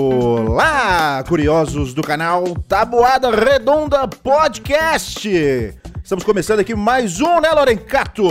[0.00, 5.28] Olá, curiosos do canal Tabuada Redonda Podcast.
[6.02, 8.24] Estamos começando aqui mais um, né, Lorencato?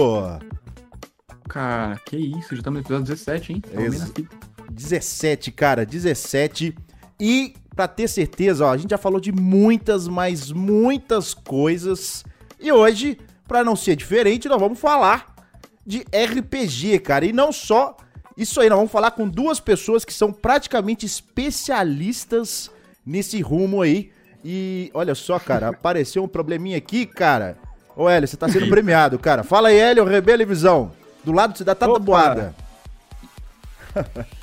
[1.48, 3.62] Cara, que isso, já estamos no episódio 17, hein?
[3.78, 4.28] Ex- vendo aqui.
[4.72, 6.76] 17, cara, 17.
[7.20, 12.24] E pra ter certeza, ó, a gente já falou de muitas, mas muitas coisas.
[12.60, 13.18] E hoje,
[13.48, 15.34] pra não ser diferente, nós vamos falar
[15.86, 17.26] de RPG, cara.
[17.26, 17.98] E não só
[18.40, 22.72] isso aí, nós vamos falar com duas pessoas que são praticamente especialistas
[23.06, 24.12] nesse rumo aí.
[24.44, 27.58] E olha só, cara, apareceu um probleminha aqui, cara.
[27.96, 29.44] Ô, Hélio, você tá sendo premiado, cara.
[29.44, 30.94] Fala aí, Hélio, Rebelo e Visão.
[31.22, 32.00] Do lado da Tata Opa.
[32.00, 32.56] Boada.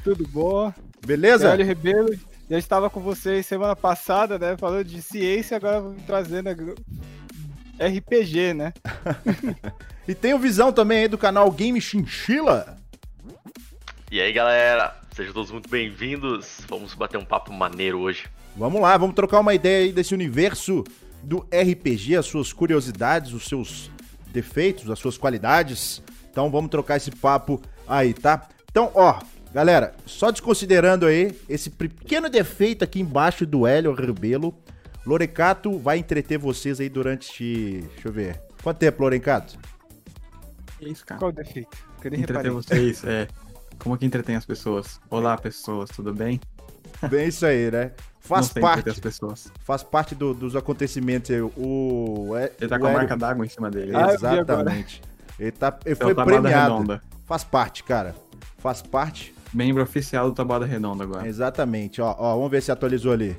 [0.04, 0.70] Tudo bom?
[1.06, 1.48] Beleza?
[1.50, 2.14] Hélio Rebelo,
[2.50, 4.56] já estava com vocês semana passada, né?
[4.58, 6.50] Falando de ciência, agora vamos trazendo
[7.80, 8.74] RPG, né?
[10.08, 12.78] E tem o Visão também aí do canal Game Chinchilla.
[14.10, 16.60] E aí galera, sejam todos muito bem-vindos.
[16.68, 18.26] Vamos bater um papo maneiro hoje.
[18.56, 20.84] Vamos lá, vamos trocar uma ideia aí desse universo
[21.22, 23.90] do RPG, as suas curiosidades, os seus
[24.28, 26.02] defeitos, as suas qualidades.
[26.30, 28.48] Então vamos trocar esse papo aí, tá?
[28.70, 29.18] Então, ó,
[29.52, 34.54] galera, só desconsiderando aí esse pequeno defeito aqui embaixo do Hélio Rebelo,
[35.04, 37.80] Lorecato vai entreter vocês aí durante.
[37.92, 38.40] Deixa eu ver.
[38.62, 39.58] Quanto tempo, Lorecato?
[40.78, 41.18] Que isso, cara?
[41.18, 41.76] Qual o defeito?
[42.00, 42.50] Que eu nem Entreter reparei.
[42.50, 43.28] vocês, é.
[43.78, 45.00] Como que entretém as pessoas?
[45.10, 46.40] Olá, pessoas, tudo bem?
[47.10, 47.92] Bem isso aí, né?
[48.20, 49.52] Faz parte, as pessoas.
[49.60, 51.40] faz parte do- dos acontecimentos aí.
[51.40, 53.92] O, Ele tá o com a Hélio- marca d'água em cima dele.
[53.94, 54.12] Ah.
[54.12, 55.00] Exatamente.
[55.38, 56.48] Ele, tá, ele É foi premiado.
[56.48, 57.00] Redonda.
[57.24, 58.16] Faz parte, cara.
[58.58, 59.32] Faz parte.
[59.54, 61.28] Membro oficial do Tabuada Redonda agora.
[61.28, 62.00] Exatamente.
[62.02, 63.36] Ó, ó, vamos ver se atualizou ali.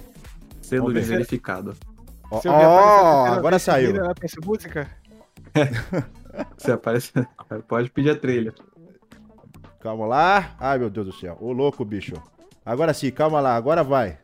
[0.62, 1.16] Selo vamos de ver.
[1.18, 1.76] verificado.
[2.32, 3.94] Ó, Se ó, agora saiu.
[4.46, 4.88] música?
[6.58, 7.12] Você aparece.
[7.68, 8.54] Pode pedir a trilha.
[9.80, 10.56] Calma lá.
[10.60, 11.38] Ai, meu Deus do céu.
[11.40, 12.16] Ô, louco, bicho.
[12.66, 13.56] Agora sim, calma lá.
[13.56, 14.18] Agora vai.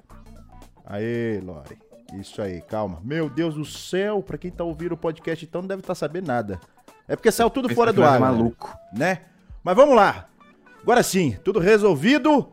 [0.85, 1.77] Aê, Lore.
[2.19, 2.99] Isso aí, calma.
[3.03, 4.21] Meu Deus do céu.
[4.21, 6.59] Pra quem tá ouvindo o podcast, então não deve estar sabendo nada.
[7.07, 8.19] É porque saiu tudo Esse fora do é ar, né?
[8.19, 8.75] maluco.
[8.95, 9.21] né?
[9.63, 10.27] Mas vamos lá.
[10.81, 12.47] Agora sim, tudo resolvido.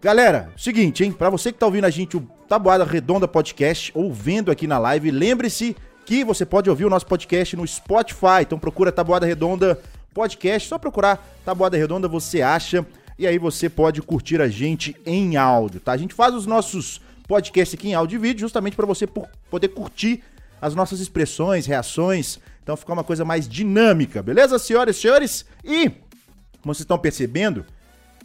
[0.00, 1.12] Galera, seguinte, hein?
[1.12, 4.78] Pra você que tá ouvindo a gente, o Tabuada Redonda Podcast, ou vendo aqui na
[4.78, 8.42] live, lembre-se que você pode ouvir o nosso podcast no Spotify.
[8.42, 9.78] Então procura Tabuada Redonda
[10.14, 12.84] Podcast, só procurar Tabuada Redonda você acha.
[13.18, 15.92] E aí você pode curtir a gente em áudio, tá?
[15.92, 19.68] A gente faz os nossos podcasts aqui em áudio e vídeo justamente para você poder
[19.68, 20.22] curtir
[20.60, 22.38] as nossas expressões, reações.
[22.62, 25.44] Então ficar uma coisa mais dinâmica, beleza, senhoras e senhores?
[25.64, 25.88] E,
[26.60, 27.64] como vocês estão percebendo,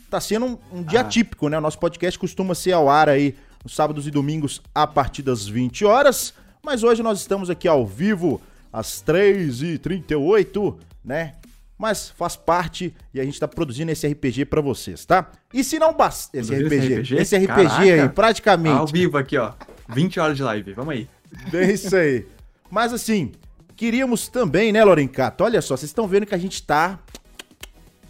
[0.09, 1.03] tá sendo um, um dia Ah.
[1.03, 1.57] típico, né?
[1.57, 5.47] O nosso podcast costuma ser ao ar aí nos sábados e domingos a partir das
[5.47, 6.33] 20 horas.
[6.63, 11.33] Mas hoje nós estamos aqui ao vivo às 3h38, né?
[11.77, 15.29] Mas faz parte e a gente tá produzindo esse RPG pra vocês, tá?
[15.53, 16.38] E se não basta.
[16.38, 17.51] Esse RPG, esse esse RPG?
[17.51, 18.13] RPG aí, Caraca.
[18.15, 18.77] praticamente.
[18.79, 19.53] Ao vivo aqui, ó.
[19.89, 20.73] 20 horas de live.
[20.73, 21.07] Vamos aí.
[21.53, 22.25] É isso aí.
[22.71, 23.31] Mas assim,
[23.75, 25.43] queríamos também, né, Lorencato?
[25.43, 26.99] Olha só, vocês estão vendo que a gente tá.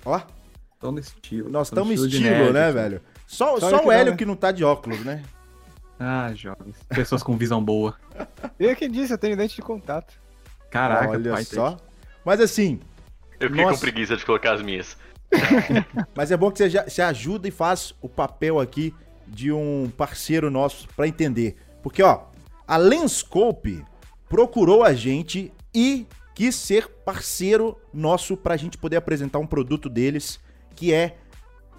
[0.05, 0.22] Ó,
[0.79, 1.49] Tô no estilo.
[1.49, 2.73] nós estamos estilo, nerd, né, assim.
[2.73, 3.01] velho?
[3.25, 4.17] Só, Só só que o Hélio né?
[4.17, 5.23] que não tá de óculos, né?
[5.99, 6.78] Ah, jovens.
[6.88, 7.95] Pessoas com visão boa.
[8.57, 10.13] Eu quem disse, eu tenho dente de contato.
[10.69, 11.78] Caraca, Olha pai, só.
[12.23, 12.79] Mas assim,
[13.39, 13.75] Eu fiquei Nossa.
[13.75, 14.97] com preguiça de colocar as minhas.
[16.15, 18.93] mas é bom que você, já, você ajuda e faz o papel aqui
[19.27, 21.55] de um parceiro nosso pra entender.
[21.83, 22.25] Porque, ó,
[22.67, 23.83] a Lenscope
[24.29, 30.39] procurou a gente e quis ser parceiro nosso pra gente poder apresentar um produto deles,
[30.75, 31.17] que é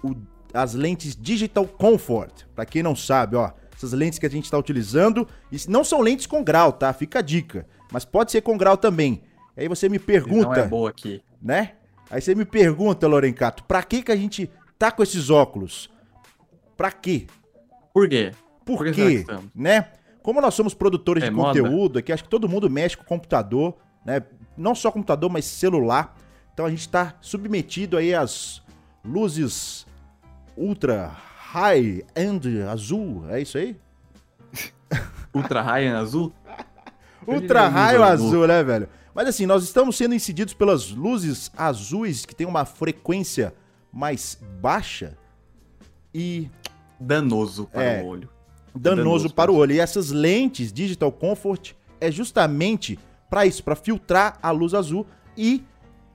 [0.03, 0.15] o-
[0.53, 2.43] as lentes Digital Comfort.
[2.55, 6.01] Pra quem não sabe, ó, essas lentes que a gente tá utilizando, e não são
[6.01, 6.91] lentes com grau, tá?
[6.93, 7.65] Fica a dica.
[7.91, 9.23] Mas pode ser com grau também.
[9.55, 11.21] Aí você me Não pergunta, é boa aqui.
[11.41, 11.73] Né?
[12.09, 15.89] Aí você me pergunta, Lorencato, pra que que a gente tá com esses óculos?
[16.75, 17.27] Pra quê?
[17.93, 18.31] Por quê?
[18.65, 19.25] Por, Por quê?
[19.55, 19.87] Né?
[20.21, 21.59] Como nós somos produtores É de moda?
[21.59, 24.21] conteúdo aqui, acho que todo mundo mexe com computador, né?
[24.57, 26.15] Não só computador, mas celular.
[26.53, 28.61] Então a gente tá submetido aí às
[29.03, 29.85] luzes
[30.57, 33.77] ultra high end azul, é isso aí?
[35.33, 36.33] Ultra Ryan azul?
[37.27, 38.89] Ultra é raio luz azul, né, velho?
[39.13, 43.53] Mas assim, nós estamos sendo incididos pelas luzes azuis que tem uma frequência
[43.91, 45.17] mais baixa
[46.13, 46.49] e
[46.99, 48.03] Danoso para É.
[48.03, 48.29] o olho.
[48.75, 49.73] danoso, Danoso para o olho.
[49.73, 55.05] E essas lentes Digital Comfort é justamente para isso, para filtrar a luz azul
[55.37, 55.63] e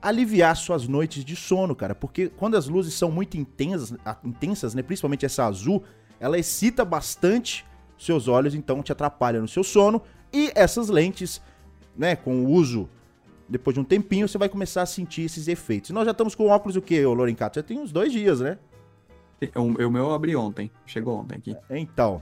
[0.01, 1.95] aliviar suas noites de sono, cara.
[1.95, 5.83] Porque quando as luzes são muito intensas, intensas, né, principalmente essa azul,
[6.19, 7.65] ela excita bastante
[7.97, 10.01] seus olhos, então te atrapalha no seu sono.
[10.31, 11.41] E essas lentes,
[11.97, 12.89] né, com o uso
[13.47, 15.91] depois de um tempinho, você vai começar a sentir esses efeitos.
[15.91, 17.59] E nós já estamos com óculos o quê, ô Lorencato?
[17.59, 18.57] Já tem uns dois dias, né?
[19.55, 20.71] O, o meu eu abri ontem.
[20.85, 21.55] Chegou ontem aqui.
[21.69, 22.21] Então.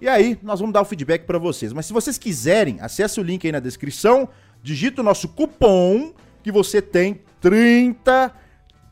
[0.00, 1.72] E aí, nós vamos dar o feedback pra vocês.
[1.72, 4.28] Mas se vocês quiserem, acesse o link aí na descrição,
[4.62, 6.12] digita o nosso cupom
[6.42, 8.32] que você tem 30,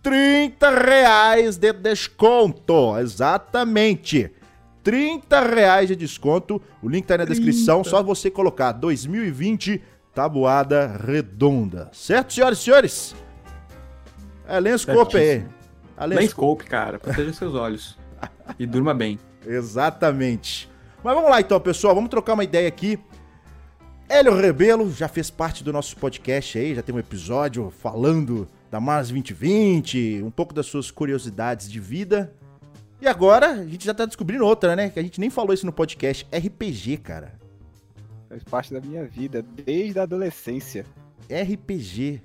[0.02, 2.96] 30 reais de desconto.
[2.98, 4.32] Exatamente.
[4.82, 6.60] 30 reais de desconto.
[6.82, 9.82] O link tá aí na descrição, só você colocar 2020
[10.16, 11.90] Tabuada Redonda.
[11.92, 13.14] Certo, senhoras e senhores?
[14.48, 15.34] É Lenscope aí.
[15.36, 16.14] Lenscope.
[16.14, 16.98] Lenscope, cara.
[16.98, 17.98] Proteja seus olhos.
[18.58, 19.18] E durma bem.
[19.46, 20.70] Exatamente.
[21.04, 21.94] Mas vamos lá então, pessoal.
[21.94, 22.98] Vamos trocar uma ideia aqui.
[24.08, 28.80] Hélio Rebelo já fez parte do nosso podcast aí, já tem um episódio falando da
[28.80, 32.32] Mars 2020, um pouco das suas curiosidades de vida.
[33.02, 34.88] E agora a gente já tá descobrindo outra, né?
[34.88, 36.26] Que a gente nem falou isso no podcast.
[36.32, 37.34] RPG, cara.
[38.28, 40.84] Faz parte da minha vida, desde a adolescência.
[41.30, 42.20] RPG.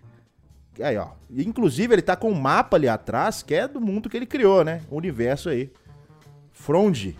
[0.81, 1.09] Aí, ó.
[1.30, 4.63] Inclusive, ele tá com um mapa ali atrás, que é do mundo que ele criou,
[4.63, 4.81] né?
[4.89, 5.71] O universo aí.
[6.51, 7.15] Frond.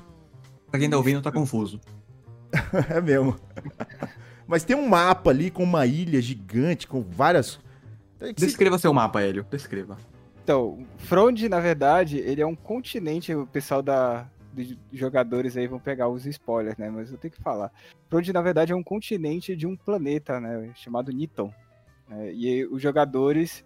[0.70, 1.80] Pra quem tá ouvindo, tá confuso.
[2.90, 3.36] é mesmo.
[4.48, 7.60] Mas tem um mapa ali com uma ilha gigante, com várias.
[8.36, 9.46] Descreva seu mapa, Hélio.
[9.50, 9.98] Descreva.
[10.44, 15.80] Então, Frond, na verdade, ele é um continente, o pessoal da, dos jogadores aí vão
[15.80, 16.90] pegar os spoilers, né?
[16.90, 17.72] Mas eu tenho que falar.
[18.10, 20.72] Frond, na verdade, é um continente de um planeta, né?
[20.76, 21.54] Chamado Niton.
[22.08, 22.34] Né?
[22.34, 23.64] E os jogadores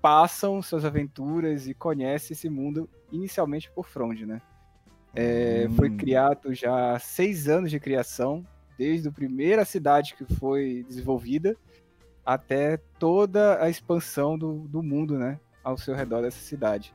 [0.00, 4.40] passam suas aventuras e conhecem esse mundo inicialmente por Frond, né?
[5.14, 5.74] É, hum.
[5.74, 8.46] Foi criado já há seis anos de criação,
[8.78, 11.56] desde a primeira cidade que foi desenvolvida
[12.24, 15.40] até toda a expansão do, do mundo, né?
[15.64, 16.94] Ao seu redor dessa cidade.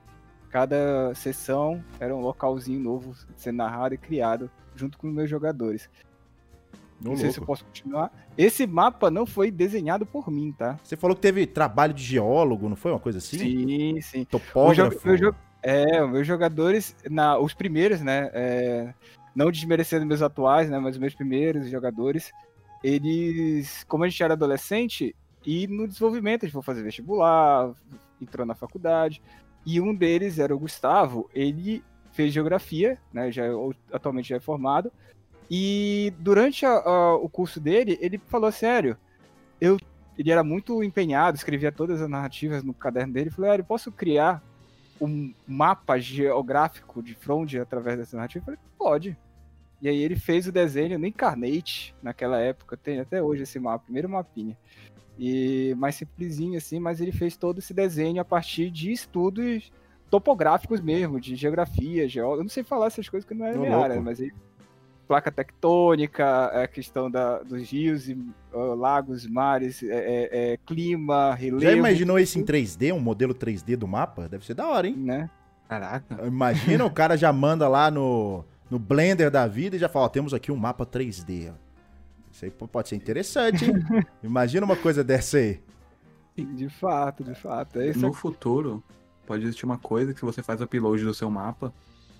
[0.51, 5.89] Cada sessão era um localzinho novo sendo narrado e criado junto com os meus jogadores.
[6.99, 8.11] Não sei se eu posso continuar.
[8.37, 10.77] Esse mapa não foi desenhado por mim, tá?
[10.83, 13.39] Você falou que teve trabalho de geólogo, não foi uma coisa assim?
[13.39, 14.25] Sim, sim.
[14.25, 15.17] Topógrafo.
[15.17, 15.33] Jo
[15.63, 18.29] é, os meus jogadores, na, os primeiros, né?
[18.33, 18.93] É,
[19.35, 20.79] não desmerecendo meus atuais, né?
[20.79, 22.31] Mas os meus primeiros jogadores,
[22.83, 25.15] eles, como a gente era adolescente,
[25.45, 27.73] e no desenvolvimento a gente foi fazer vestibular,
[28.21, 29.21] entrou na faculdade,
[29.65, 33.31] e um deles era o Gustavo, ele fez geografia, né?
[33.31, 33.43] Já
[33.91, 34.91] atualmente já é formado,
[35.49, 38.97] e durante a, a, o curso dele, ele falou sério,
[39.59, 39.77] eu
[40.17, 43.29] ele era muito empenhado, escrevia todas as narrativas no caderno dele.
[43.29, 44.43] Falei, ah, posso criar
[44.99, 48.43] um mapa geográfico de Frond através dessa narrativa?
[48.43, 49.17] Eu falei, pode.
[49.81, 53.85] E aí ele fez o desenho no Incarnate, naquela época, tem até hoje esse mapa,
[53.85, 54.55] primeiro mapinha.
[55.17, 59.71] E mais simplesinho assim, mas ele fez todo esse desenho a partir de estudos
[60.09, 62.39] topográficos mesmo, de geografia, geólogo.
[62.39, 64.33] Eu não sei falar essas coisas que não é minha área, mas ele
[65.11, 68.13] placa tectônica, a questão da, dos rios, e,
[68.53, 71.61] uh, lagos, mares, é, é, é, clima, relevo.
[71.61, 74.29] Já imaginou isso em 3D, um modelo 3D do mapa?
[74.29, 74.95] Deve ser da hora, hein?
[74.95, 75.29] Né?
[75.67, 76.25] Caraca.
[76.25, 80.09] Imagina o cara já manda lá no, no Blender da vida e já fala, ó,
[80.09, 81.51] temos aqui um mapa 3D.
[82.41, 83.73] Isso aí pode ser interessante, hein?
[84.23, 85.61] Imagina uma coisa dessa aí.
[86.35, 87.79] De fato, de fato.
[87.79, 88.83] É no futuro,
[89.27, 91.71] pode existir uma coisa que você faz o upload do seu mapa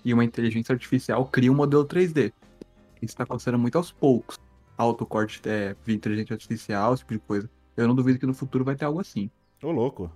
[0.04, 2.32] e uma inteligência artificial cria um modelo 3D.
[3.00, 4.38] Isso tá acontecendo muito aos poucos.
[4.78, 7.50] Autocorte é, via inteligência artificial, esse tipo de coisa.
[7.76, 9.28] Eu não duvido que no futuro vai ter algo assim.
[9.60, 10.08] Ô, louco.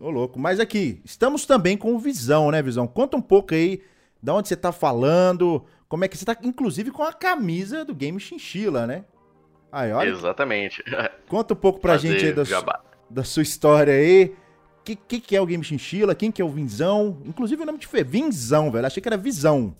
[0.00, 0.36] Ô, louco.
[0.36, 2.88] Mas aqui, estamos também com Visão, né, Visão?
[2.88, 3.82] Conta um pouco aí
[4.20, 7.94] de onde você tá falando, como é que você tá, inclusive com a camisa do
[7.94, 9.04] Game Chinchila, né?
[9.70, 10.08] Aí, olha.
[10.08, 10.82] Exatamente.
[11.28, 12.66] Conta um pouco pra Fazer gente aí da, su,
[13.10, 14.34] da sua história aí.
[14.80, 16.14] O que, que, que, é o Game Chinchila?
[16.14, 17.20] Quem que é o Vinzão?
[17.26, 18.86] Inclusive o nome de foi Vinzão, velho.
[18.86, 19.76] Achei que era Visão.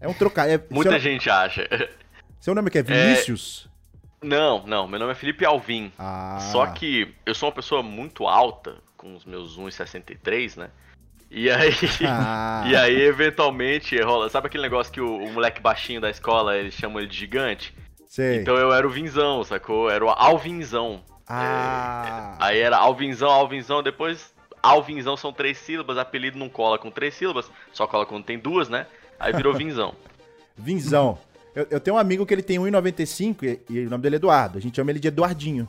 [0.00, 0.60] É um trocadilho.
[0.68, 1.68] É, Muita gente acha.
[2.40, 3.70] Seu nome é que é Vinícius?
[4.20, 4.26] É...
[4.26, 4.88] Não, não.
[4.88, 5.92] Meu nome é Felipe Alvim.
[5.96, 6.48] Ah.
[6.50, 10.70] Só que eu sou uma pessoa muito alta, com os meus 1,63, né?
[11.36, 11.72] E aí,
[12.06, 12.62] ah.
[12.70, 14.28] e aí, eventualmente, rola.
[14.28, 17.74] Sabe aquele negócio que o, o, moleque baixinho da escola, eles chamam ele de gigante?
[18.06, 18.36] Sei.
[18.36, 19.90] Então eu era o Vinzão, sacou?
[19.90, 21.02] Era o Alvinzão.
[21.26, 22.36] Ah.
[22.38, 27.14] É, aí era Alvinzão, Alvinzão, depois Alvinzão são três sílabas, apelido não cola com três
[27.14, 28.86] sílabas, só cola quando tem duas, né?
[29.18, 29.92] Aí virou Vinzão.
[30.56, 31.18] Vinzão.
[31.52, 34.18] Eu, eu, tenho um amigo que ele tem 1,95 e, e o nome dele é
[34.18, 34.58] Eduardo.
[34.58, 35.68] A gente chama ele de Eduardinho.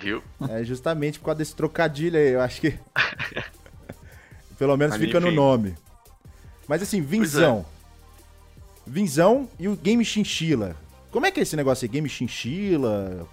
[0.00, 0.22] Viu?
[0.48, 2.30] É justamente por causa desse trocadilho aí.
[2.30, 2.78] Eu acho que.
[4.58, 5.28] Pelo menos Mas, fica enfim.
[5.28, 5.74] no nome.
[6.66, 7.64] Mas assim, Vinzão.
[7.72, 7.76] É.
[8.90, 10.76] Vinzão e o Game Chinchila.
[11.10, 11.88] Como é que é esse negócio aí?
[11.88, 13.26] Game Chinchila?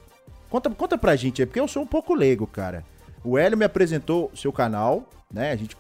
[0.50, 2.86] Conta, conta pra gente aí, porque eu sou um pouco leigo, cara.
[3.24, 5.51] O Hélio me apresentou o seu canal, né?
[5.51, 5.75] A gente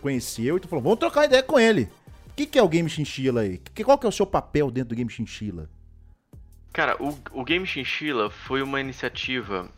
[0.00, 1.88] conheceu e tu falou, vamos trocar ideia com ele.
[2.28, 3.58] O que, que é o Game Chinchila aí?
[3.58, 5.68] Que, qual que é o seu papel dentro do Game Chinchila?
[6.72, 9.68] Cara, o, o Game Chinchila foi uma iniciativa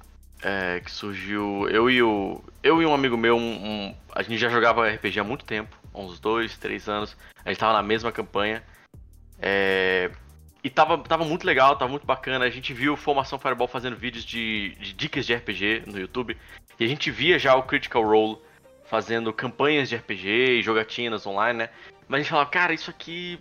[0.42, 1.68] é, que surgiu.
[1.68, 2.42] Eu e o.
[2.62, 5.76] Eu e um amigo meu, um, um, a gente já jogava RPG há muito tempo.
[5.94, 7.16] uns dois, três anos.
[7.44, 8.62] A gente tava na mesma campanha.
[9.40, 10.10] É...
[10.64, 12.44] E tava, tava muito legal, tava muito bacana.
[12.44, 16.36] A gente viu Formação Fireball fazendo vídeos de, de dicas de RPG no YouTube.
[16.78, 18.38] E a gente via já o Critical Role
[18.84, 21.70] fazendo campanhas de RPG e jogatinas online, né?
[22.06, 23.40] Mas a gente falava, cara, isso aqui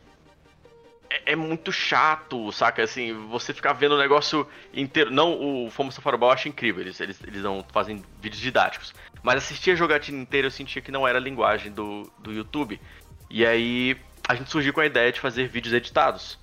[1.11, 2.81] é, é, muito chato, saca?
[2.81, 5.11] Assim, você ficar vendo o negócio inteiro.
[5.11, 8.93] Não, o Formação Fireball eu acho incrível, eles, eles, eles não fazem vídeos didáticos.
[9.21, 12.79] Mas assistir a jogatina inteira eu sentia que não era a linguagem do, do YouTube.
[13.29, 16.39] E aí a gente surgiu com a ideia de fazer vídeos editados.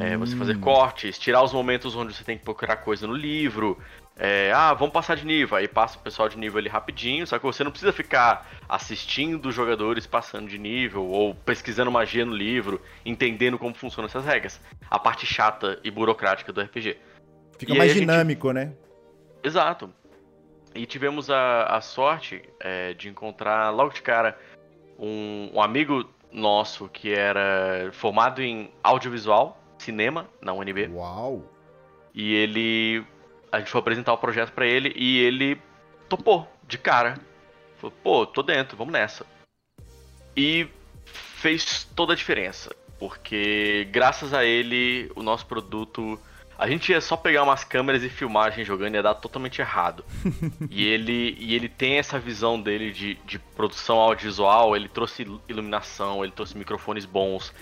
[0.00, 0.60] É, você fazer hum.
[0.60, 3.78] cortes, tirar os momentos onde você tem que procurar coisa no livro.
[4.16, 5.56] É, ah, vamos passar de nível.
[5.56, 7.26] Aí passa o pessoal de nível ali rapidinho.
[7.26, 12.24] Só que você não precisa ficar assistindo os jogadores passando de nível ou pesquisando magia
[12.24, 14.60] no livro, entendendo como funcionam essas regras.
[14.88, 16.96] A parte chata e burocrática do RPG.
[17.58, 18.56] Fica e mais dinâmico, gente...
[18.56, 18.72] né?
[19.42, 19.92] Exato.
[20.74, 24.36] E tivemos a, a sorte é, de encontrar logo de cara
[24.98, 30.88] um, um amigo nosso que era formado em audiovisual cinema na UNB.
[30.92, 31.44] Uau!
[32.12, 33.04] E ele.
[33.54, 35.56] A gente foi apresentar o projeto para ele e ele
[36.08, 37.20] topou de cara.
[37.78, 39.24] Falou, pô, tô dentro, vamos nessa.
[40.36, 40.66] E
[41.04, 42.74] fez toda a diferença.
[42.98, 46.18] Porque graças a ele, o nosso produto.
[46.58, 49.14] A gente ia só pegar umas câmeras e filmar a gente jogando e ia dar
[49.14, 50.04] totalmente errado.
[50.68, 56.24] e, ele, e ele tem essa visão dele de, de produção audiovisual, ele trouxe iluminação,
[56.24, 57.52] ele trouxe microfones bons,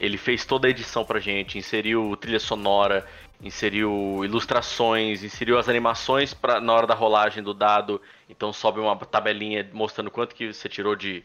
[0.00, 3.06] ele fez toda a edição pra gente, inseriu trilha sonora,
[3.40, 8.00] inseriu ilustrações, inseriu as animações pra, na hora da rolagem do dado.
[8.28, 11.24] Então sobe uma tabelinha mostrando quanto que você tirou de,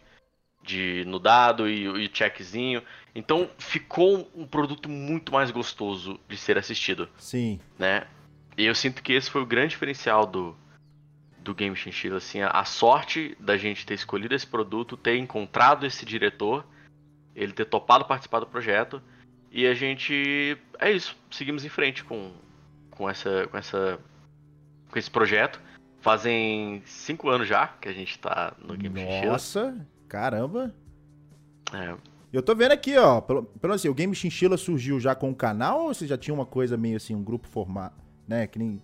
[0.62, 2.82] de no dado e o checkzinho.
[3.16, 7.10] Então ficou um produto muito mais gostoso de ser assistido.
[7.18, 7.60] Sim.
[7.78, 8.06] Né?
[8.58, 10.56] E eu sinto que esse foi o grande diferencial do,
[11.40, 15.86] do Game Chinchilla, assim, a, a sorte da gente ter escolhido esse produto, ter encontrado
[15.86, 16.64] esse diretor
[17.36, 19.02] ele ter topado participar do projeto.
[19.54, 20.58] E a gente.
[20.80, 21.16] É isso.
[21.30, 22.32] Seguimos em frente com,
[22.90, 24.00] com, essa, com, essa,
[24.90, 25.62] com esse projeto.
[26.02, 29.32] Fazem cinco anos já que a gente tá no Game Chinchilla.
[29.32, 30.74] Nossa, caramba!
[31.72, 31.96] É.
[32.34, 33.22] Eu tô vendo aqui, ó.
[33.22, 36.34] Pelo, pelo assim, o Game Chinchilla surgiu já com o canal ou você já tinha
[36.34, 37.96] uma coisa meio assim, um grupo formado,
[38.28, 38.48] né?
[38.48, 38.82] Que nem.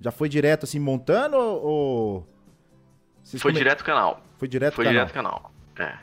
[0.00, 2.26] Já foi direto assim montando ou.
[3.22, 3.60] Vocês foi come...
[3.60, 4.20] direto canal.
[4.36, 5.06] Foi direto foi canal.
[5.06, 5.52] Foi direto canal.
[5.78, 5.96] É.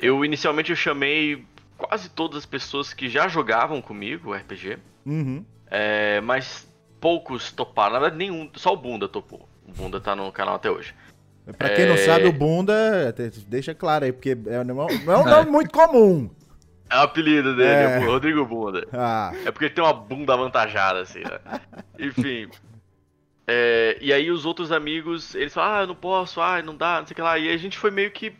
[0.00, 1.46] Eu inicialmente eu chamei
[1.82, 4.78] quase todas as pessoas que já jogavam comigo RPG.
[5.04, 5.44] Uhum.
[5.70, 6.68] É, mas
[7.00, 7.94] poucos toparam.
[7.94, 8.48] Na verdade, nenhum.
[8.54, 9.48] Só o Bunda topou.
[9.66, 10.94] O Bunda tá no canal até hoje.
[11.58, 11.88] Pra quem é...
[11.88, 13.12] não sabe, o Bunda,
[13.48, 16.30] deixa claro aí, porque é, não é um nome muito comum.
[16.88, 17.96] É o apelido dele, é.
[17.96, 18.86] é Rodrigo Bunda.
[18.92, 19.32] Ah.
[19.44, 21.40] É porque ele tem uma bunda avantajada, assim, né?
[21.98, 22.48] Enfim.
[23.46, 27.00] É, e aí os outros amigos, eles falam, ah, eu não posso, ah, não dá,
[27.00, 27.38] não sei o que lá.
[27.38, 28.34] E a gente foi meio que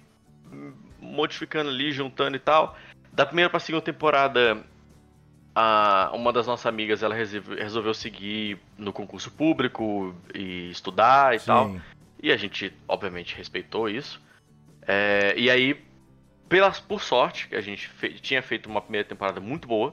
[1.01, 2.77] modificando ali, juntando e tal.
[3.12, 4.64] Da primeira pra segunda temporada,
[5.54, 11.47] a, uma das nossas amigas ela resolveu seguir no concurso público e estudar e Sim.
[11.47, 11.76] tal.
[12.23, 14.21] E a gente, obviamente, respeitou isso.
[14.87, 15.78] É, e aí,
[16.49, 19.92] pelas, por sorte, que a gente fe, tinha feito uma primeira temporada muito boa,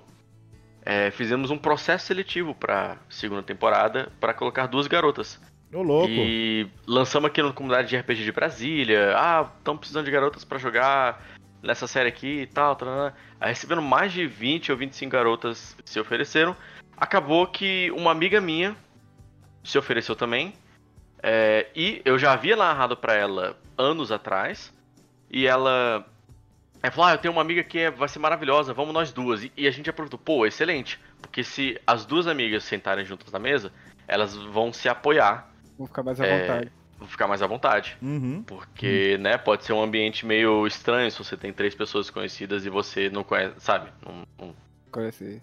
[0.86, 5.40] é, fizemos um processo seletivo para segunda temporada para colocar duas garotas.
[5.74, 6.10] Ô, louco.
[6.10, 9.14] E lançamos aqui na comunidade de RPG de Brasília.
[9.16, 11.22] Ah, estamos precisando de garotas para jogar
[11.62, 12.76] nessa série aqui e tal.
[12.76, 16.56] tal, Aí recebendo mais de 20 ou 25 garotas se ofereceram.
[16.98, 18.76] Acabou que uma amiga minha
[19.64, 20.54] se ofereceu também.
[21.22, 24.74] É, e eu já havia narrado para ela anos atrás.
[25.30, 26.06] E ela,
[26.82, 29.44] ela falou: Ah, eu tenho uma amiga que é, vai ser maravilhosa, vamos nós duas.
[29.44, 31.00] E, e a gente aproveitou: pô, excelente.
[31.22, 33.72] Porque se as duas amigas sentarem juntas na mesa,
[34.08, 35.50] elas vão se apoiar
[35.80, 36.72] Vou ficar mais à é, vontade.
[37.00, 37.98] Vou ficar mais à vontade.
[38.02, 38.44] Uhum.
[38.44, 39.24] Porque, uhum.
[39.24, 43.10] né, pode ser um ambiente meio estranho se você tem três pessoas conhecidas e você
[43.10, 43.90] não conhece, sabe?
[44.06, 44.56] Não, não...
[44.92, 45.42] Conheci.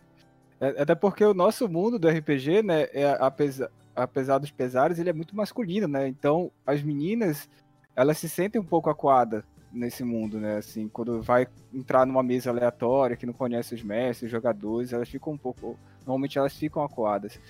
[0.60, 5.10] É, até porque o nosso mundo do RPG, né, é, apesar, apesar dos pesares, ele
[5.10, 6.06] é muito masculino, né?
[6.06, 7.48] Então, as meninas,
[7.94, 10.56] elas se sentem um pouco acuadas nesse mundo, né?
[10.56, 15.08] Assim, quando vai entrar numa mesa aleatória que não conhece os mestres, os jogadores, elas
[15.08, 15.78] ficam um pouco.
[16.00, 17.40] Normalmente elas ficam acuadas.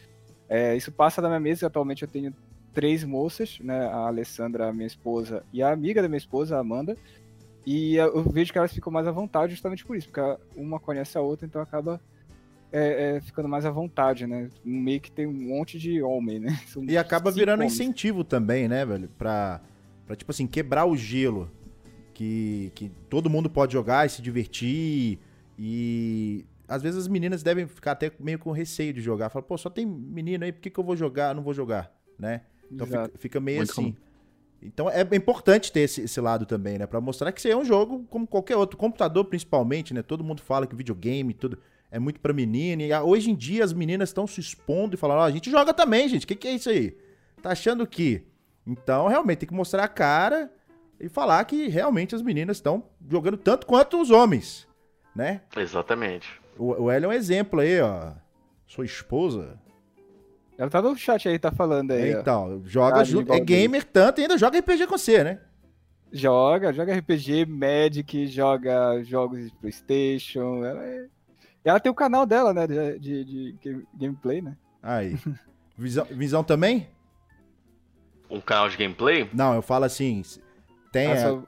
[0.49, 2.33] É, isso passa na minha mesa, atualmente eu tenho
[2.77, 3.87] três moças, né?
[3.87, 6.95] A Alessandra, minha esposa, e a amiga da minha esposa, a Amanda.
[7.65, 10.21] E eu vejo que elas ficam mais à vontade justamente por isso, porque
[10.55, 11.99] uma conhece a outra, então acaba
[12.71, 14.51] é, é, ficando mais à vontade, né?
[14.63, 16.61] Meio que tem um monte de homem, né?
[16.69, 17.73] São e acaba virando homens.
[17.73, 19.09] incentivo também, né, velho?
[19.17, 19.63] Pra,
[20.07, 21.51] pra, tipo assim, quebrar o gelo.
[22.13, 25.19] Que, que todo mundo pode jogar e se divertir.
[25.59, 29.31] E às vezes as meninas devem ficar até meio com receio de jogar.
[29.31, 31.35] Fala, pô, só tem menino aí, por que, que eu vou jogar?
[31.35, 32.43] Não vou jogar, né?
[32.71, 33.97] Então fica, fica, meio Muito assim.
[34.63, 36.87] Então é importante ter esse, esse lado também, né?
[36.87, 38.77] Pra mostrar que isso é um jogo como qualquer outro.
[38.77, 40.03] Computador, principalmente, né?
[40.03, 41.59] Todo mundo fala que videogame, tudo
[41.91, 42.83] é muito pra menina.
[42.83, 45.51] E hoje em dia as meninas estão se expondo e falando: Ó, oh, a gente
[45.51, 46.25] joga também, gente.
[46.25, 46.97] O que, que é isso aí?
[47.43, 48.23] Tá achando que?
[48.67, 50.51] Então, realmente, tem que mostrar a cara
[50.99, 54.67] e falar que realmente as meninas estão jogando tanto quanto os homens,
[55.15, 55.43] né?
[55.57, 56.29] Exatamente.
[56.59, 58.13] O, o Hélio é um exemplo aí, ó.
[58.67, 59.59] Sua esposa.
[60.59, 62.13] Ela tá no chat aí, tá falando aí.
[62.13, 62.69] Então, ó.
[62.69, 63.33] joga junto.
[63.33, 65.41] É gamer tanto e ainda joga RPG com você, né?
[66.13, 70.65] Joga, joga RPG, Magic, joga jogos de Playstation.
[70.65, 71.07] Ela, é...
[71.65, 72.67] ela tem o canal dela, né?
[72.67, 74.57] De, de, de gameplay, né?
[74.83, 75.17] Aí.
[75.79, 76.89] Visão, visão também?
[78.31, 79.29] Um canal de gameplay?
[79.35, 80.23] Não, eu falo assim.
[80.91, 81.13] Tem.
[81.13, 81.45] A sua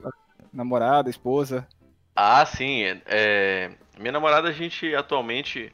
[0.53, 1.67] namorada, esposa.
[2.15, 2.83] Ah, sim.
[3.07, 5.73] É, minha namorada, a gente atualmente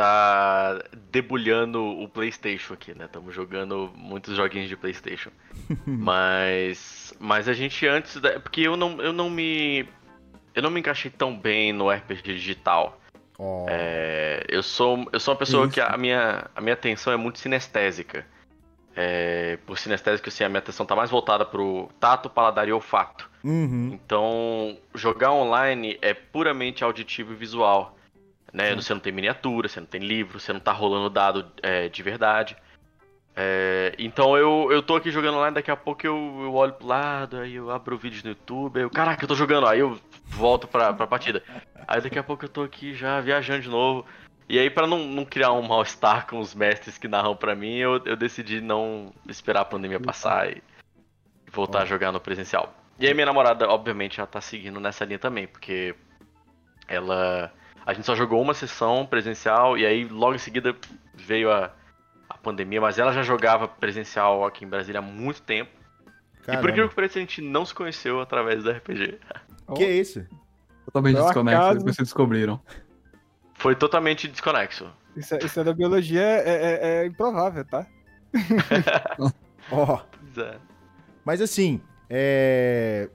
[0.00, 3.04] tá debulhando o PlayStation aqui, né?
[3.04, 5.30] Estamos jogando muitos joguinhos de PlayStation.
[5.86, 9.86] mas mas a gente antes da, porque eu não eu não me
[10.54, 12.98] eu não me encaixei tão bem no RPG digital.
[13.38, 13.66] Oh.
[13.68, 15.74] É, eu sou eu sou uma pessoa Isso.
[15.74, 18.24] que a minha a minha atenção é muito sinestésica.
[18.96, 23.30] É, por sinestésico, assim, a minha atenção tá mais voltada pro tato, paladar e olfato.
[23.44, 23.92] Uhum.
[23.92, 27.96] Então, jogar online é puramente auditivo e visual.
[28.52, 28.74] Né?
[28.74, 32.02] Você não tem miniatura, você não tem livro, você não tá rolando dado é, de
[32.02, 32.56] verdade.
[33.36, 36.86] É, então eu, eu tô aqui jogando online, daqui a pouco eu, eu olho pro
[36.86, 39.78] lado, aí eu abro o vídeo no YouTube, aí eu, caraca, eu tô jogando, aí
[39.78, 41.42] eu volto pra, pra partida.
[41.86, 44.04] Aí daqui a pouco eu tô aqui já viajando de novo.
[44.48, 47.76] E aí, para não, não criar um mal-estar com os mestres que narram para mim,
[47.76, 50.60] eu, eu decidi não esperar a pandemia passar e
[51.52, 52.74] voltar a jogar no presencial.
[52.98, 55.94] E aí minha namorada, obviamente, já tá seguindo nessa linha também, porque
[56.88, 57.52] ela.
[57.90, 60.72] A gente só jogou uma sessão presencial e aí logo em seguida
[61.12, 61.72] veio a,
[62.28, 65.72] a pandemia, mas ela já jogava presencial aqui em Brasília há muito tempo.
[66.44, 66.52] Caramba.
[66.52, 69.18] E por incrível que pareça, a gente não se conheceu através do RPG.
[69.74, 70.24] Que é isso?
[70.84, 72.60] Totalmente desconexo, depois vocês descobriram.
[73.54, 74.88] Foi totalmente desconexo.
[75.16, 77.84] Isso, é, isso é da biologia é, é, é improvável, tá?
[79.72, 79.98] Ó.
[79.98, 79.98] oh.
[81.24, 83.10] Mas assim, é...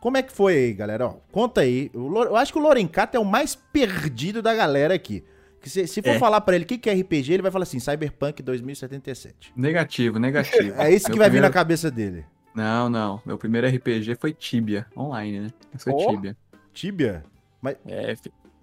[0.00, 1.08] Como é que foi aí, galera?
[1.08, 1.90] Ó, conta aí.
[1.92, 5.22] Eu acho que o Lorencato é o mais perdido da galera aqui.
[5.62, 6.18] Se, se for é.
[6.18, 9.52] falar para ele o que, que é RPG, ele vai falar assim: Cyberpunk 2077.
[9.54, 10.80] Negativo, negativo.
[10.80, 11.32] é isso que vai primeiro...
[11.32, 12.24] vir na cabeça dele.
[12.54, 13.20] Não, não.
[13.26, 15.50] Meu primeiro RPG foi Tibia, online, né?
[15.76, 16.10] Foi oh.
[16.10, 16.36] Tibia.
[16.72, 17.24] Tibia?
[17.60, 17.76] Mas...
[17.86, 18.14] É,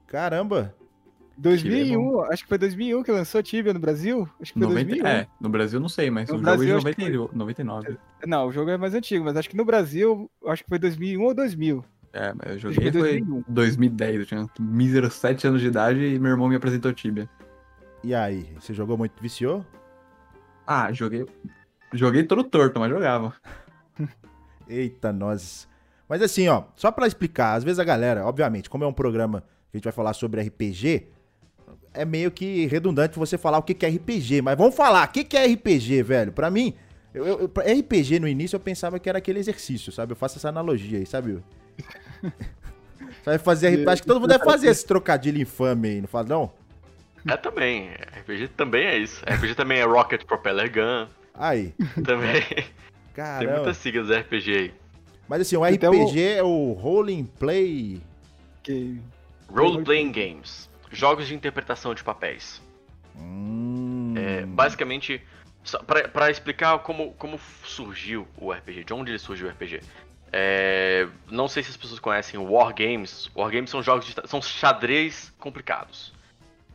[0.08, 0.74] Caramba!
[1.38, 4.28] 2001, acho que foi 2001 que lançou Tibia no Brasil.
[4.42, 5.08] Acho que foi 90, 2001.
[5.08, 7.98] É, no Brasil não sei, mas no o Brasil, jogo é de 99.
[8.26, 11.22] Não, o jogo é mais antigo, mas acho que no Brasil, acho que foi 2001
[11.22, 11.86] ou 2000.
[12.14, 16.32] É, mas eu joguei foi 2010, eu tinha míseros 7 anos de idade e meu
[16.32, 17.30] irmão me apresentou Tibia.
[18.04, 19.64] E aí, você jogou muito, viciou?
[20.66, 21.26] Ah, joguei,
[21.94, 23.34] joguei todo torto, mas jogava.
[24.68, 25.68] Eita, nós.
[26.10, 29.42] Mas assim, ó, só para explicar, às vezes a galera, obviamente, como é um programa
[29.42, 31.10] que a gente vai falar sobre RPG,
[31.98, 35.36] é meio que redundante você falar o que, é RPG, mas vamos falar, o que,
[35.36, 36.32] é RPG, velho?
[36.32, 36.74] Para mim,
[37.14, 40.12] eu, eu, RPG no início eu pensava que era aquele exercício, sabe?
[40.12, 41.40] Eu faço essa analogia aí, sabe?
[43.26, 46.52] sabe fazer Acho que todo mundo deve fazer esse trocadilho infame aí, não faz não?
[47.28, 47.90] É também.
[48.20, 49.22] RPG também é isso.
[49.26, 51.08] RPG também é Rocket Propeller Gun.
[51.34, 51.74] Aí.
[52.06, 52.44] Também.
[53.14, 53.40] Caramba.
[53.40, 54.74] Tem muitas siglas RPG aí.
[55.28, 58.02] Mas assim, o RPG então, é o Role Play.
[58.64, 59.02] Game.
[59.50, 62.62] Role Playing Games jogos de interpretação de papéis.
[63.16, 64.14] Hum.
[64.16, 65.22] É, basicamente,
[66.12, 69.82] para explicar como, como surgiu o RPG, de onde ele surgiu o RPG.
[70.32, 73.30] É, não sei se as pessoas conhecem Wargames.
[73.36, 76.14] Wargames são jogos de, são xadrez complicados.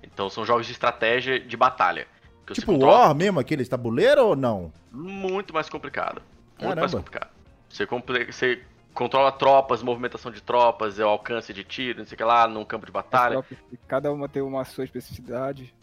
[0.03, 2.07] Então são jogos de estratégia de batalha.
[2.53, 3.07] Tipo controla...
[3.07, 4.73] War mesmo, aquele tabuleiro ou não?
[4.91, 6.21] Muito mais complicado.
[6.59, 6.81] Muito Caramba.
[6.81, 7.31] mais complicado.
[7.69, 8.63] Você, você
[8.95, 12.47] controla tropas, movimentação de tropas, é o alcance de tiro, não sei o que lá,
[12.47, 13.45] num campo de batalha.
[13.89, 15.75] Cada uma tem uma sua especificidade.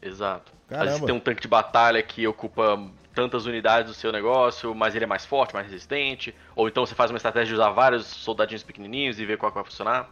[0.00, 0.52] Exato.
[0.68, 0.84] Caramba.
[0.84, 2.80] Às vezes tem um tanque de batalha que ocupa
[3.14, 6.34] tantas unidades do seu negócio, mas ele é mais forte, mais resistente.
[6.54, 9.56] Ou então você faz uma estratégia de usar vários soldadinhos pequenininhos e ver qual que
[9.56, 10.08] vai funcionar.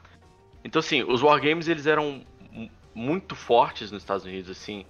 [0.64, 2.24] Então, assim, os wargames eles eram
[2.94, 4.84] muito fortes nos Estados Unidos, assim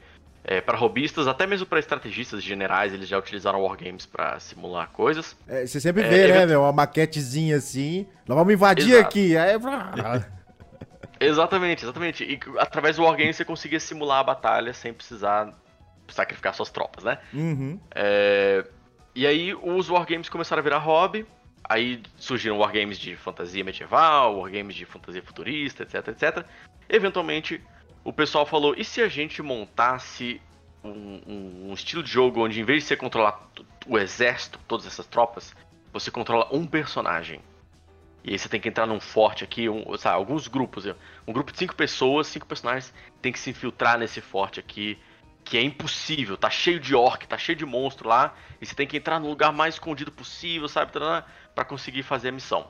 [0.48, 5.36] é, para robistas, até mesmo para estrategistas generais, eles já utilizaram wargames para simular coisas.
[5.48, 6.62] É, você sempre é, vê, né, meu?
[6.62, 8.06] Uma maquetezinha assim.
[8.28, 9.08] Nós vamos invadir Exato.
[9.08, 9.36] aqui.
[9.36, 9.56] Aí...
[11.18, 12.22] exatamente, exatamente.
[12.22, 15.52] E através do wargame você conseguia simular a batalha sem precisar
[16.06, 17.18] sacrificar suas tropas, né?
[17.34, 17.80] Uhum.
[17.92, 18.64] É...
[19.16, 21.26] E aí os wargames começaram a virar hobby.
[21.68, 26.44] Aí surgiram wargames de fantasia medieval, wargames de fantasia futurista, etc, etc.
[26.88, 27.60] Eventualmente
[28.06, 30.40] o pessoal falou: e se a gente montasse
[30.84, 33.50] um, um, um estilo de jogo onde, em vez de você controlar
[33.84, 35.52] o exército, todas essas tropas,
[35.92, 37.40] você controla um personagem.
[38.22, 40.86] E aí você tem que entrar num forte aqui, um, sabe, alguns grupos.
[41.26, 44.96] Um grupo de cinco pessoas, cinco personagens, tem que se infiltrar nesse forte aqui.
[45.44, 48.34] Que é impossível, tá cheio de orc, tá cheio de monstro lá.
[48.60, 50.92] E você tem que entrar no lugar mais escondido possível, sabe?
[50.92, 52.68] para conseguir fazer a missão.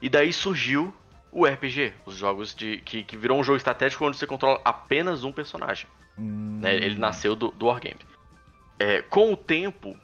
[0.00, 0.94] E daí surgiu
[1.32, 2.78] o RPG, os jogos de.
[2.78, 5.86] que, que virou um jogo estratégico onde você controla apenas um personagem.
[6.18, 6.58] Hum.
[6.60, 6.74] Né?
[6.74, 8.00] Ele nasceu do, do Wargame.
[8.78, 9.96] É, com o tempo,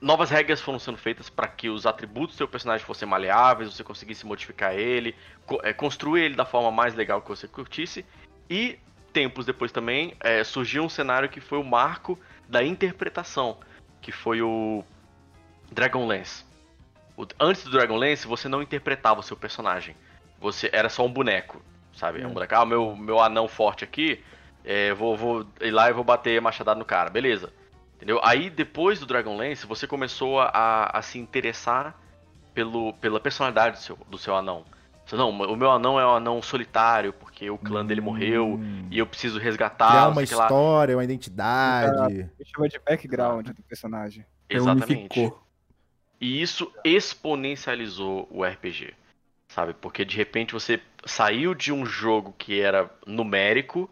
[0.00, 3.84] novas regras foram sendo feitas para que os atributos do seu personagem fossem maleáveis, você
[3.84, 8.04] conseguisse modificar ele, co é, construir ele da forma mais legal que você curtisse.
[8.48, 8.78] E
[9.12, 12.18] tempos depois também é, surgiu um cenário que foi o marco
[12.48, 13.58] da interpretação,
[14.00, 14.82] que foi o
[15.70, 16.45] Dragonlance.
[17.16, 19.96] O, antes do Dragonlance, você não interpretava o seu personagem.
[20.40, 21.62] Você era só um boneco,
[21.94, 22.20] sabe?
[22.20, 22.34] É um hum.
[22.34, 22.54] boneco.
[22.54, 24.22] Ah, meu, meu anão forte aqui,
[24.64, 27.08] é, vou, vou ir lá e vou bater machadada no cara.
[27.08, 27.52] Beleza.
[27.96, 28.20] Entendeu?
[28.22, 31.98] Aí, depois do Dragonlance, você começou a, a se interessar
[32.52, 34.64] pelo, pela personalidade do seu, do seu anão.
[35.06, 37.86] Você, não, o meu anão é um anão solitário, porque o clã hum.
[37.86, 38.88] dele morreu hum.
[38.90, 39.88] e eu preciso resgatar.
[39.88, 40.98] Criar uma história, lá.
[40.98, 42.28] uma identidade.
[42.44, 44.26] Chama de background do personagem.
[44.50, 45.32] Exatamente.
[46.20, 48.94] E isso exponencializou o RPG,
[49.48, 49.74] sabe?
[49.74, 53.90] Porque de repente você saiu de um jogo que era numérico,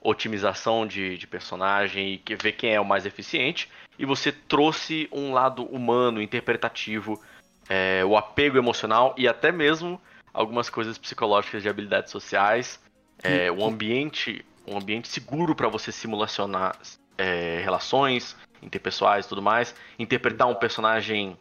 [0.00, 5.08] otimização de, de personagem e que ver quem é o mais eficiente, e você trouxe
[5.12, 7.22] um lado humano, interpretativo,
[7.68, 10.00] é, o apego emocional e até mesmo
[10.34, 12.80] algumas coisas psicológicas de habilidades sociais,
[13.22, 16.76] é, um ambiente um ambiente seguro para você simulacionar
[17.18, 21.36] é, relações interpessoais e tudo mais, interpretar um personagem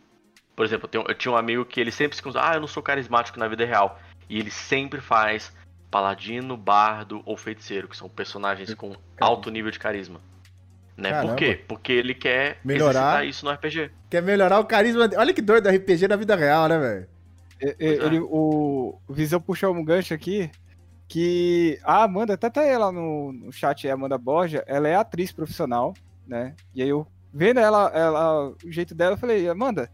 [0.55, 2.59] por exemplo, eu, tenho, eu tinha um amigo que ele sempre se conta, ah, eu
[2.59, 3.99] não sou carismático na vida real.
[4.29, 5.51] E ele sempre faz
[5.89, 10.21] paladino, bardo ou feiticeiro, que são personagens com alto nível de carisma.
[10.95, 11.21] Né?
[11.21, 11.63] Por quê?
[11.67, 13.91] Porque ele quer melhorar isso no RPG.
[14.09, 15.09] Quer melhorar o carisma.
[15.17, 17.07] Olha que doido do RPG na vida real, né, velho?
[17.59, 17.75] É.
[17.79, 20.49] Ele, o, o Visão puxou um gancho aqui
[21.07, 24.87] que a Amanda, até tá aí lá no, no chat, é a Amanda Borja, ela
[24.87, 25.93] é atriz profissional,
[26.25, 26.55] né?
[26.73, 29.91] E aí eu, vendo ela, ela o jeito dela, eu falei, Amanda,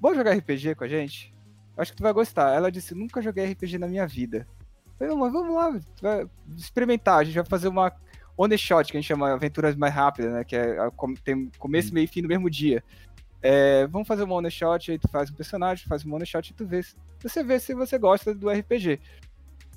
[0.00, 1.34] Vamos jogar RPG com a gente?
[1.76, 2.54] Acho que tu vai gostar.
[2.54, 4.46] Ela disse, nunca joguei RPG na minha vida.
[4.86, 7.18] Eu falei, não, mas vamos lá, vai experimentar.
[7.18, 7.92] A gente vai fazer uma
[8.36, 10.44] one shot, que a gente chama aventuras mais rápidas, né?
[10.44, 10.76] Que é,
[11.24, 12.82] tem começo, meio e fim no mesmo dia.
[13.42, 16.50] É, vamos fazer uma one shot, aí tu faz um personagem, faz uma one shot
[16.50, 16.80] e tu vê.
[17.20, 19.00] Você vê se você gosta do RPG.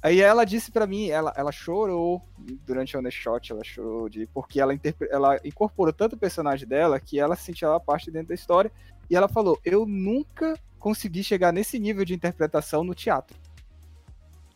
[0.02, 2.22] Aí ela disse para mim, ela, ela chorou
[2.66, 4.74] durante a one shot, ela chorou de porque ela,
[5.12, 8.72] ela incorporou tanto o personagem dela que ela sentia ela parte dentro da história
[9.10, 13.36] e ela falou: Eu nunca consegui chegar nesse nível de interpretação no teatro.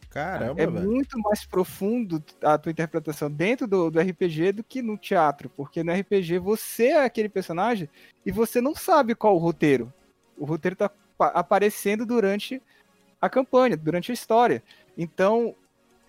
[0.09, 0.87] Caramba, é velho.
[0.87, 5.83] muito mais profundo a tua interpretação dentro do, do, RPG do que no teatro, porque
[5.83, 7.89] no RPG você é aquele personagem
[8.23, 9.91] e você não sabe qual o roteiro.
[10.37, 12.61] O roteiro tá aparecendo durante
[13.19, 14.61] a campanha, durante a história.
[14.95, 15.55] Então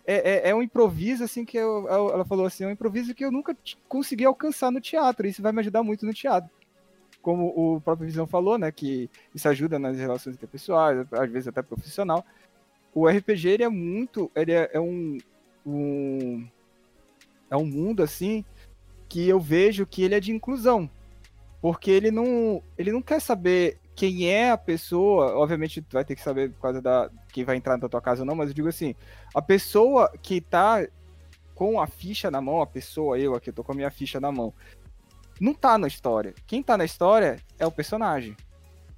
[0.07, 3.25] é, é, é um improviso assim que eu, ela falou assim, é um improviso que
[3.25, 3.57] eu nunca
[3.89, 5.27] consegui alcançar no teatro.
[5.27, 6.51] Isso vai me ajudar muito no teatro
[7.25, 11.63] como o próprio Visão falou, né, que isso ajuda nas relações interpessoais, às vezes até
[11.63, 12.23] profissional.
[12.95, 15.17] O RPG ele é muito, ele é, é um,
[15.65, 16.47] um
[17.51, 18.45] é um mundo assim
[19.09, 20.89] que eu vejo que ele é de inclusão,
[21.63, 26.17] porque ele não ele não quer saber quem é a pessoa, obviamente tu vai ter
[26.17, 28.55] que saber por causa da quem vai entrar na tua casa ou não, mas eu
[28.55, 28.95] digo assim,
[29.35, 30.87] a pessoa que tá
[31.55, 34.21] com a ficha na mão, a pessoa, eu aqui, eu tô com a minha ficha
[34.21, 34.53] na mão,
[35.41, 36.35] não tá na história.
[36.47, 38.37] Quem tá na história é o personagem.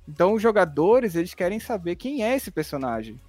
[0.08, 3.20] Então os jogadores, eles querem saber quem é esse personagem.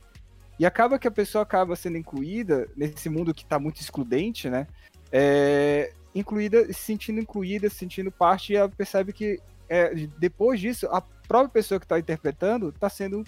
[0.60, 4.68] E acaba que a pessoa acaba sendo incluída nesse mundo que tá muito excludente, né?
[5.12, 9.40] É, incluída, se sentindo incluída, se sentindo parte, e ela percebe que
[9.70, 13.24] é, depois disso, a própria pessoa que está interpretando está sendo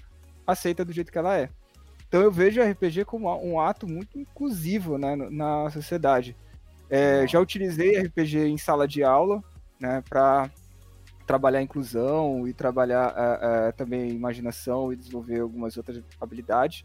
[0.46, 1.50] aceita do jeito que ela é.
[2.08, 6.36] Então eu vejo o RPG como um ato muito inclusivo né, na sociedade.
[6.90, 9.44] É, já utilizei RPG em sala de aula,
[9.80, 10.50] né, para
[11.26, 16.84] trabalhar inclusão e trabalhar uh, uh, também imaginação e desenvolver algumas outras habilidades.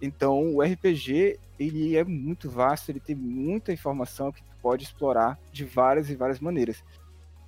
[0.00, 5.38] Então, o RPG ele é muito vasto, ele tem muita informação que tu pode explorar
[5.52, 6.82] de várias e várias maneiras.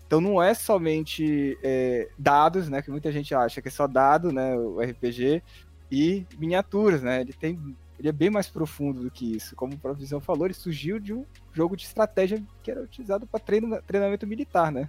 [0.07, 4.31] Então, não é somente é, dados, né, que muita gente acha que é só dado,
[4.31, 5.43] né, o RPG
[5.91, 7.21] e miniaturas, né?
[7.21, 9.57] Ele tem ele é bem mais profundo do que isso.
[9.57, 13.27] Como o próprio Visão falou, ele surgiu de um jogo de estratégia que era utilizado
[13.27, 14.89] para treino, treinamento militar, né?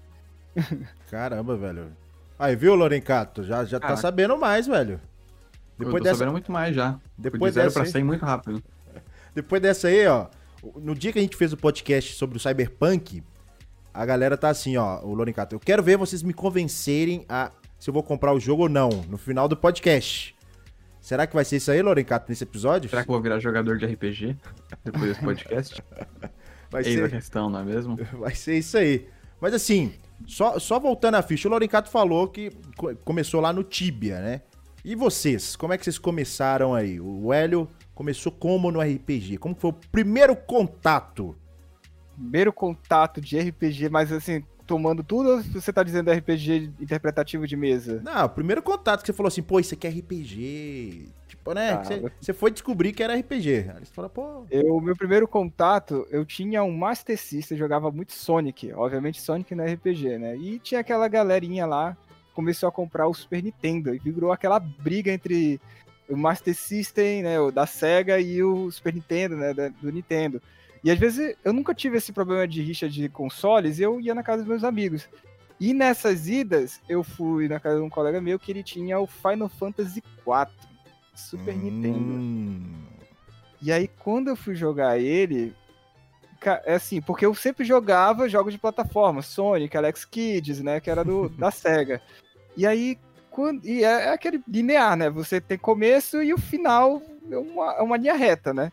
[1.09, 1.87] Caramba, velho.
[2.37, 3.43] Aí, viu, Lorencato?
[3.43, 4.99] Já, já tá sabendo mais, velho.
[5.77, 6.15] Depois Eu tô dessa...
[6.17, 6.99] sabendo muito mais já.
[7.17, 8.61] Depois de zero pra sair muito rápido.
[9.33, 10.27] Depois dessa aí, ó.
[10.75, 13.23] No dia que a gente fez o podcast sobre o Cyberpunk,
[13.93, 15.55] a galera tá assim, ó, o Lorencato.
[15.55, 18.89] Eu quero ver vocês me convencerem a se eu vou comprar o jogo ou não,
[19.07, 20.35] no final do podcast.
[21.07, 22.89] Será que vai ser isso aí, Lorencato, nesse episódio?
[22.89, 24.35] Será que eu vou virar jogador de RPG
[24.83, 25.81] depois desse podcast?
[26.69, 27.03] vai Eis ser...
[27.05, 27.95] a questão, não é mesmo?
[28.19, 29.07] Vai ser isso aí.
[29.39, 29.93] Mas assim,
[30.25, 32.51] só, só voltando à ficha, o Lorencato falou que
[33.05, 34.41] começou lá no Tibia, né?
[34.83, 36.99] E vocês, como é que vocês começaram aí?
[36.99, 39.37] O Hélio começou como no RPG?
[39.37, 41.37] Como foi o primeiro contato?
[42.17, 47.55] Primeiro contato de RPG, mas assim, tomando tudo ou você tá dizendo RPG interpretativo de
[47.55, 48.01] mesa?
[48.03, 51.07] Não, o primeiro contato que você falou assim, pô, isso aqui é RPG.
[51.27, 51.71] Tipo, né?
[51.71, 53.71] Ah, você, você, foi descobrir que era RPG.
[53.75, 54.45] Aí você fala, pô.
[54.51, 58.73] Eu, meu primeiro contato, eu tinha um Master System, jogava muito Sonic.
[58.73, 60.35] Obviamente, Sonic não é RPG, né?
[60.35, 61.95] E tinha aquela galerinha lá,
[62.33, 63.95] começou a comprar o Super Nintendo.
[63.95, 65.59] E virou aquela briga entre
[66.09, 67.39] o Master System, né?
[67.39, 69.53] O da Sega e o Super Nintendo, né?
[69.53, 70.41] Do Nintendo.
[70.83, 74.23] E às vezes eu nunca tive esse problema de rixa de consoles, eu ia na
[74.23, 75.07] casa dos meus amigos.
[75.59, 79.07] E nessas idas, eu fui na casa de um colega meu que ele tinha o
[79.07, 80.51] Final Fantasy IV,
[81.15, 81.57] Super hum.
[81.57, 82.87] Nintendo.
[83.59, 85.55] E aí, quando eu fui jogar ele,
[86.63, 91.03] é assim, porque eu sempre jogava jogos de plataforma, Sonic, Alex Kids, né, que era
[91.03, 91.99] do, da SEGA.
[92.55, 92.99] E aí,
[93.31, 97.73] quando, e é, é, aquele linear, né, você tem começo e o final é uma,
[97.73, 98.71] é uma linha reta, né.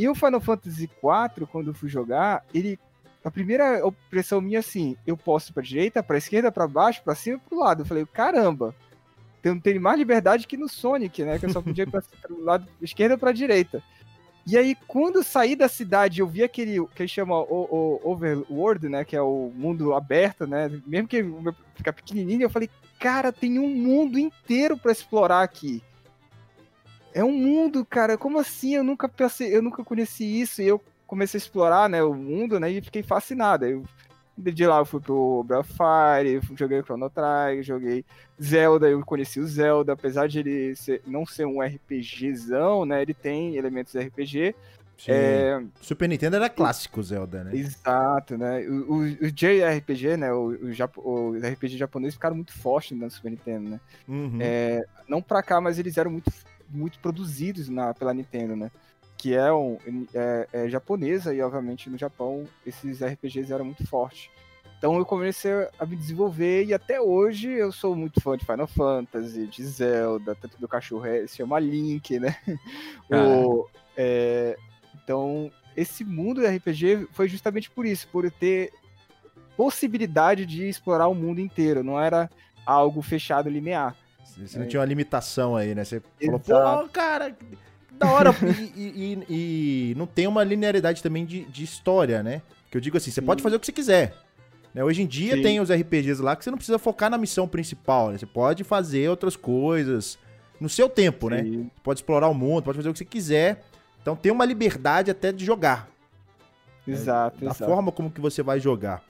[0.00, 2.78] E o Final Fantasy IV, quando eu fui jogar, ele.
[3.22, 7.14] A primeira impressão minha assim, eu posso ir pra direita, pra esquerda, pra baixo, pra
[7.14, 7.82] cima e pro lado.
[7.82, 8.74] Eu falei, caramba,
[9.42, 11.38] tem, tem mais liberdade que no Sonic, né?
[11.38, 13.82] Que eu só podia ir pra, pro lado esquerda pra direita.
[14.46, 18.10] E aí, quando eu saí da cidade, eu vi aquele que eles chamam o, o,
[18.10, 19.04] Overworld, né?
[19.04, 20.80] Que é o mundo aberto, né?
[20.86, 21.22] Mesmo que
[21.74, 25.82] fica pequenininho, eu falei, cara, tem um mundo inteiro para explorar aqui.
[27.12, 28.16] É um mundo, cara.
[28.16, 28.74] Como assim?
[28.74, 30.62] Eu nunca pensei, eu nunca conheci isso.
[30.62, 33.66] E eu comecei a explorar, né, o mundo, né, e fiquei fascinado.
[33.66, 33.82] Eu,
[34.38, 38.04] de lá eu fui pro Breath of Fire, joguei Chrono Trigger, joguei
[38.40, 43.12] Zelda, eu conheci o Zelda, apesar de ele ser, não ser um RPGzão, né, ele
[43.12, 44.54] tem elementos de RPG.
[45.08, 45.60] É...
[45.80, 47.56] Super Nintendo era clássico Zelda, né?
[47.56, 48.60] Exato, né?
[48.68, 50.30] O, JRPG, né?
[50.30, 53.80] O, o, Japo, o RPG japonês ficaram muito fortes no Super Nintendo, né?
[54.06, 54.38] Uhum.
[54.40, 56.30] É, não pra cá, mas eles eram muito
[56.70, 58.70] muito produzidos na, pela Nintendo, né?
[59.16, 59.76] Que é, um,
[60.14, 64.30] é, é japonesa e, obviamente, no Japão esses RPGs eram muito fortes.
[64.80, 68.66] Então eu comecei a me desenvolver e até hoje eu sou muito fã de Final
[68.66, 72.34] Fantasy, de Zelda, tanto do cachorro é, se chama Link, né?
[73.12, 74.56] o, é,
[74.94, 78.72] então esse mundo do RPG foi justamente por isso, por ter
[79.54, 82.30] possibilidade de explorar o mundo inteiro, não era
[82.64, 83.94] algo fechado linear.
[84.38, 85.84] Você não tinha uma limitação aí, né?
[85.84, 86.44] Você Exato.
[86.44, 87.36] falou, pô, cara,
[87.92, 88.30] da hora.
[88.76, 88.82] e,
[89.28, 92.42] e, e, não tem uma linearidade também de, de história, né?
[92.70, 93.26] Que eu digo assim, você Sim.
[93.26, 94.14] pode fazer o que você quiser.
[94.74, 94.84] Né?
[94.84, 95.42] Hoje em dia Sim.
[95.42, 98.18] tem os RPGs lá que você não precisa focar na missão principal, né?
[98.18, 100.18] Você pode fazer outras coisas
[100.60, 101.42] no seu tempo, né?
[101.42, 101.50] Sim.
[101.50, 101.62] né?
[101.64, 103.64] Você pode explorar o mundo, pode fazer o que você quiser.
[104.00, 105.88] Então tem uma liberdade até de jogar.
[106.86, 107.46] Exato, né?
[107.46, 107.70] Da exato.
[107.70, 109.02] forma como que você vai jogar.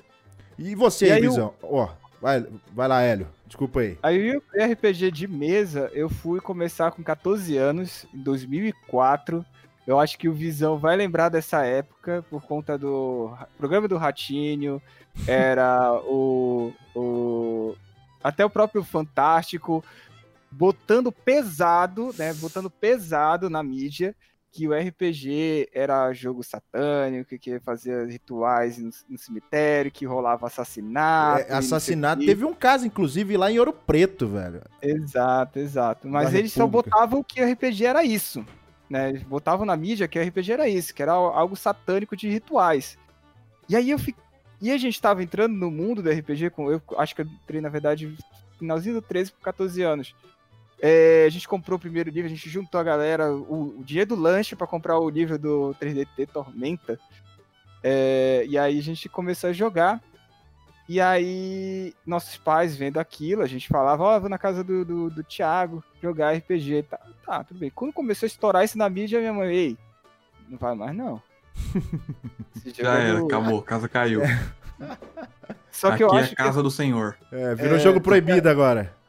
[0.58, 1.54] E você, e aí, Visão?
[1.62, 1.88] Ó,
[2.20, 3.26] Vai, vai lá, Hélio.
[3.50, 3.98] Desculpa aí.
[4.00, 9.44] Aí o RPG de mesa, eu fui começar com 14 anos, em 2004.
[9.84, 14.80] Eu acho que o Visão vai lembrar dessa época por conta do programa do Ratinho,
[15.26, 17.74] era o, o
[18.22, 19.84] até o próprio Fantástico
[20.48, 24.14] botando pesado, né, botando pesado na mídia
[24.52, 31.46] que o RPG era jogo satânico, que fazia rituais no, no cemitério, que rolava assassinato.
[31.48, 32.24] É, assassinato.
[32.24, 34.62] Teve um caso, inclusive, lá em Ouro Preto, velho.
[34.82, 36.08] Exato, exato.
[36.08, 36.90] Mas da eles República.
[36.90, 38.44] só botavam que o RPG era isso.
[38.88, 39.10] Né?
[39.10, 42.98] Eles botavam na mídia que o RPG era isso, que era algo satânico de rituais.
[43.68, 44.22] E aí eu fiquei.
[44.60, 47.62] E a gente estava entrando no mundo do RPG, com eu acho que eu entrei,
[47.62, 48.14] na verdade,
[48.58, 50.14] finalzinho do 13 por 14 anos.
[50.82, 54.06] É, a gente comprou o primeiro livro, a gente juntou a galera, o, o dia
[54.06, 56.98] do lanche para comprar o livro do 3DT Tormenta.
[57.82, 60.00] É, e aí a gente começou a jogar.
[60.88, 64.84] E aí, nossos pais vendo aquilo, a gente falava, ó, oh, vou na casa do,
[64.84, 66.84] do, do Thiago jogar RPG.
[66.84, 67.70] Tá, tá, tudo bem.
[67.70, 69.78] Quando começou a estourar isso na mídia, minha mãe, ei,
[70.48, 71.22] não vai mais não.
[72.74, 74.22] Já era, acabou, casa caiu.
[75.70, 76.62] Só que Aqui eu é acho a casa que...
[76.64, 77.16] do senhor.
[77.30, 78.50] É, virou é, jogo proibido é...
[78.50, 78.99] agora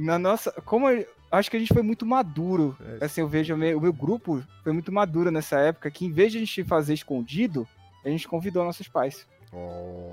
[0.00, 0.52] na nossa.
[0.64, 2.76] Como eu, acho que a gente foi muito maduro.
[3.00, 3.04] É.
[3.04, 6.12] Assim, eu vejo o meu, o meu, grupo foi muito maduro nessa época, que em
[6.12, 7.66] vez de a gente fazer escondido,
[8.04, 9.26] a gente convidou nossos pais.
[9.52, 10.10] Oh.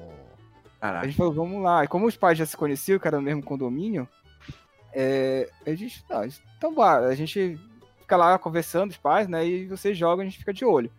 [0.81, 1.83] A gente falou, vamos lá.
[1.83, 4.07] E como os pais já se conheciam, que era no mesmo condomínio,
[4.93, 6.03] é, a gente.
[6.05, 7.59] Tá, então, bora, a gente
[8.01, 9.45] fica lá conversando, os pais, né?
[9.45, 10.91] E você joga, a gente fica de olho.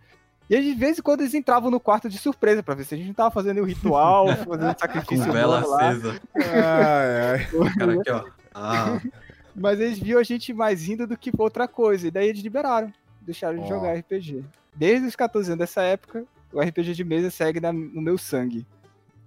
[0.49, 2.95] E aí, de vez em quando eles entravam no quarto de surpresa pra ver se
[2.95, 5.27] a gente não tava fazendo o ritual, fazendo sacrifício.
[5.27, 6.21] Com vela acesa.
[6.37, 7.75] ai, ai.
[7.79, 8.25] Cara, aqui, ó.
[8.57, 9.01] Ah.
[9.55, 12.09] Mas eles viam a gente mais indo do que outra coisa.
[12.09, 12.93] E daí eles liberaram.
[13.21, 14.45] Deixaram de jogar RPG.
[14.75, 18.67] Desde os 14 anos dessa época, o RPG de mesa segue na, no meu sangue.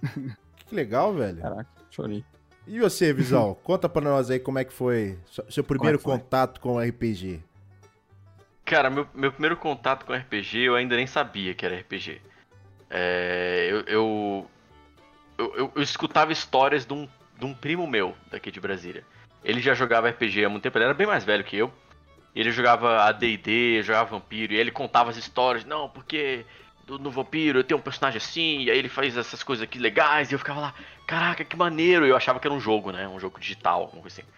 [0.69, 1.41] Que legal, velho.
[1.41, 2.23] Caraca, chorei.
[2.67, 3.57] E você, Visão?
[3.63, 5.17] Conta pra nós aí como é que foi
[5.49, 6.13] seu primeiro é foi?
[6.13, 7.41] contato com o RPG.
[8.63, 12.21] Cara, meu, meu primeiro contato com RPG eu ainda nem sabia que era RPG.
[12.87, 14.47] É, eu, eu,
[15.39, 19.03] eu, eu, escutava histórias de um, de um primo meu daqui de Brasília.
[19.43, 21.71] Ele já jogava RPG há muito tempo, ele era bem mais velho que eu.
[22.35, 26.45] Ele jogava AD&D, jogava Vampiro, e ele contava as histórias, não, porque
[26.87, 30.31] no Vampiro eu tenho um personagem assim, e aí ele faz essas coisas aqui legais,
[30.31, 30.73] e eu ficava lá,
[31.07, 34.21] caraca, que maneiro, eu achava que era um jogo, né, um jogo digital, alguma coisa
[34.21, 34.29] assim.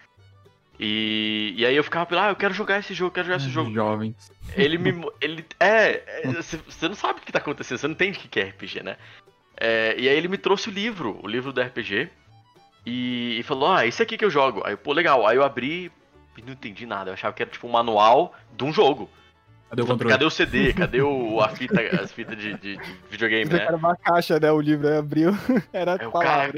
[0.80, 3.50] E, e aí eu ficava lá, ah, eu quero jogar esse jogo, quero jogar esse
[3.50, 3.72] jogo.
[3.72, 4.32] Jovens.
[4.56, 4.92] Ele me.
[5.20, 5.44] Ele.
[5.60, 8.44] É, você é, não sabe o que tá acontecendo, você não entende o que é
[8.44, 8.96] RPG, né?
[9.56, 12.10] É, e aí ele me trouxe o livro, o livro do RPG.
[12.84, 14.62] E, e falou, ah, esse aqui que eu jogo.
[14.64, 15.26] Aí, pô, legal.
[15.26, 15.90] Aí eu abri
[16.36, 17.10] e não entendi nada.
[17.10, 19.08] Eu achava que era tipo um manual de um jogo.
[19.70, 20.12] Cadê o controle?
[20.12, 20.72] Cadê o CD?
[20.74, 23.64] Cadê o, a fita, as fitas de, de, de videogame, né?
[23.64, 24.50] Era uma caixa, né?
[24.52, 25.32] O livro aí abriu.
[25.72, 26.52] Era é, cara,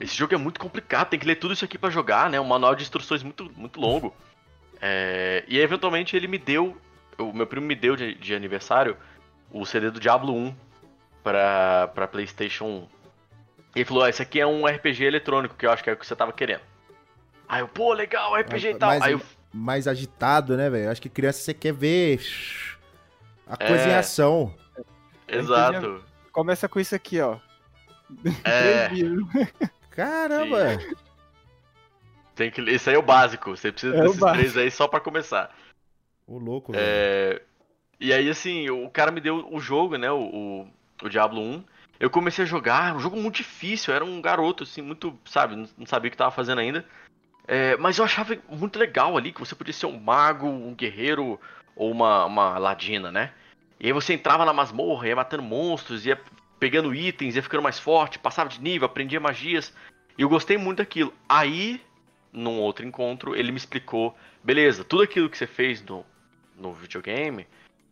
[0.00, 2.40] esse jogo é muito complicado, tem que ler tudo isso aqui para jogar, né?
[2.40, 4.14] Um manual de instruções muito, muito longo.
[4.80, 6.76] É, e eventualmente ele me deu,
[7.18, 8.96] o meu primo me deu de, de aniversário
[9.50, 10.54] o CD do Diablo 1
[11.22, 12.86] pra, pra PlayStation 1.
[13.76, 15.96] Ele falou: ah, esse aqui é um RPG eletrônico, que eu acho que é o
[15.96, 16.62] que você tava querendo.
[17.46, 18.88] Aí eu, pô, legal, RPG e tal.
[18.88, 19.20] Mais, Aí eu...
[19.52, 20.90] mais agitado, né, velho?
[20.90, 22.18] Acho que criança você quer ver
[23.46, 23.90] a coisa é...
[23.90, 24.54] em ação.
[25.28, 26.02] Exato.
[26.32, 27.36] Começa com isso aqui, ó.
[28.44, 28.88] É.
[29.90, 30.78] Caramba!
[30.78, 30.94] Sim.
[32.34, 32.60] Tem que...
[32.62, 33.56] Esse aí é o básico.
[33.56, 35.54] Você precisa é desses três aí só para começar.
[36.26, 36.84] O louco, velho.
[36.84, 37.42] É...
[38.00, 40.10] E aí, assim, o cara me deu o jogo, né?
[40.10, 40.68] O, o,
[41.02, 41.64] o Diablo 1.
[41.98, 43.94] Eu comecei a jogar, um jogo muito difícil.
[43.94, 45.56] Era um garoto, assim, muito, sabe?
[45.76, 46.84] Não sabia o que tava fazendo ainda.
[47.48, 51.40] É, mas eu achava muito legal ali que você podia ser um mago, um guerreiro
[51.76, 53.32] ou uma, uma ladina, né?
[53.78, 56.20] E aí você entrava na masmorra, ia matando monstros, ia
[56.58, 59.72] pegando itens, ia ficando mais forte, passava de nível, aprendia magias.
[60.18, 61.12] E eu gostei muito daquilo.
[61.28, 61.80] Aí,
[62.32, 66.04] num outro encontro, ele me explicou: beleza, tudo aquilo que você fez no,
[66.56, 67.46] no videogame,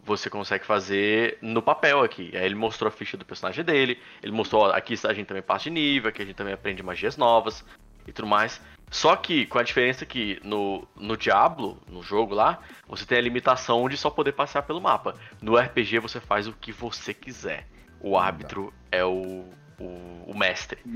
[0.05, 2.31] você consegue fazer no papel aqui.
[2.35, 5.65] Aí ele mostrou a ficha do personagem dele, ele mostrou: aqui a gente também passa
[5.65, 7.65] de nível, aqui a gente também aprende magias novas
[8.07, 8.61] e tudo mais.
[8.91, 13.21] Só que com a diferença que no, no Diablo, no jogo lá, você tem a
[13.21, 15.15] limitação de só poder passear pelo mapa.
[15.41, 17.67] No RPG você faz o que você quiser.
[18.01, 19.45] O árbitro é o,
[19.79, 20.79] o, o mestre.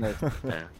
[0.49, 0.79] É.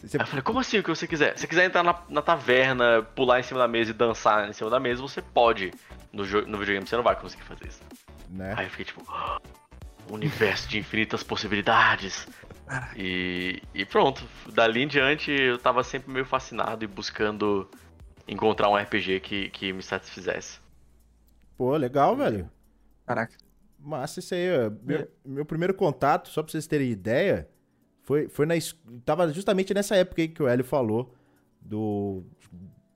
[0.00, 0.16] Você...
[0.16, 1.36] Aí eu falei, como assim o que você quiser?
[1.36, 4.70] Se quiser entrar na, na, taverna, pular em cima da mesa e dançar em cima
[4.70, 5.72] da mesa, você pode.
[6.12, 7.80] No, no videogame você não vai conseguir fazer isso.
[8.28, 8.54] Né?
[8.56, 12.26] Aí eu fiquei tipo, oh, universo de infinitas possibilidades.
[12.96, 17.68] E, e pronto, dali em diante eu tava sempre meio fascinado e buscando
[18.28, 20.60] encontrar um RPG que, que me satisfizesse.
[21.56, 22.48] Pô, legal, velho.
[23.04, 23.36] Caraca.
[23.78, 24.46] Massa isso aí.
[24.82, 25.08] Meu, é.
[25.24, 27.48] meu primeiro contato, só pra vocês terem ideia,
[28.02, 28.54] foi, foi na.
[29.04, 31.14] Tava justamente nessa época aí que o Hélio falou.
[31.60, 32.24] Do.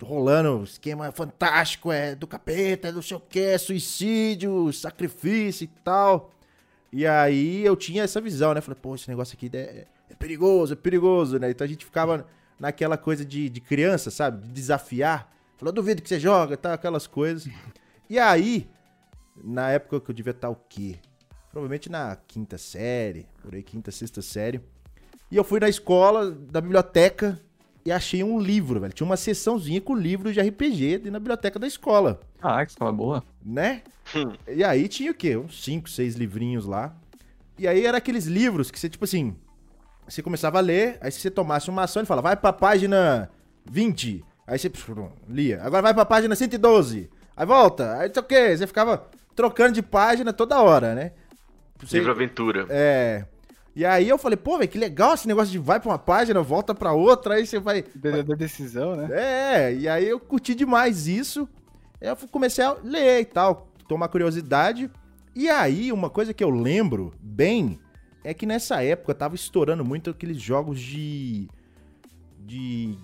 [0.02, 6.30] Rolando esquema fantástico, é do capeta, do sei o que, é suicídio, sacrifício e tal.
[6.92, 8.60] E aí eu tinha essa visão, né?
[8.60, 11.50] Falei, pô, esse negócio aqui é, é perigoso, é perigoso, né?
[11.50, 12.26] Então a gente ficava
[12.58, 14.46] naquela coisa de, de criança, sabe?
[14.46, 15.32] De desafiar.
[15.56, 16.74] Falou, duvido que você joga, tá?
[16.74, 17.48] Aquelas coisas.
[18.06, 18.68] E aí,
[19.42, 20.98] na época que eu devia estar o quê?
[21.50, 24.60] Provavelmente na quinta série, por aí, quinta, sexta série.
[25.30, 27.40] E eu fui na escola, da biblioteca,
[27.84, 28.92] e achei um livro, velho.
[28.92, 32.20] Tinha uma sessãozinha com livros de RPG na biblioteca da escola.
[32.40, 33.22] Ah, que escola boa.
[33.44, 33.82] Né?
[34.14, 34.32] Hum.
[34.48, 35.36] E aí tinha o quê?
[35.36, 36.96] Uns 5, 6 livrinhos lá.
[37.58, 39.36] E aí era aqueles livros que você, tipo assim,
[40.08, 43.30] você começava a ler, aí se você tomasse uma ação, ele fala, vai pra página
[43.70, 44.24] 20.
[44.46, 44.70] Aí você
[45.28, 45.62] lia.
[45.62, 47.10] Agora vai pra página 112.
[47.36, 47.98] Aí volta.
[47.98, 48.56] Aí não sei o quê.
[48.56, 51.12] Você ficava trocando de página toda hora, né?
[51.78, 51.98] Você...
[51.98, 52.66] Livro aventura.
[52.70, 53.26] É.
[53.76, 56.40] E aí eu falei, pô, velho, que legal esse negócio de vai pra uma página,
[56.42, 57.82] volta pra outra, aí você vai.
[57.82, 59.08] Da decisão, né?
[59.10, 61.48] É, e aí eu curti demais isso.
[62.00, 64.90] Eu comecei a ler e tal, tomar curiosidade.
[65.34, 67.80] E aí, uma coisa que eu lembro bem
[68.22, 71.48] é que nessa época tava estourando muito aqueles jogos de.
[72.38, 72.96] de.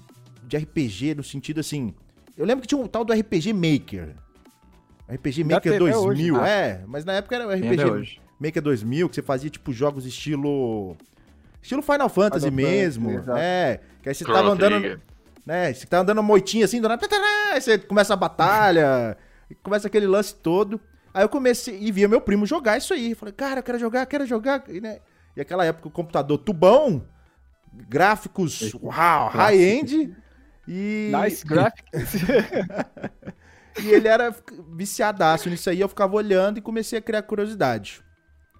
[0.44, 1.92] de RPG, no sentido assim.
[2.36, 4.14] Eu lembro que tinha um tal do RPG Maker.
[5.08, 6.50] RPG Maker 2000, hoje, né?
[6.50, 8.20] é, mas na época era o RPG.
[8.40, 10.96] Maker 2000, que você fazia, tipo, jogos estilo...
[11.62, 13.10] Estilo Final Fantasy Final mesmo.
[13.10, 14.80] Fantasy, é, que aí você Chrono tava andando...
[14.80, 15.00] Trigger.
[15.44, 16.80] Né, você tava andando moitinha assim,
[17.52, 19.16] aí você começa a batalha,
[19.62, 20.80] começa aquele lance todo.
[21.12, 23.14] Aí eu comecei e via meu primo jogar isso aí.
[23.14, 24.64] Falei, cara, eu quero jogar, quero jogar.
[24.68, 25.00] E, né,
[25.36, 27.04] e aquela época o computador tubão,
[27.72, 30.14] gráficos, uau, high-end.
[30.68, 31.10] E...
[31.12, 32.14] Nice graphics.
[33.82, 34.34] e ele era
[34.68, 38.02] viciadaço nisso aí, eu ficava olhando e comecei a criar curiosidade.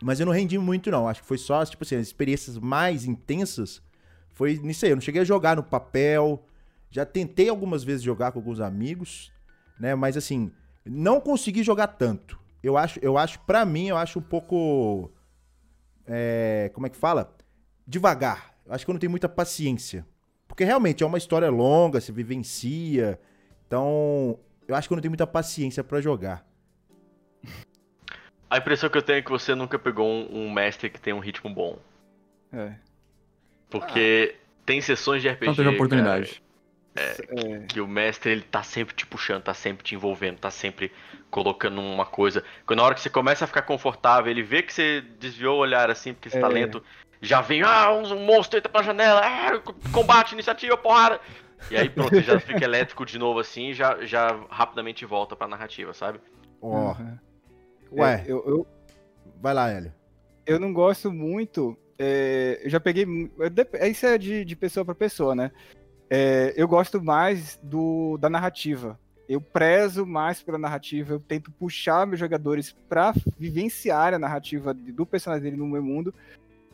[0.03, 1.09] Mas eu não rendi muito, não.
[1.09, 3.83] Acho que foi só, tipo assim, as experiências mais intensas
[4.33, 4.93] foi nisso aí.
[4.93, 6.43] Eu não cheguei a jogar no papel.
[6.91, 9.33] Já tentei algumas vezes jogar com alguns amigos,
[9.79, 9.95] né?
[9.95, 10.51] Mas assim,
[10.85, 12.41] não consegui jogar tanto.
[12.63, 15.11] Eu acho, eu acho, pra mim, eu acho um pouco.
[16.07, 17.37] É, como é que fala?
[17.87, 18.55] Devagar.
[18.67, 20.07] Eu acho que eu não tenho muita paciência.
[20.49, 23.21] Porque realmente é uma história longa, se vivencia.
[23.67, 26.45] Então, eu acho que eu não tenho muita paciência para jogar.
[28.51, 31.13] A impressão que eu tenho é que você nunca pegou um, um mestre que tem
[31.13, 31.79] um ritmo bom.
[32.53, 32.73] É.
[33.71, 34.47] Porque ah.
[34.67, 35.47] tem sessões de RPG.
[35.47, 36.43] Não teve oportunidade.
[36.43, 36.51] Cara,
[36.97, 37.59] é, é.
[37.67, 40.91] Que o mestre ele tá sempre te puxando, tá sempre te envolvendo, tá sempre
[41.31, 42.43] colocando uma coisa.
[42.67, 45.61] Quando na hora que você começa a ficar confortável, ele vê que você desviou o
[45.61, 46.49] olhar assim, porque você tá é.
[46.49, 46.83] tá lento,
[47.23, 51.21] já vem, ah, um monstro entra pela janela, ah, combate, iniciativa, porrada.
[51.71, 55.37] E aí pronto, você já fica elétrico de novo assim e já, já rapidamente volta
[55.37, 56.19] pra narrativa, sabe?
[56.61, 56.69] Ó.
[56.69, 57.01] Oh.
[57.01, 57.19] Uhum.
[57.93, 58.67] Ué, eu, eu,
[59.41, 59.93] Vai lá, Hélio.
[60.47, 61.77] Eu não gosto muito.
[61.99, 63.07] É, eu já peguei.
[63.91, 65.51] Isso é de, de pessoa para pessoa, né?
[66.09, 68.99] É, eu gosto mais do, da narrativa.
[69.29, 71.15] Eu prezo mais pela narrativa.
[71.15, 76.13] Eu tento puxar meus jogadores para vivenciar a narrativa do personagem dele no meu mundo.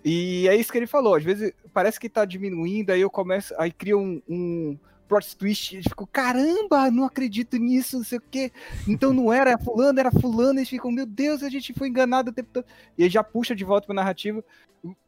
[0.05, 1.15] E é isso que ele falou.
[1.15, 3.55] Às vezes parece que tá diminuindo, aí eu começo.
[3.59, 8.23] Aí cria um, um plot twist, eles ficam, caramba, não acredito nisso, não sei o
[8.31, 8.53] quê.
[8.87, 12.35] Então não era fulano, era fulano, eles ficam, meu Deus, a gente foi enganado o
[12.35, 12.67] tempo todo.
[12.97, 14.45] E aí já puxa de volta pra narrativa,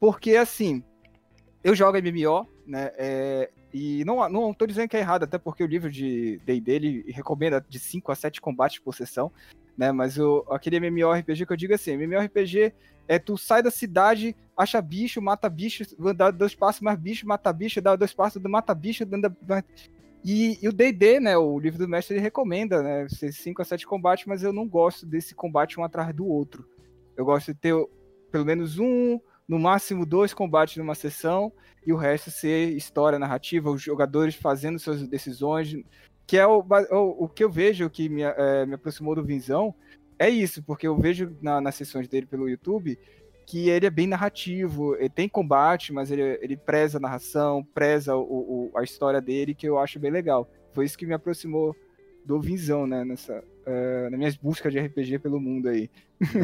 [0.01, 0.83] porque assim,
[1.63, 5.63] eu jogo MMO, né, é, e não, não tô dizendo que é errado, até porque
[5.63, 9.31] o livro de D&D, ele recomenda de 5 a 7 combates por sessão,
[9.79, 12.74] né, mas o, aquele MMORPG que eu digo assim, MMORPG
[13.07, 17.53] é tu sai da cidade, acha bicho, mata bicho, dá dois passos mais bicho, mata
[17.53, 19.33] bicho, dá dois passos, mata bicho, anda...
[20.24, 23.87] E, e, o D&D, né, o livro do mestre, ele recomenda, né, 5 a 7
[23.87, 26.68] combates, mas eu não gosto desse combate um atrás do outro.
[27.16, 27.72] Eu gosto de ter
[28.31, 31.53] pelo menos um, no máximo dois combates numa sessão,
[31.87, 35.74] e o resto ser história, narrativa, os jogadores fazendo suas decisões,
[36.29, 39.74] que é o, o, o que eu vejo que me, é, me aproximou do Vinzão,
[40.18, 42.99] é isso, porque eu vejo na, nas sessões dele pelo YouTube
[43.47, 48.14] que ele é bem narrativo, ele tem combate, mas ele, ele preza a narração, preza
[48.14, 50.47] o, o, a história dele, que eu acho bem legal.
[50.74, 51.74] Foi isso que me aproximou
[52.26, 55.89] do Vinzão, né, nessa, uh, nas minhas buscas de RPG pelo mundo aí.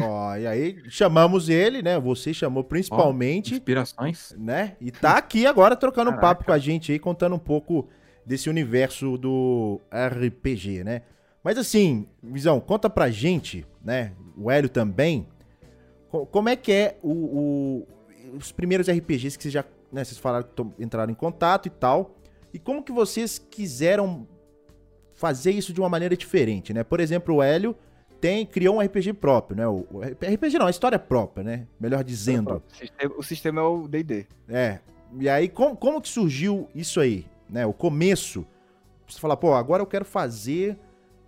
[0.01, 3.53] Ó, e aí chamamos ele, né, você chamou principalmente.
[3.53, 4.35] Oh, inspirações.
[4.35, 6.25] Né, e tá aqui agora trocando Caraca.
[6.25, 7.87] um papo com a gente aí, contando um pouco
[8.25, 11.01] desse universo do RPG, né.
[11.43, 14.13] Mas assim, Visão, conta pra gente, né?
[14.35, 15.27] O Hélio também.
[16.09, 17.87] Como é que é o, o
[18.35, 22.15] os primeiros RPGs que vocês já, né, vocês falaram que entraram em contato e tal.
[22.53, 24.27] E como que vocês quiseram
[25.13, 26.83] fazer isso de uma maneira diferente, né?
[26.83, 27.75] Por exemplo, o Hélio
[28.19, 29.67] tem, criou um RPG próprio, né?
[29.67, 31.67] O, o RPG não, a história própria, né?
[31.79, 32.61] Melhor dizendo.
[33.17, 34.25] O sistema é o D&D.
[34.47, 34.79] É.
[35.19, 37.65] E aí, como, como que surgiu isso aí, né?
[37.65, 38.45] O começo.
[39.07, 40.77] Você fala, pô, agora eu quero fazer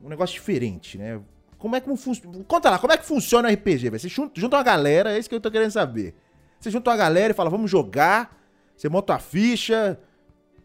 [0.04, 1.22] um negócio diferente, né?
[1.58, 2.44] Como é que funciona?
[2.48, 3.90] Conta lá, como é que funciona o RPG?
[3.90, 6.16] Você junta, junta uma galera, é isso que eu tô querendo saber.
[6.60, 8.38] Você junta uma galera e fala, vamos jogar,
[8.76, 10.00] você monta a ficha.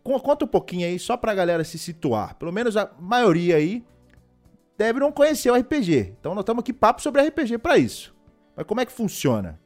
[0.03, 2.35] Conta um pouquinho aí, só pra galera se situar.
[2.35, 3.85] Pelo menos a maioria aí
[4.77, 6.15] deve não conhecer o RPG.
[6.19, 8.15] Então nós estamos aqui papo sobre RPG para isso.
[8.57, 9.61] Mas como é que funciona?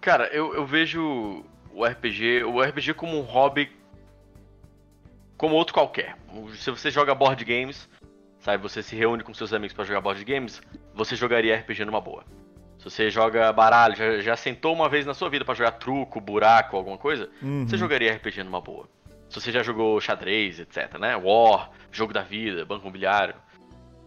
[0.00, 3.70] Cara, eu, eu vejo o RPG, o RPG como um hobby
[5.38, 6.16] como outro qualquer.
[6.56, 7.88] Se você joga board games,
[8.40, 10.60] sabe, você se reúne com seus amigos para jogar board games,
[10.92, 12.24] você jogaria RPG numa boa.
[12.78, 16.20] Se você joga baralho, já, já sentou uma vez na sua vida para jogar truco,
[16.20, 17.66] buraco, alguma coisa, uhum.
[17.66, 18.88] você jogaria RPG numa boa.
[19.28, 21.16] Se você já jogou xadrez, etc, né?
[21.16, 23.34] War, jogo da vida, banco imobiliário.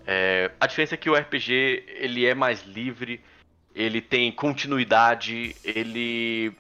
[0.06, 3.22] É, a diferença é que o RPG ele é mais livre,
[3.74, 6.52] ele tem continuidade, ele.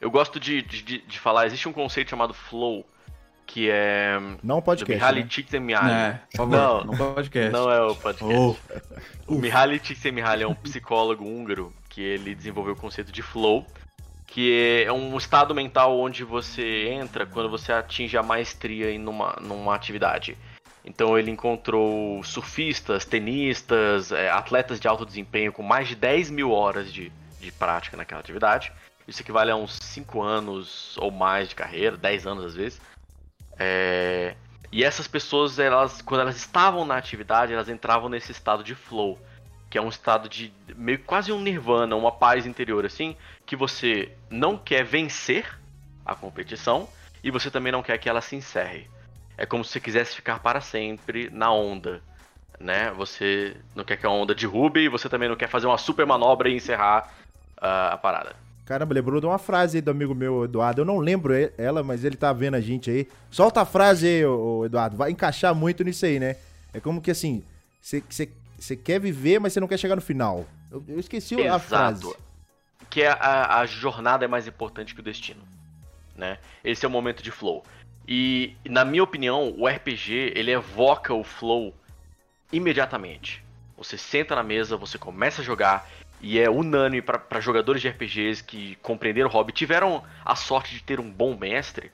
[0.00, 2.86] Eu gosto de, de, de falar, existe um conceito chamado flow,
[3.50, 4.16] que é.
[4.44, 4.94] Não podcast.
[4.94, 5.26] Mihaly né?
[5.28, 5.92] Csikszentmihalyi.
[5.92, 7.50] É, por favor, não, não podcast.
[7.50, 8.34] Não é o podcast.
[8.34, 8.56] Oh.
[9.26, 13.66] O Mihaly Csikszentmihalyi é um psicólogo húngaro que ele desenvolveu o conceito de flow,
[14.24, 19.36] que é um estado mental onde você entra quando você atinge a maestria em numa,
[19.40, 20.38] numa atividade.
[20.84, 26.52] Então ele encontrou surfistas, tenistas, é, atletas de alto desempenho com mais de 10 mil
[26.52, 28.72] horas de, de prática naquela atividade.
[29.08, 32.80] Isso equivale a uns 5 anos ou mais de carreira, 10 anos às vezes.
[33.60, 34.34] É...
[34.72, 39.18] E essas pessoas, elas, quando elas estavam na atividade, elas entravam nesse estado de flow,
[39.68, 44.12] que é um estado de meio quase um nirvana, uma paz interior assim, que você
[44.30, 45.58] não quer vencer
[46.06, 46.88] a competição
[47.22, 48.88] e você também não quer que ela se encerre.
[49.36, 52.02] é como se você quisesse ficar para sempre na onda,
[52.58, 52.90] né?
[52.92, 56.06] Você não quer que a onda derrube e você também não quer fazer uma super
[56.06, 57.10] manobra e encerrar
[57.56, 58.36] uh, a parada.
[58.70, 60.82] Caramba, lembrou de uma frase aí do amigo meu, Eduardo.
[60.82, 63.08] Eu não lembro ela, mas ele tá vendo a gente aí.
[63.28, 64.22] Solta a frase aí,
[64.64, 64.96] Eduardo.
[64.96, 66.36] Vai encaixar muito nisso aí, né?
[66.72, 67.42] É como que assim,
[67.80, 70.46] você quer viver, mas você não quer chegar no final.
[70.70, 71.52] Eu, eu esqueci Exato.
[71.52, 72.14] a frase.
[72.88, 75.42] Que a, a, a jornada é mais importante que o destino.
[76.14, 76.38] Né?
[76.62, 77.64] Esse é o momento de flow.
[78.06, 81.74] E, na minha opinião, o RPG ele evoca o flow
[82.52, 83.42] imediatamente.
[83.76, 85.90] Você senta na mesa, você começa a jogar
[86.20, 90.82] e é unânime para jogadores de RPGs que compreenderam o hobby, tiveram a sorte de
[90.82, 91.90] ter um bom mestre,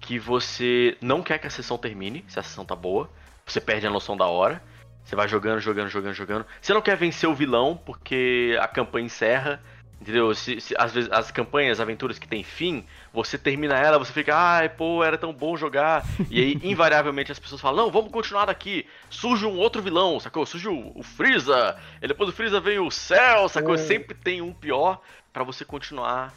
[0.00, 3.10] que você não quer que a sessão termine, se a sessão tá boa,
[3.46, 4.62] você perde a noção da hora.
[5.04, 6.46] Você vai jogando, jogando, jogando, jogando.
[6.60, 9.62] Você não quer vencer o vilão porque a campanha encerra.
[10.04, 10.34] Entendeu?
[10.34, 14.36] Se, se, às vezes as campanhas, aventuras que tem fim, você termina ela, você fica,
[14.36, 16.04] ai, pô, era tão bom jogar.
[16.30, 18.86] E aí, invariavelmente, as pessoas falam, não, vamos continuar daqui.
[19.08, 20.44] Surge um outro vilão, sacou?
[20.44, 23.76] Surge o, o Freeza, e depois do Freeza vem o Cell, sacou?
[23.76, 23.78] É.
[23.78, 25.00] Sempre tem um pior
[25.32, 26.34] para você continuar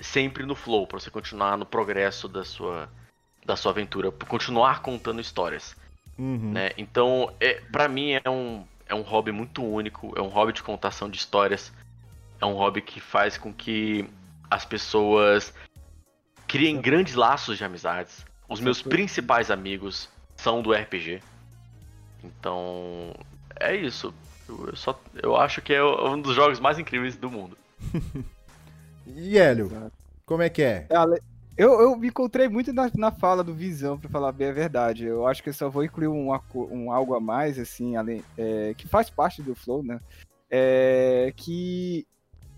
[0.00, 2.88] sempre no flow, para você continuar no progresso da sua,
[3.46, 5.76] da sua aventura, continuar contando histórias.
[6.18, 6.50] Uhum.
[6.50, 6.72] Né?
[6.76, 10.64] Então, é, para mim é um, é um hobby muito único, é um hobby de
[10.64, 11.72] contação de histórias,
[12.44, 14.08] é um hobby que faz com que
[14.50, 15.52] as pessoas
[16.46, 18.24] criem grandes laços de amizades.
[18.48, 21.22] Os meus principais amigos são do RPG.
[22.22, 23.14] Então,
[23.58, 24.14] é isso.
[24.46, 27.56] Eu, só, eu acho que é um dos jogos mais incríveis do mundo.
[29.06, 29.90] e Hélio,
[30.26, 30.86] como é que é?
[30.90, 30.96] é
[31.56, 35.06] eu, eu me encontrei muito na, na fala do Visão, para falar bem a verdade.
[35.06, 38.74] Eu acho que eu só vou incluir um, um algo a mais, assim, além, é,
[38.76, 39.98] que faz parte do Flow, né?
[40.50, 42.06] É, que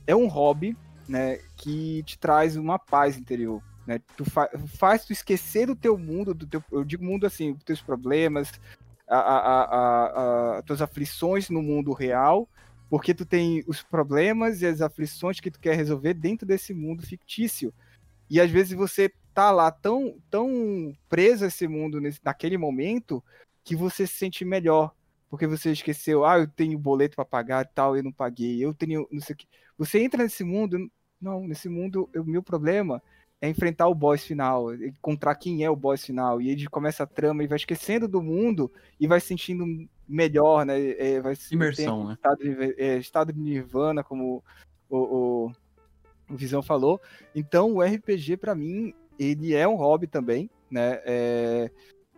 [0.07, 0.76] é um hobby,
[1.09, 1.38] né?
[1.57, 3.62] Que te traz uma paz interior.
[3.86, 4.00] Né?
[4.16, 7.62] Tu fa faz tu esquecer do teu mundo, do teu, eu digo mundo assim, dos
[7.62, 8.52] teus problemas,
[9.09, 12.48] a, tuas aflições no mundo real,
[12.90, 17.07] porque tu tem os problemas e as aflições que tu quer resolver dentro desse mundo
[17.07, 17.72] fictício.
[18.28, 23.22] E às vezes você tá lá tão, tão preso a esse mundo nesse, naquele momento
[23.62, 24.92] que você se sente melhor.
[25.29, 28.72] Porque você esqueceu, ah, eu tenho boleto para pagar e tal, eu não paguei, eu
[28.72, 29.47] tenho não sei o que.
[29.77, 33.03] Você entra nesse mundo, não, nesse mundo, o meu problema
[33.41, 36.41] é enfrentar o boss final, encontrar quem é o boss final.
[36.41, 39.66] E ele começa a trama e vai esquecendo do mundo e vai se sentindo
[40.09, 40.79] melhor, né?
[40.93, 42.14] É, vai Imersão, né?
[42.14, 44.43] Estado de, é, estado de nirvana, como
[44.89, 45.53] o, o
[46.29, 47.01] o Visão falou.
[47.35, 51.01] Então, o RPG, para mim, ele é um hobby também, né?
[51.05, 51.70] É,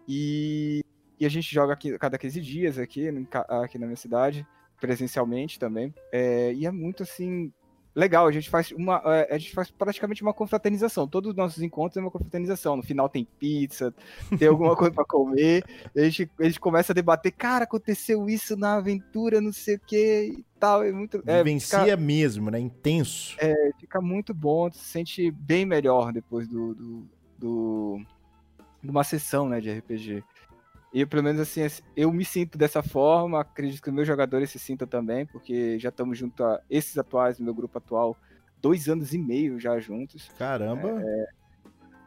[0.06, 0.82] e,
[1.20, 3.08] e, a gente joga aqui cada 15 dias aqui,
[3.48, 4.46] aqui na minha cidade,
[4.80, 5.94] presencialmente também.
[6.12, 7.52] É, e é muito, assim,
[7.98, 8.26] legal.
[8.26, 11.08] A gente faz uma, é, a gente faz praticamente uma confraternização.
[11.08, 12.76] Todos os nossos encontros é uma confraternização.
[12.76, 13.92] No final tem pizza,
[14.38, 15.64] tem alguma coisa para comer.
[15.96, 19.80] A gente, a gente começa a debater, cara, aconteceu isso na aventura, não sei o
[19.80, 20.84] que e tal.
[20.84, 21.22] É muito.
[21.26, 22.60] É, Vivencia fica, mesmo, né?
[22.60, 23.36] Intenso.
[23.40, 28.00] É, fica muito bom, se sente bem melhor depois do, do, do
[28.82, 30.22] de uma sessão né, de RPG.
[30.92, 31.60] E pelo menos assim,
[31.94, 35.90] eu me sinto dessa forma, acredito que os meus jogadores se sintam também, porque já
[35.90, 38.16] estamos junto a esses atuais, no meu grupo atual,
[38.60, 40.30] dois anos e meio já juntos.
[40.38, 41.02] Caramba!
[41.02, 41.28] É,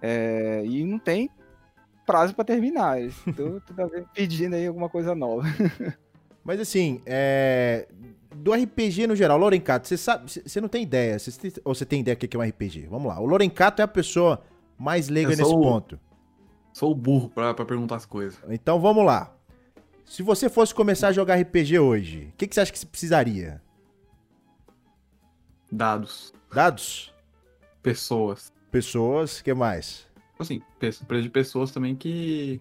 [0.01, 1.29] é, e não tem
[2.05, 2.99] prazo para terminar.
[3.01, 3.61] Estou
[4.13, 5.43] pedindo aí alguma coisa nova.
[6.43, 7.87] Mas assim, é...
[8.35, 12.01] do RPG no geral, Lorencato, você sabe, você não tem ideia, você, ou você tem
[12.01, 12.87] ideia do que é um RPG?
[12.89, 14.41] Vamos lá, o Lorencato é a pessoa
[14.75, 15.61] mais leiga nesse o...
[15.61, 15.99] ponto.
[16.73, 18.39] Sou o burro pra, pra perguntar as coisas.
[18.49, 19.33] Então vamos lá.
[20.05, 22.85] Se você fosse começar a jogar RPG hoje, o que, que você acha que você
[22.85, 23.61] precisaria?
[25.71, 26.33] Dados.
[26.53, 27.13] Dados?
[27.81, 28.51] Pessoas.
[28.69, 30.05] Pessoas, o que mais?
[30.37, 30.61] Assim,
[31.21, 32.59] de pessoas também que,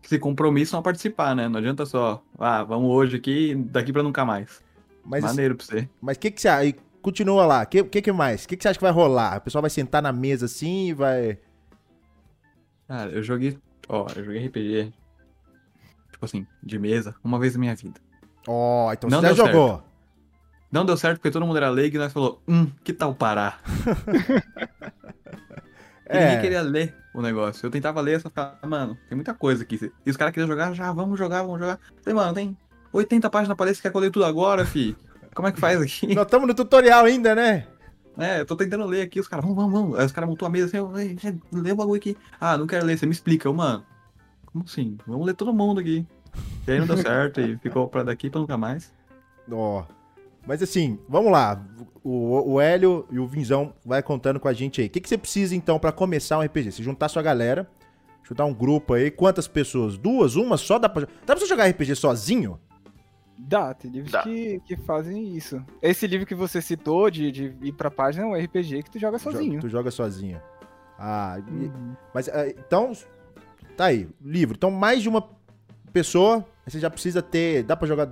[0.00, 1.48] que se compromissam a participar, né?
[1.48, 4.62] Não adianta só, ah, vamos hoje aqui, daqui pra nunca mais.
[5.04, 5.88] Mas, Maneiro pra você.
[6.00, 6.74] Mas o que, que você acha?
[7.02, 8.44] Continua lá, o que, que, que mais?
[8.44, 9.38] O que, que você acha que vai rolar?
[9.38, 11.38] O pessoal vai sentar na mesa assim e vai.
[12.88, 13.58] Cara, eu joguei.
[13.88, 14.92] Ó, eu joguei RPG.
[16.12, 18.00] Tipo assim, de mesa, uma vez na minha vida.
[18.46, 19.68] Ó, oh, então não você já jogou.
[19.68, 19.86] Certo.
[20.70, 23.60] Não deu certo porque todo mundo era leigo e nós falou, hum, que tal parar?
[26.06, 26.24] é.
[26.24, 27.66] Ninguém queria ler o negócio.
[27.66, 29.92] Eu tentava ler, só ficava, mano, tem muita coisa aqui.
[30.04, 31.78] E os caras queriam jogar, já, vamos jogar, vamos jogar.
[32.02, 32.56] Falei, mano, tem
[32.92, 34.96] 80 páginas pra ler, você quer que eu leia tudo agora, fi?
[35.34, 36.08] Como é que faz aqui?
[36.14, 37.66] Nós estamos no tutorial ainda, né?
[38.18, 39.98] É, eu tô tentando ler aqui, os caras, vamos, vamos, vamos.
[39.98, 40.90] Aí os caras montou a mesa assim, eu,
[41.52, 42.16] lê o bagulho aqui.
[42.40, 43.52] Ah, não quero ler, você me explica.
[43.52, 43.84] Mano,
[44.46, 44.96] como assim?
[45.06, 46.06] Vamos ler todo mundo aqui.
[46.66, 48.92] E aí não deu certo e ficou pra daqui pra nunca mais.
[49.50, 49.80] Ó.
[49.80, 49.96] Oh.
[50.46, 51.60] Mas assim, vamos lá.
[52.04, 54.86] O, o Hélio e o Vinzão vai contando com a gente aí.
[54.86, 56.72] O que, que você precisa então para começar um RPG?
[56.72, 57.68] Você juntar sua galera,
[58.22, 59.10] chutar um grupo aí.
[59.10, 59.98] Quantas pessoas?
[59.98, 60.36] Duas?
[60.36, 60.56] Uma?
[60.56, 62.60] Só dá pra, dá pra você jogar RPG sozinho?
[63.38, 64.22] Dá, tem livros Dá.
[64.22, 65.62] Que, que fazem isso.
[65.82, 68.98] Esse livro que você citou de, de ir pra página é um RPG que tu
[68.98, 69.60] joga sozinho.
[69.60, 70.40] Tu joga sozinho.
[70.98, 71.94] Ah, uhum.
[72.14, 72.92] mas ah, então.
[73.76, 74.56] Tá aí, livro.
[74.56, 75.28] Então, mais de uma
[75.92, 77.62] pessoa, você já precisa ter.
[77.62, 78.08] Dá pra jogar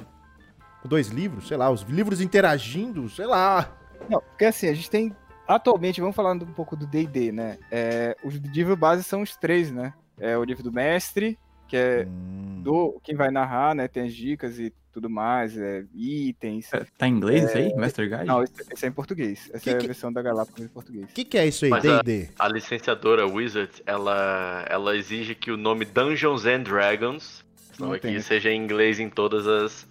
[0.84, 1.48] dois livros?
[1.48, 3.74] Sei lá, os livros interagindo, sei lá.
[4.08, 5.14] Não, porque assim, a gente tem.
[5.48, 7.58] Atualmente, vamos falar um pouco do DD, né?
[7.70, 9.94] É, os livros base são os três, né?
[10.18, 11.38] É o livro do mestre,
[11.74, 12.62] que é hum.
[12.62, 13.88] do quem vai narrar, né?
[13.88, 16.72] Tem as dicas e tudo mais, é, itens.
[16.72, 17.58] É, tá em inglês é...
[17.58, 17.74] aí?
[17.74, 18.26] Master Guide?
[18.26, 19.50] Não, esse, é em português.
[19.52, 19.86] Essa que é a que...
[19.86, 21.06] versão da Galápagos em português.
[21.10, 22.28] O que, que é isso aí, D&D?
[22.38, 27.44] A, a, licenciadora Wizard, ela, ela exige que o nome Dungeons and Dragons
[27.76, 29.84] não aqui seja em inglês em todas as,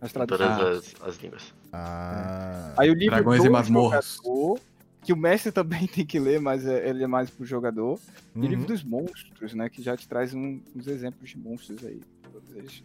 [0.00, 1.54] as todas as, as, línguas.
[1.72, 2.74] Ah.
[2.76, 4.16] Aí o livro Dragões do e masmorras.
[4.16, 4.60] Jogador,
[5.02, 7.98] que o mestre também tem que ler, mas é, ele é mais pro jogador.
[8.34, 8.44] Uhum.
[8.44, 9.68] E o livro dos monstros, né?
[9.68, 12.00] Que já te traz um, uns exemplos de monstros aí.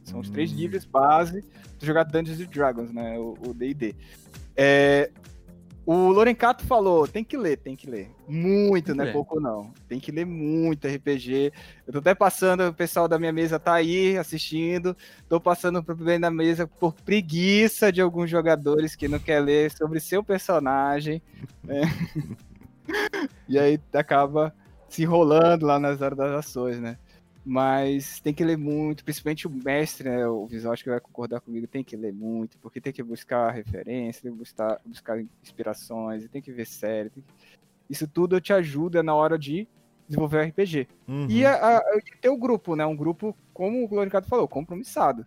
[0.03, 0.55] São os três hum.
[0.55, 1.43] livros base
[1.79, 3.17] de jogar Dungeons and Dragons, né?
[3.19, 3.95] O D&D.
[4.55, 5.11] É,
[5.85, 8.09] o Lorencato falou, tem que ler, tem que ler.
[8.27, 9.71] Muito, não é pouco não.
[9.87, 11.53] Tem que ler muito RPG.
[11.85, 14.97] Eu tô até passando, o pessoal da minha mesa tá aí assistindo.
[15.29, 19.69] Tô passando pro bem da mesa por preguiça de alguns jogadores que não quer ler
[19.71, 21.21] sobre seu personagem.
[21.65, 21.81] Né?
[23.49, 24.53] e aí acaba
[24.87, 26.95] se enrolando lá nas horas das ações, né?
[27.45, 31.39] Mas tem que ler muito, principalmente o mestre, né, o visual, acho que vai concordar
[31.39, 36.27] comigo, tem que ler muito, porque tem que buscar referência, tem que buscar, buscar inspirações,
[36.27, 37.11] tem que ver série.
[37.11, 37.23] Que...
[37.87, 39.67] Isso tudo te ajuda na hora de
[40.07, 40.87] desenvolver o RPG.
[41.07, 41.27] Uhum.
[41.29, 41.81] E, a, a,
[42.19, 42.83] ter o grupo, né?
[42.83, 45.23] Um grupo, como o Glorificado falou, compromissado.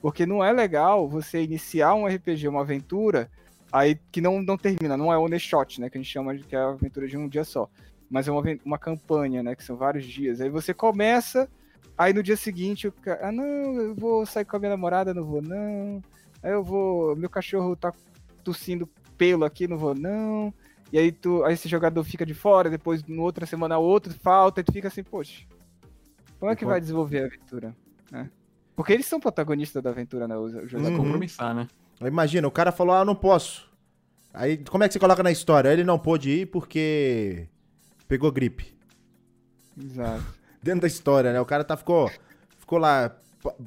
[0.00, 3.30] Porque não é legal você iniciar um RPG, uma aventura,
[3.70, 5.90] aí que não, não termina, não é one shot, né?
[5.90, 7.68] Que a gente chama de que é a aventura de um dia só.
[8.08, 9.54] Mas é uma, uma campanha, né?
[9.54, 10.40] Que são vários dias.
[10.40, 11.46] Aí você começa
[11.98, 15.12] Aí no dia seguinte, o cara, ah, não, eu vou sair com a minha namorada,
[15.12, 16.00] não vou, não.
[16.40, 17.92] Aí eu vou, meu cachorro tá
[18.44, 20.54] tossindo pelo aqui, não vou, não.
[20.92, 24.60] E aí, tu, aí esse jogador fica de fora, depois, no outra semana, outro falta,
[24.60, 25.44] e tu fica assim, poxa,
[26.38, 27.76] como é que vai desenvolver a aventura?
[28.12, 28.30] Né?
[28.76, 30.36] Porque eles são protagonistas da aventura, né?
[30.36, 30.96] Os jogadores.
[30.96, 30.96] Uhum.
[30.98, 31.66] Compromissar, né?
[32.00, 33.68] Imagina, o cara falou, ah, não posso.
[34.32, 35.72] Aí, como é que você coloca na história?
[35.72, 37.48] Ele não pôde ir porque
[38.06, 38.72] pegou gripe.
[39.76, 41.40] Exato dentro da história, né?
[41.40, 42.10] O cara tá, ficou,
[42.58, 43.14] ficou lá.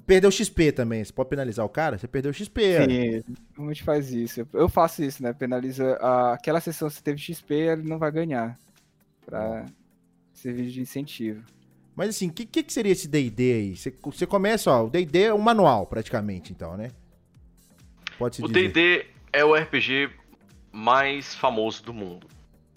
[0.06, 1.04] Perdeu XP também.
[1.04, 1.98] Você pode penalizar o cara?
[1.98, 2.62] Você perdeu XP.
[2.86, 3.24] Sim,
[3.58, 4.48] a gente faz isso.
[4.54, 5.34] Eu faço isso, né?
[5.34, 8.58] Penaliza a, aquela sessão que você teve XP, ele não vai ganhar.
[9.26, 9.66] Pra
[10.34, 11.44] servir de incentivo.
[11.96, 13.76] Mas assim, o que, que, seria esse D&D aí?
[13.76, 16.90] Você, você começa, ó, o D&D é um manual praticamente, então, né?
[18.18, 20.10] Pode se O D&D é o RPG
[20.72, 22.28] mais famoso do mundo,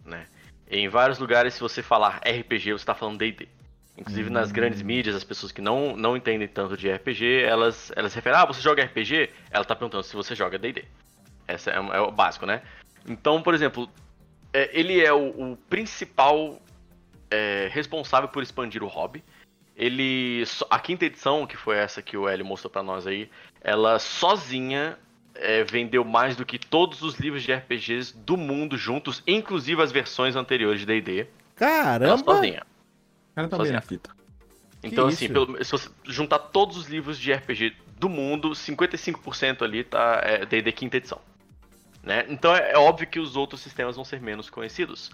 [0.05, 0.27] né?
[0.69, 3.49] Em vários lugares, se você falar RPG, você tá falando D&D.
[3.97, 4.87] Inclusive nas grandes hum.
[4.87, 8.61] mídias, as pessoas que não, não entendem tanto de RPG, elas, elas referem, ah, você
[8.61, 9.31] joga RPG?
[9.51, 10.85] Ela tá perguntando se você joga D&D.
[11.47, 12.63] Essa é, é, o básico, né?
[13.07, 13.89] Então, por exemplo,
[14.53, 16.61] é, ele é o, o principal
[17.31, 19.23] é, responsável por expandir o hobby.
[19.77, 23.31] Ele, a quinta edição, que foi essa que o Hélio mostrou para nós aí,
[23.61, 24.99] ela sozinha
[25.35, 29.93] é, vendeu mais do que todos os livros de RPGs do mundo juntos, inclusive as
[29.93, 31.27] versões anteriores de D&D.
[31.57, 32.07] Caramba!
[32.07, 32.74] Ela sozinha
[33.35, 34.11] cara tá bem na fita.
[34.83, 39.63] Então, que assim, pelo, se você juntar todos os livros de RPG do mundo, 55%
[39.63, 41.21] ali tá é, D&D quinta edição.
[42.03, 42.27] Né?
[42.29, 45.11] Então é, é, óbvio que os outros sistemas vão ser menos conhecidos.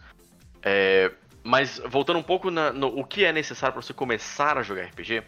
[0.62, 1.12] É,
[1.42, 4.82] mas voltando um pouco na, no o que é necessário para você começar a jogar
[4.86, 5.22] RPG,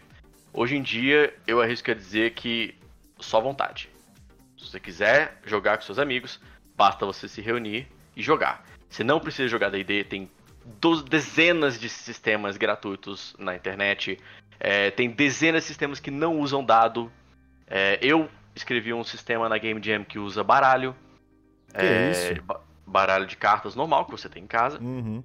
[0.51, 2.75] hoje em dia eu arrisco a dizer que
[3.19, 3.89] só vontade.
[4.57, 6.39] Se você quiser jogar com seus amigos,
[6.75, 8.65] basta você se reunir e jogar.
[8.89, 10.29] Você não precisa jogar D&D, tem
[11.03, 14.19] dezenas de sistemas gratuitos na internet.
[14.59, 17.11] É, tem dezenas de sistemas que não usam dado.
[17.67, 20.95] É, eu escrevi um sistema na Game Jam que usa baralho.
[21.73, 22.43] Que é, isso?
[22.85, 24.79] Baralho de cartas normal que você tem em casa.
[24.79, 25.23] Uhum.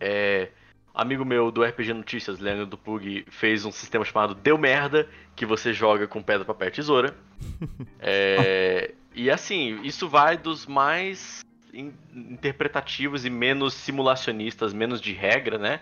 [0.00, 0.48] É,
[0.94, 5.46] amigo meu do RPG Notícias, Leandro do Pug, fez um sistema chamado Deu Merda, que
[5.46, 7.14] você joga com pedra, papel e tesoura.
[8.00, 11.42] é, e assim, isso vai dos mais
[11.72, 15.80] interpretativos e menos simulacionistas, menos de regra, né?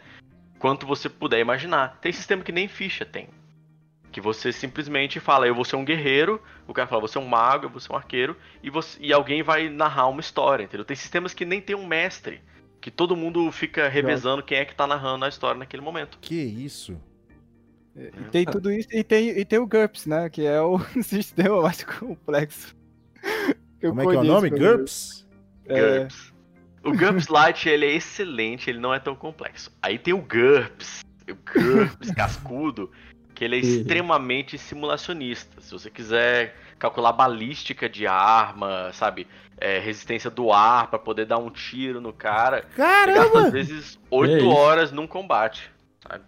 [0.58, 1.98] Quanto você puder imaginar.
[2.00, 3.28] Tem sistema que nem ficha tem.
[4.12, 7.26] Que você simplesmente fala, eu vou ser um guerreiro, o cara fala, você é um
[7.26, 10.84] mago, eu vou ser um arqueiro, e, você, e alguém vai narrar uma história, entendeu?
[10.84, 12.40] Tem sistemas que nem tem um mestre,
[12.80, 16.18] que todo mundo fica revezando quem é que tá narrando a história naquele momento.
[16.20, 17.00] Que isso?
[17.96, 20.28] E tem tudo isso, e tem, e tem o GURPS, né?
[20.28, 22.74] Que é o sistema mais complexo.
[23.80, 24.50] Como é que é o nome?
[24.50, 25.29] GURPS?
[25.70, 26.32] GURPS.
[26.84, 26.88] É...
[26.88, 29.70] O GURPS Lite ele é excelente, ele não é tão complexo.
[29.82, 31.04] Aí tem o GURPS.
[31.26, 32.90] GURPS cascudo,
[33.34, 35.60] que ele é extremamente simulacionista.
[35.60, 39.26] Se você quiser calcular balística de arma, sabe?
[39.58, 42.62] É, resistência do ar para poder dar um tiro no cara.
[42.74, 43.46] Caramba!
[43.46, 45.70] às vezes 8 é horas num combate.
[46.02, 46.24] Sabe?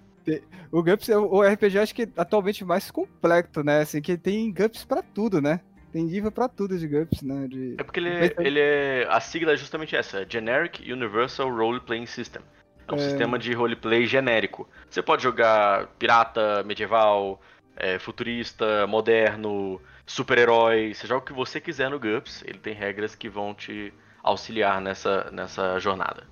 [0.70, 3.80] O GURPS é o RPG, acho que atualmente mais complexo, né?
[3.80, 5.61] Assim, que tem GURPS para tudo, né?
[5.93, 7.47] Tem nível pra tudo de GURPS, né?
[7.47, 7.74] De...
[7.78, 9.07] É porque ele, é, ele é.
[9.11, 12.40] A sigla é justamente essa: Generic Universal Role Playing System.
[12.88, 13.01] É um é...
[13.01, 14.66] sistema de roleplay genérico.
[14.88, 17.40] Você pode jogar pirata, medieval,
[17.76, 20.95] é, futurista, moderno, super-herói.
[20.95, 22.43] Você joga o que você quiser no GURPS.
[22.47, 26.24] Ele tem regras que vão te auxiliar nessa, nessa jornada.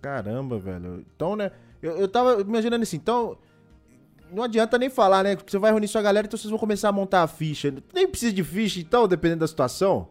[0.00, 1.04] Caramba, velho.
[1.14, 1.50] Então, né?
[1.82, 3.36] Eu, eu tava imaginando assim, então
[4.30, 5.36] não adianta nem falar, né?
[5.36, 7.72] Porque você vai reunir sua galera, então vocês vão começar a montar a ficha.
[7.94, 10.08] Nem precisa de ficha, então, dependendo da situação?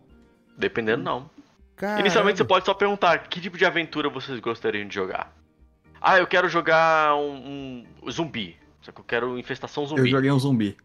[0.58, 1.30] Dependendo, não.
[1.76, 2.02] Caramba.
[2.02, 5.34] Inicialmente você pode só perguntar que tipo de aventura vocês gostariam de jogar.
[6.02, 8.58] Ah, eu quero jogar um, um zumbi.
[8.82, 10.02] Só que eu quero infestação zumbi.
[10.02, 10.78] Eu joguei um zumbi.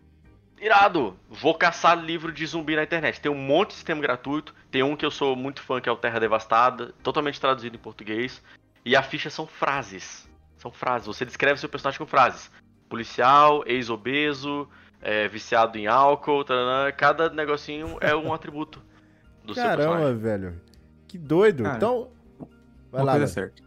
[0.61, 1.17] Irado!
[1.29, 3.21] Vou caçar livro de zumbi na internet.
[3.21, 4.55] Tem um monte de sistema gratuito.
[4.71, 7.79] Tem um que eu sou muito fã, que é o Terra Devastada, totalmente traduzido em
[7.79, 8.43] português.
[8.85, 10.29] E a ficha são frases.
[10.57, 11.07] São frases.
[11.07, 12.51] Você descreve seu personagem com frases
[12.91, 14.69] policial, ex-obeso,
[15.01, 18.83] é, viciado em álcool, taranã, cada negocinho é um atributo
[19.45, 20.19] do Caramba, seu personagem.
[20.19, 20.61] velho.
[21.09, 21.63] Que doido.
[21.63, 22.11] Cara, então,
[22.93, 23.13] vai uma lá.
[23.13, 23.63] Coisa certa.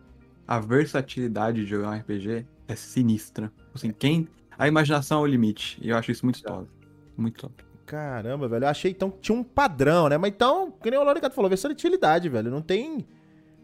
[0.46, 3.52] A versatilidade de jogar um RPG é sinistra.
[3.74, 5.80] Assim, quem a imaginação é o limite.
[5.82, 6.70] E eu acho isso muito top.
[7.18, 7.66] Muito top.
[7.86, 8.66] Caramba, velho.
[8.66, 10.18] Eu achei então que tinha um padrão, né?
[10.18, 12.52] Mas então, que nem o Loricato falou, versatilidade, velho.
[12.52, 13.08] Não tem.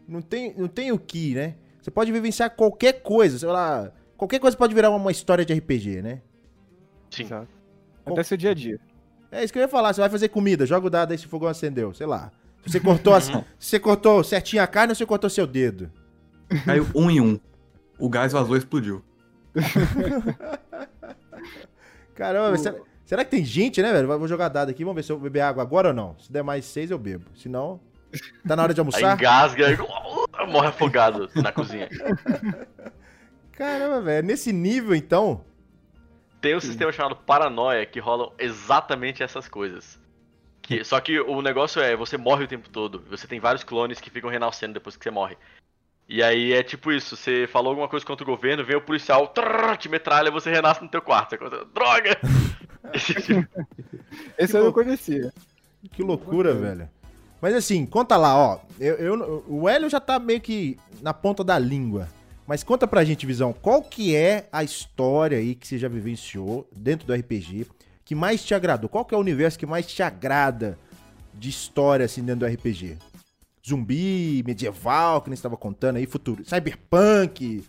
[0.08, 1.54] Não tem, não tem o que, né?
[1.80, 3.92] Você pode vivenciar qualquer coisa, sei lá.
[4.20, 6.20] Qualquer coisa pode virar uma história de RPG, né?
[7.10, 7.22] Sim.
[7.22, 7.48] Exato.
[8.04, 8.78] Até seu dia a dia.
[9.32, 9.94] É isso que eu ia falar.
[9.94, 12.30] Você vai fazer comida, joga o dado aí se o fogão acendeu, sei lá.
[12.66, 13.20] Você cortou, a,
[13.58, 15.90] você cortou certinho a carne ou você cortou seu dedo?
[16.66, 17.40] Caiu um em um.
[17.98, 19.02] O gás vazou e explodiu.
[22.14, 22.58] Caramba, o...
[22.58, 24.06] será, será, que tem gente, né, velho?
[24.06, 26.14] Vou jogar dado aqui, vamos ver se eu vou beber água agora ou não.
[26.18, 27.24] Se der mais seis, eu bebo.
[27.34, 27.80] Se não,
[28.46, 29.12] tá na hora de almoçar.
[29.12, 29.78] Aí engasga,
[30.46, 31.88] morre afogado na cozinha.
[33.60, 34.26] Caramba, velho.
[34.26, 35.44] Nesse nível, então.
[36.40, 40.00] Tem um sistema chamado Paranoia que rolam exatamente essas coisas.
[40.62, 43.04] Que, só que o negócio é, você morre o tempo todo.
[43.10, 45.36] Você tem vários clones que ficam renascendo depois que você morre.
[46.08, 49.28] E aí é tipo isso, você falou alguma coisa contra o governo, vem o policial,
[49.28, 51.36] trrr, te metralha e você renasce no teu quarto.
[51.74, 52.18] Droga!
[54.38, 55.34] Esse eu não conhecia.
[55.92, 56.88] Que loucura, velho.
[57.42, 58.60] Mas assim, conta lá, ó.
[58.78, 62.08] Eu, eu, o Hélio já tá meio que na ponta da língua.
[62.50, 66.68] Mas conta pra gente, Visão, qual que é a história aí que você já vivenciou
[66.74, 67.64] dentro do RPG
[68.04, 68.90] que mais te agradou?
[68.90, 70.76] Qual que é o universo que mais te agrada
[71.32, 72.98] de história assim dentro do RPG?
[73.64, 77.64] Zumbi, medieval, que nem estava contando aí, futuro, cyberpunk.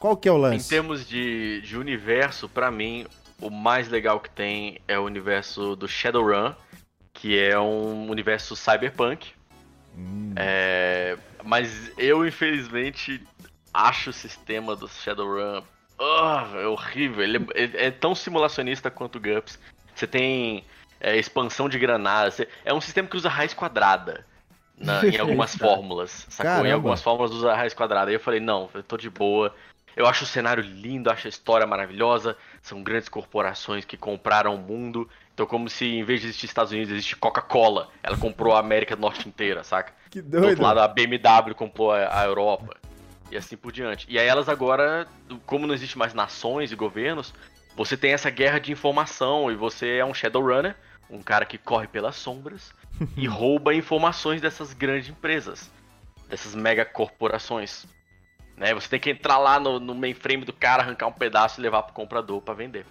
[0.00, 0.66] Qual que é o lance?
[0.66, 3.06] Em termos de, de universo, para mim,
[3.40, 6.54] o mais legal que tem é o universo do Shadowrun,
[7.12, 9.28] que é um universo cyberpunk.
[9.96, 10.32] Hum.
[10.34, 13.22] É, mas eu, infelizmente,
[13.76, 15.62] acho o sistema do Shadowrun
[15.98, 17.22] oh, é horrível.
[17.22, 19.58] Ele é, é, é, tão simulacionista quanto o GUPS.
[19.94, 20.64] Você tem
[21.00, 22.40] é, expansão de granadas.
[22.64, 24.26] É um sistema que usa raiz quadrada.
[24.78, 26.50] Na, em algumas fórmulas, sacou?
[26.50, 26.68] Caramba.
[26.68, 28.10] Em algumas fórmulas usa raiz quadrada.
[28.10, 29.54] Aí eu falei, não, eu tô de boa.
[29.94, 32.36] Eu acho o cenário lindo, acho a história maravilhosa.
[32.60, 35.08] São grandes corporações que compraram o mundo.
[35.32, 37.88] Então, como se em vez de existir Estados Unidos, existe Coca-Cola.
[38.02, 39.94] Ela comprou a América do Norte inteira, saca?
[40.10, 40.42] Que doido.
[40.42, 42.76] Do outro lado, a BMW comprou a Europa
[43.30, 44.06] e assim por diante.
[44.08, 45.06] E aí elas agora,
[45.44, 47.34] como não existe mais nações e governos,
[47.76, 50.76] você tem essa guerra de informação e você é um Shadowrunner,
[51.10, 52.72] um cara que corre pelas sombras
[53.16, 55.70] e rouba informações dessas grandes empresas,
[56.28, 57.86] dessas mega corporações.
[58.56, 58.72] Né?
[58.74, 61.82] Você tem que entrar lá no, no mainframe do cara, arrancar um pedaço e levar
[61.82, 62.86] pro comprador para vender.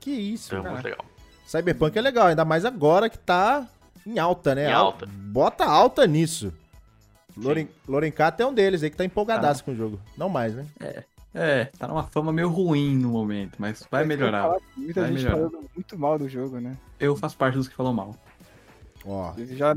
[0.00, 1.04] Que isso, então, é muito legal.
[1.46, 3.66] Cyberpunk é legal, ainda mais agora que tá
[4.06, 4.68] em alta, né?
[4.68, 5.06] Em alta.
[5.06, 6.52] Bota alta nisso.
[7.42, 9.64] Loren, Lorencato é um deles aí que tá empolgadaço ah.
[9.64, 10.00] com o jogo.
[10.16, 10.66] Não mais, né?
[10.80, 11.04] É.
[11.34, 14.56] É, tá numa fama meio ruim no momento, mas vai melhorar.
[14.76, 15.36] muita vai gente melhorar.
[15.36, 16.76] falando muito mal do jogo, né?
[16.98, 18.16] Eu faço parte dos que falam mal.
[19.04, 19.34] Ó.
[19.50, 19.76] Já.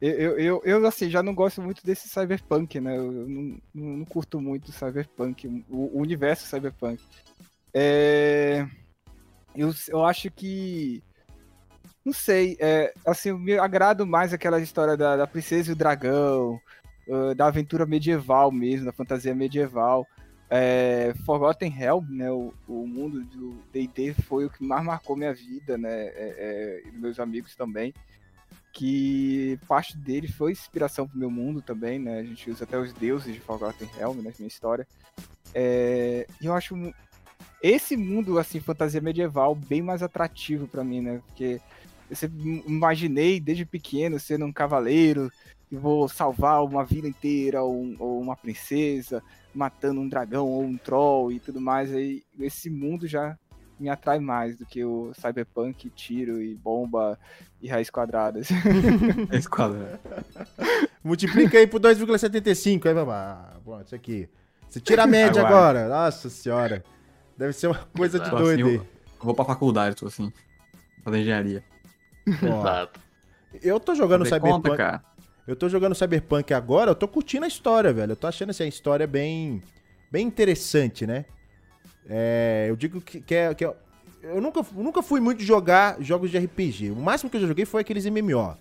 [0.00, 2.96] Eu, eu, eu, assim, já não gosto muito desse cyberpunk, né?
[2.96, 7.02] Eu não, não, curto muito cyberpunk, o, o universo cyberpunk.
[7.74, 8.64] É...
[9.56, 11.02] Eu, eu acho que
[12.08, 16.58] não sei, é, assim, me agrado mais aquela história da, da princesa e o dragão,
[17.06, 20.06] uh, da aventura medieval mesmo, da fantasia medieval.
[20.48, 25.34] É, Forgotten Realm, né, o, o mundo do D&D foi o que mais marcou minha
[25.34, 27.92] vida, né, é, é, e meus amigos também,
[28.72, 32.94] que parte dele foi inspiração pro meu mundo também, né, a gente usa até os
[32.94, 34.86] deuses de Forgotten Realm, né, minha história,
[35.54, 36.74] É, e eu acho
[37.62, 41.20] esse mundo, assim, fantasia medieval, bem mais atrativo para mim, né?
[41.26, 41.60] Porque
[42.10, 45.30] eu sempre imaginei desde pequeno sendo um cavaleiro
[45.70, 49.22] e vou salvar uma vila inteira ou, ou, uma princesa,
[49.54, 51.92] matando um dragão ou um troll e tudo mais.
[51.92, 53.36] Aí esse mundo já
[53.78, 57.18] me atrai mais do que o cyberpunk, tiro e bomba
[57.60, 58.40] e raiz quadrada.
[59.30, 60.00] raiz quadrada.
[61.04, 62.86] Multiplica aí por 2,75.
[62.86, 63.60] Aí, babá.
[63.64, 64.28] Bom, isso aqui.
[64.68, 65.84] Você tira a média agora.
[65.84, 66.04] agora.
[66.04, 66.84] Nossa senhora.
[67.36, 68.86] Deve ser uma coisa de doido assim, eu, eu
[69.20, 70.32] vou pra faculdade, tô assim.
[71.04, 71.62] Fazer engenharia.
[72.42, 73.00] Exato.
[73.62, 74.68] Eu tô jogando Cyberpunk.
[74.68, 75.02] Conta,
[75.46, 78.12] eu tô jogando Cyberpunk agora, eu tô curtindo a história, velho.
[78.12, 79.62] Eu tô achando assim, a história bem,
[80.10, 81.24] bem interessante, né?
[82.08, 83.74] É, eu digo que, que, é, que é,
[84.22, 86.90] eu nunca, nunca fui muito jogar jogos de RPG.
[86.90, 88.56] O máximo que eu já joguei foi aqueles MMO.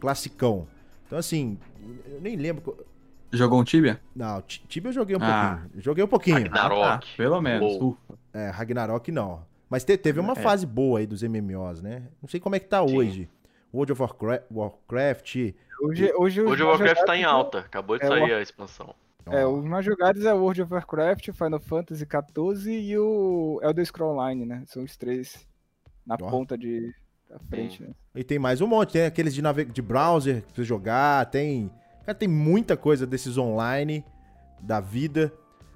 [0.00, 0.66] Classicão.
[1.06, 1.58] Então, assim,
[2.08, 2.84] eu nem lembro.
[3.32, 4.00] Jogou um Tibia?
[4.14, 5.58] Não, Tibia eu joguei um ah.
[5.60, 5.82] pouquinho.
[5.82, 6.42] Joguei um pouquinho.
[6.42, 6.82] Ragnarok.
[6.82, 7.06] Ah, tá.
[7.16, 7.96] pelo menos.
[8.32, 9.42] É, Ragnarok não.
[9.74, 10.36] Mas te, teve uma é.
[10.36, 12.04] fase boa aí dos MMOs, né?
[12.22, 12.96] Não sei como é que tá Sim.
[12.96, 13.28] hoje.
[13.74, 14.44] World of Warcraft.
[14.48, 15.34] Warcraft
[15.80, 17.58] hoje, hoje, hoje o Warcraft tá em alta.
[17.58, 18.94] Acabou de é, sair a expansão.
[19.26, 24.14] É, os mais jogados é World of Warcraft, Final Fantasy XIV e o Elder Scrolls
[24.16, 24.62] Online, né?
[24.66, 25.44] São os três
[26.06, 26.30] na oh.
[26.30, 26.94] ponta de
[27.28, 27.88] da frente, né?
[28.14, 29.64] E tem mais um monte, tem aqueles de, nave...
[29.64, 31.68] de browser pra você jogar, tem...
[32.06, 34.04] Cara, tem muita coisa desses online
[34.62, 35.32] da vida.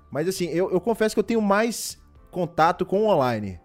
[0.08, 3.58] Mas assim, eu, eu confesso que eu tenho mais contato com o online.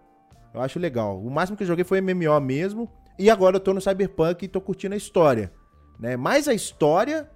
[0.54, 1.20] Eu acho legal.
[1.20, 2.90] O máximo que eu joguei foi MMO mesmo.
[3.18, 5.52] E agora eu tô no Cyberpunk e tô curtindo a história.
[5.98, 6.16] Né?
[6.16, 7.28] Mais a história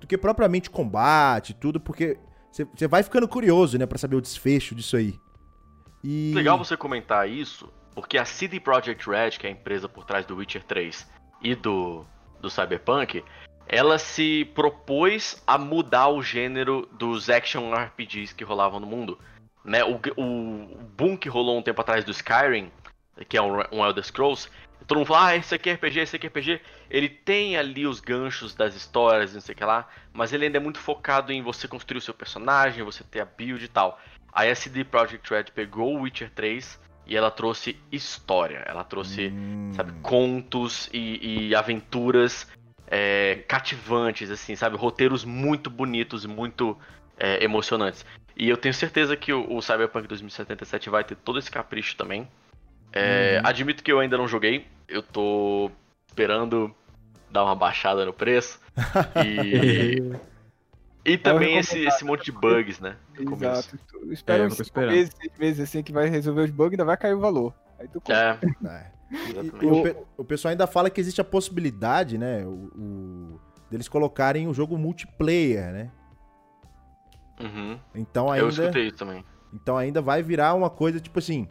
[0.00, 2.18] do que propriamente combate tudo, porque
[2.74, 5.18] você vai ficando curioso, né, para saber o desfecho disso aí.
[6.02, 6.32] E...
[6.34, 10.24] Legal você comentar isso, porque a CD Projekt Red, que é a empresa por trás
[10.24, 11.06] do Witcher 3
[11.42, 12.04] e do,
[12.40, 13.22] do Cyberpunk,
[13.66, 19.18] ela se propôs a mudar o gênero dos action RPGs que rolavam no mundo.
[19.66, 19.84] Né?
[19.84, 22.70] O, o boom que rolou um tempo atrás do Skyrim,
[23.28, 24.48] que é um, um Elder Scrolls,
[24.86, 26.60] todo mundo fala, ah, esse aqui é RPG, esse aqui é RPG.
[26.88, 30.58] Ele tem ali os ganchos das histórias, não sei o que lá, mas ele ainda
[30.58, 34.00] é muito focado em você construir o seu personagem, você ter a build e tal.
[34.32, 39.72] A SD Projekt Red pegou o Witcher 3 e ela trouxe história, ela trouxe, hum.
[39.74, 42.46] sabe, contos e, e aventuras
[42.86, 46.78] é, cativantes, assim, sabe, roteiros muito bonitos e muito
[47.18, 48.04] é, emocionantes.
[48.36, 52.28] E eu tenho certeza que o, o Cyberpunk 2077 vai ter todo esse capricho também.
[52.92, 53.48] É, uhum.
[53.48, 55.70] Admito que eu ainda não joguei, eu tô
[56.08, 56.74] esperando
[57.30, 58.60] dar uma baixada no preço.
[59.24, 61.12] E.
[61.12, 62.96] e também esse, esse monte de bugs, né?
[63.18, 63.78] Exato.
[64.10, 67.14] Espera é, uns meses, seis meses assim que vai resolver os bugs, ainda vai cair
[67.14, 67.54] o valor.
[67.78, 68.38] Aí tu É.
[68.68, 68.96] é.
[69.10, 72.44] E, o, o, pessoal ainda fala que existe a possibilidade, né?
[72.44, 73.40] O, o,
[73.70, 75.90] deles colocarem o jogo multiplayer, né?
[77.40, 77.78] Uhum.
[77.94, 78.44] Então ainda.
[78.44, 79.24] Eu escutei isso também.
[79.52, 81.48] Então ainda vai virar uma coisa tipo assim.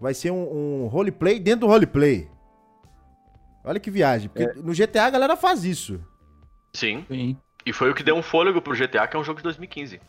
[0.00, 2.28] Vai ser um, um roleplay dentro do roleplay.
[3.64, 4.28] Olha que viagem.
[4.28, 4.54] Porque é.
[4.54, 6.00] no GTA a galera faz isso.
[6.74, 7.04] Sim.
[7.08, 7.36] Sim.
[7.64, 10.00] E foi o que deu um fôlego pro GTA, que é um jogo de 2015.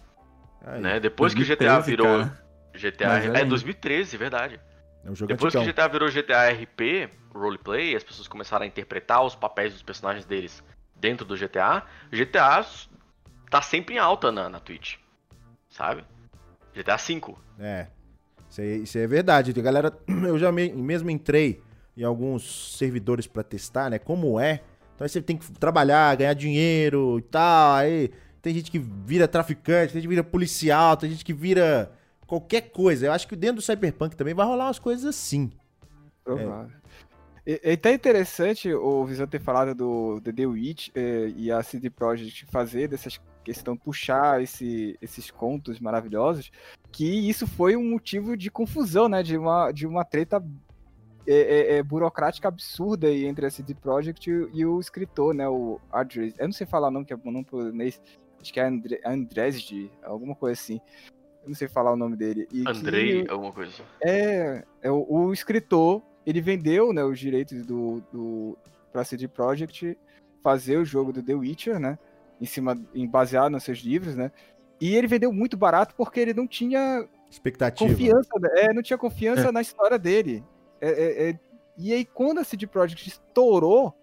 [0.66, 0.82] Aí.
[0.82, 1.00] Né?
[1.00, 2.20] Depois 2013, que o GTA virou.
[2.20, 2.48] Cara.
[2.76, 3.40] GTA.
[3.40, 4.60] É, 2013, verdade.
[5.04, 9.24] É um Depois que o GTA virou GTA RP, roleplay, as pessoas começaram a interpretar
[9.24, 10.62] os papéis dos personagens deles
[11.00, 12.66] dentro do GTA, GTA
[13.50, 14.96] tá sempre em alta na, na Twitch.
[15.78, 16.04] Sabe?
[16.74, 17.36] GTA V.
[17.60, 17.86] É.
[18.50, 19.54] Isso aí, isso é verdade.
[19.58, 21.62] A galera, eu já me, mesmo entrei
[21.96, 24.00] em alguns servidores para testar, né?
[24.00, 24.62] Como é.
[24.96, 27.76] Então aí você tem que trabalhar, ganhar dinheiro e tal.
[27.76, 28.10] Aí
[28.42, 31.92] tem gente que vira traficante, tem gente que vira policial, tem gente que vira
[32.26, 33.06] qualquer coisa.
[33.06, 35.52] Eu acho que dentro do Cyberpunk também vai rolar umas coisas assim.
[36.24, 36.72] Provável.
[36.72, 36.88] É.
[37.48, 42.46] É, é interessante o Visão ter falado do, The Witch é, e a CD Projekt
[42.52, 46.52] fazer dessas questão puxar esse, esses contos maravilhosos,
[46.92, 49.24] que isso foi um motivo de confusão, né?
[49.24, 50.44] De uma, de uma treta
[51.26, 55.48] é, é, é, burocrática absurda aí entre a CD Projekt e, e, o escritor, né,
[55.48, 56.34] o Andres.
[56.38, 58.02] Eu não sei falar o nome, que é o nome polonês.
[58.42, 60.82] Acho que é Andre, Andresd, alguma coisa assim.
[61.44, 62.48] Eu não sei falar o nome dele.
[62.52, 63.72] E Andrei, que, alguma coisa.
[64.02, 68.58] É, é o, o, escritor, ele vendeu, né, os direitos do, do
[68.92, 69.98] pra CD Projekt
[70.44, 71.98] fazer o jogo do The Witcher, né,
[72.40, 74.30] em cima, em baseado nos seus livros, né,
[74.80, 77.90] e ele vendeu muito barato porque ele não tinha expectativa.
[77.90, 79.52] Confiança, é, não tinha confiança é.
[79.54, 80.44] na história dele.
[80.82, 81.40] É, é, é,
[81.78, 83.96] e aí, quando a CD Projekt estourou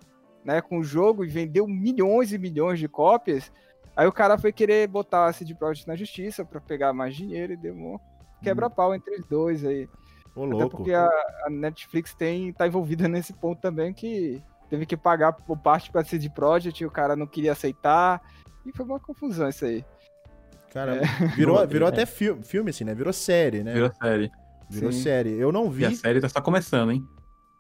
[0.43, 3.53] né, com o jogo e vendeu milhões e milhões de cópias,
[3.95, 7.53] aí o cara foi querer botar a CD Projekt na justiça para pegar mais dinheiro
[7.53, 7.99] e deu um
[8.43, 8.95] quebra-pau hum.
[8.95, 9.87] entre os dois aí.
[10.35, 11.09] Ô, Até porque a,
[11.47, 16.05] a, Netflix tem, tá envolvida nesse ponto também que teve que pagar por parte para
[16.05, 18.21] CD Projekt e o cara não queria aceitar.
[18.67, 19.85] E foi uma confusão isso aí.
[20.73, 21.03] Caramba.
[21.03, 21.27] É.
[21.37, 22.95] Virou, virou até filme, filme, assim, né?
[22.95, 23.73] Virou série, né?
[23.73, 24.33] Virou série.
[24.69, 25.03] Virou Sim.
[25.03, 25.39] série.
[25.39, 25.83] Eu não vi.
[25.83, 27.07] E a série tá só começando, hein?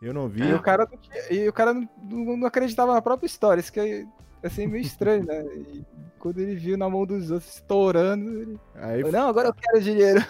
[0.03, 0.43] Eu não vi.
[0.43, 0.89] E o cara,
[1.31, 1.89] e o cara não,
[2.37, 3.61] não, acreditava na própria história.
[3.61, 4.07] Isso que é
[4.43, 5.45] assim, meio estranho, né?
[5.45, 5.85] E
[6.18, 8.61] quando ele viu na mão dos outros estourando, ele.
[8.75, 9.03] Aí...
[9.03, 10.20] Falou, não, agora eu quero dinheiro.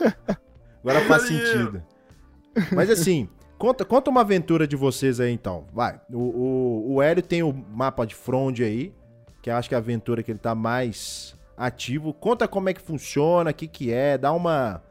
[0.83, 1.83] Agora faz sentido.
[2.73, 3.29] Mas assim,
[3.59, 5.65] conta, conta uma aventura de vocês aí então.
[5.73, 6.01] Vai.
[6.13, 8.93] O, o, o Hélio tem o mapa de Frond aí,
[9.43, 12.13] que eu acho que é a aventura que ele tá mais ativo.
[12.13, 14.83] Conta como é que funciona, o que que é, dá uma,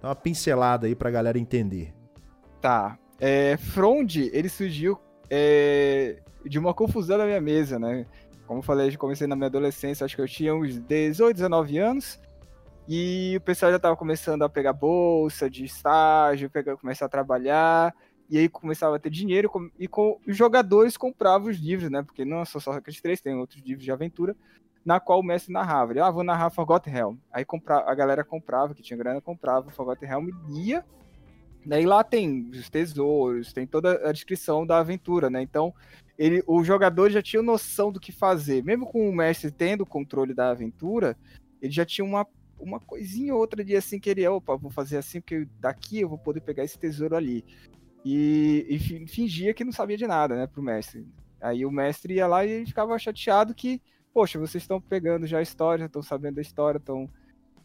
[0.00, 1.92] dá uma pincelada aí pra galera entender.
[2.60, 2.98] Tá.
[3.20, 4.98] É, Frond, ele surgiu
[5.30, 8.06] é, de uma confusão na minha mesa, né?
[8.46, 11.78] Como eu falei, eu comecei na minha adolescência, acho que eu tinha uns 18, 19
[11.78, 12.20] anos.
[12.88, 17.94] E o pessoal já estava começando a pegar bolsa de estágio, pegar, começar a trabalhar.
[18.28, 22.02] E aí começava a ter dinheiro e com, os jogadores compravam os livros, né?
[22.02, 24.34] Porque não são só aqueles três, tem outros livros de aventura,
[24.84, 25.92] na qual o mestre narrava.
[25.92, 27.16] Ele, ah, vou narrar Forgotten Realm.
[27.30, 30.84] Aí compra, a galera comprava, que tinha grana, comprava Forgotten Realm e lia.
[31.64, 35.42] Daí lá tem os tesouros, tem toda a descrição da aventura, né?
[35.42, 35.72] Então,
[36.18, 38.64] ele, o jogador já tinha noção do que fazer.
[38.64, 41.16] Mesmo com o mestre tendo o controle da aventura,
[41.60, 42.26] ele já tinha uma
[42.62, 46.08] uma coisinha ou outra de assim que ele, opa, vou fazer assim porque daqui eu
[46.08, 47.44] vou poder pegar esse tesouro ali.
[48.04, 51.06] E, e fingia que não sabia de nada, né, pro mestre.
[51.40, 53.80] Aí o mestre ia lá e ficava chateado que,
[54.14, 57.08] poxa, vocês estão pegando já a história, estão sabendo da história, estão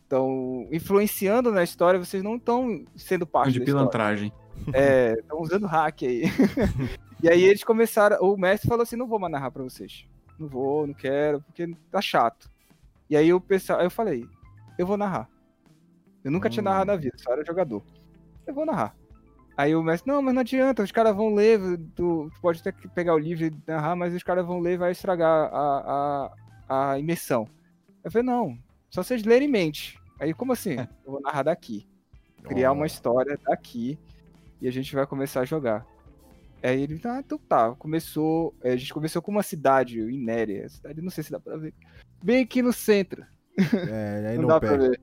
[0.07, 4.31] estão influenciando na história, vocês não estão sendo parte de pilantragem.
[4.73, 6.23] É, estão usando hack aí.
[7.21, 10.07] e aí eles começaram, o mestre falou assim, não vou mais narrar para vocês.
[10.39, 12.49] Não vou, não quero, porque tá chato.
[13.09, 14.27] E aí o pessoal, aí eu falei,
[14.77, 15.29] eu vou narrar.
[16.23, 16.51] Eu nunca hum.
[16.51, 17.83] tinha narrado na vida, só era jogador.
[18.45, 18.95] Eu vou narrar.
[19.55, 21.59] Aí o mestre, não, mas não adianta, os caras vão ler,
[21.95, 24.77] tu, tu, pode até pegar o livro e narrar, mas os caras vão ler e
[24.77, 26.31] vai estragar a,
[26.67, 27.47] a, a imersão.
[28.03, 28.57] Eu falei, não,
[28.89, 29.99] só vocês lerem em mente.
[30.19, 30.75] Aí, como assim?
[31.05, 31.87] Eu vou narrar daqui.
[32.43, 32.75] Criar oh.
[32.75, 33.97] uma história daqui
[34.61, 35.85] e a gente vai começar a jogar.
[36.61, 37.73] Aí ele, ah, então tá.
[37.75, 38.53] Começou.
[38.63, 40.67] A gente começou com uma cidade, Inéria.
[40.69, 41.73] Cidade, não sei se dá pra ver.
[42.23, 43.25] Bem aqui no centro.
[43.57, 44.99] É, aí não, não dá pra ver.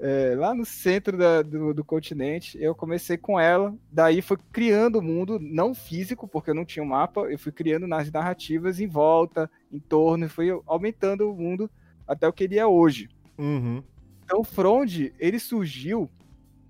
[0.00, 5.00] É, lá no centro da, do, do, continente, eu comecei com ela, daí foi criando
[5.00, 8.78] o mundo, não físico, porque eu não tinha um mapa, eu fui criando nas narrativas
[8.78, 11.68] em volta, em torno, e fui aumentando o mundo
[12.06, 13.08] até o que ele é hoje.
[13.36, 13.82] Uhum.
[14.24, 16.08] Então, Frond, ele surgiu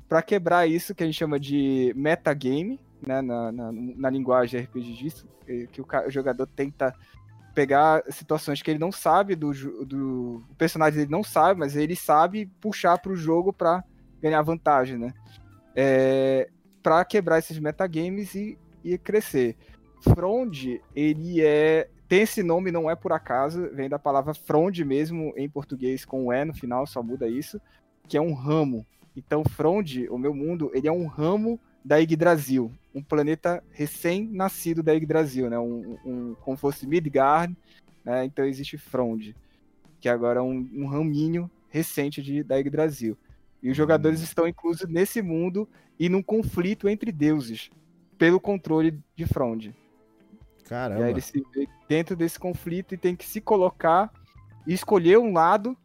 [0.09, 5.29] para quebrar isso que a gente chama de metagame, né, na, na, na linguagem RPGista,
[5.71, 6.95] que o, o jogador tenta
[7.59, 9.53] pegar situações que ele não sabe do,
[9.85, 13.83] do o personagem dele não sabe, mas ele sabe puxar para o jogo para
[14.23, 15.13] ganhar vantagem, né?
[15.75, 16.49] É,
[16.81, 19.57] para quebrar esses metagames e, e crescer.
[20.15, 25.35] Frond, ele é tem esse nome não é por acaso, vem da palavra frond mesmo
[25.37, 27.61] em português com e no final, só muda isso,
[28.07, 28.87] que é um ramo.
[29.17, 34.93] Então Frond, o meu mundo, ele é um ramo da Yggdrasil, um planeta recém-nascido da
[34.93, 35.59] Yggdrasil, né?
[35.59, 37.57] Um, um, como fosse Midgard,
[38.05, 38.25] né?
[38.25, 39.35] Então existe Frond,
[40.01, 43.17] que agora é um, um raminho recente de, da Yggdrasil.
[43.63, 45.69] E os jogadores estão inclusos nesse mundo
[45.99, 47.71] e num conflito entre deuses
[48.17, 49.75] pelo controle de Frond.
[50.65, 51.01] Caramba.
[51.01, 54.13] E aí ele se vê dentro desse conflito e tem que se colocar
[54.67, 55.77] escolher um lado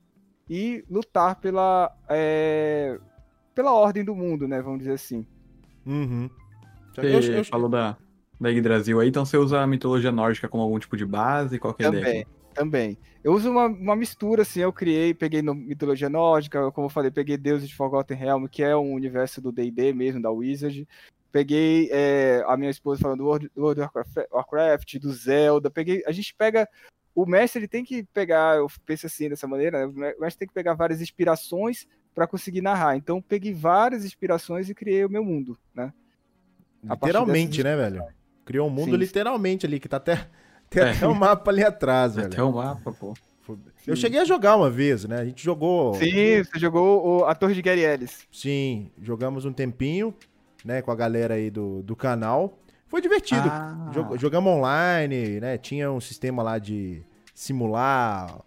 [0.49, 2.99] e lutar pela, é,
[3.55, 4.61] pela ordem do mundo, né?
[4.61, 5.25] Vamos dizer assim.
[5.85, 6.29] Uhum.
[6.93, 7.97] Você eu, eu, falou da,
[8.39, 11.59] da Yggdrasil aí, então você usa a mitologia nórdica como algum tipo de base?
[11.59, 12.27] Qual que é também, a ideia?
[12.53, 12.97] Também.
[13.23, 17.09] Eu uso uma, uma mistura, assim, eu criei, peguei no mitologia nórdica, como eu falei,
[17.09, 20.87] peguei deuses de Forgotten Realm, que é um universo do D&D mesmo, da Wizard.
[21.31, 23.91] Peguei é, a minha esposa falando do World, World of
[24.31, 25.71] Warcraft, do Zelda.
[25.71, 26.67] Peguei, a gente pega
[27.15, 30.13] o mestre ele tem que pegar, eu penso assim dessa maneira, né?
[30.17, 32.95] o mestre tem que pegar várias inspirações para conseguir narrar.
[32.95, 35.91] Então peguei várias inspirações e criei o meu mundo, né?
[36.83, 38.03] Literalmente, né, velho?
[38.45, 39.67] Criou um mundo sim, literalmente sim.
[39.67, 40.27] ali, que tá até,
[40.69, 40.91] tem é.
[40.91, 42.27] até um mapa ali atrás, velho.
[42.27, 43.13] Até um mapa, pô.
[43.85, 45.17] Eu cheguei a jogar uma vez, né?
[45.17, 45.95] A gente jogou.
[45.95, 48.25] Sim, você jogou o, a Torre de Gary Ellis.
[48.31, 50.13] Sim, jogamos um tempinho,
[50.63, 52.57] né, com a galera aí do, do canal.
[52.87, 53.49] Foi divertido.
[53.49, 53.91] Ah.
[54.17, 55.57] Jogamos online, né?
[55.57, 57.03] Tinha um sistema lá de
[57.33, 58.39] simular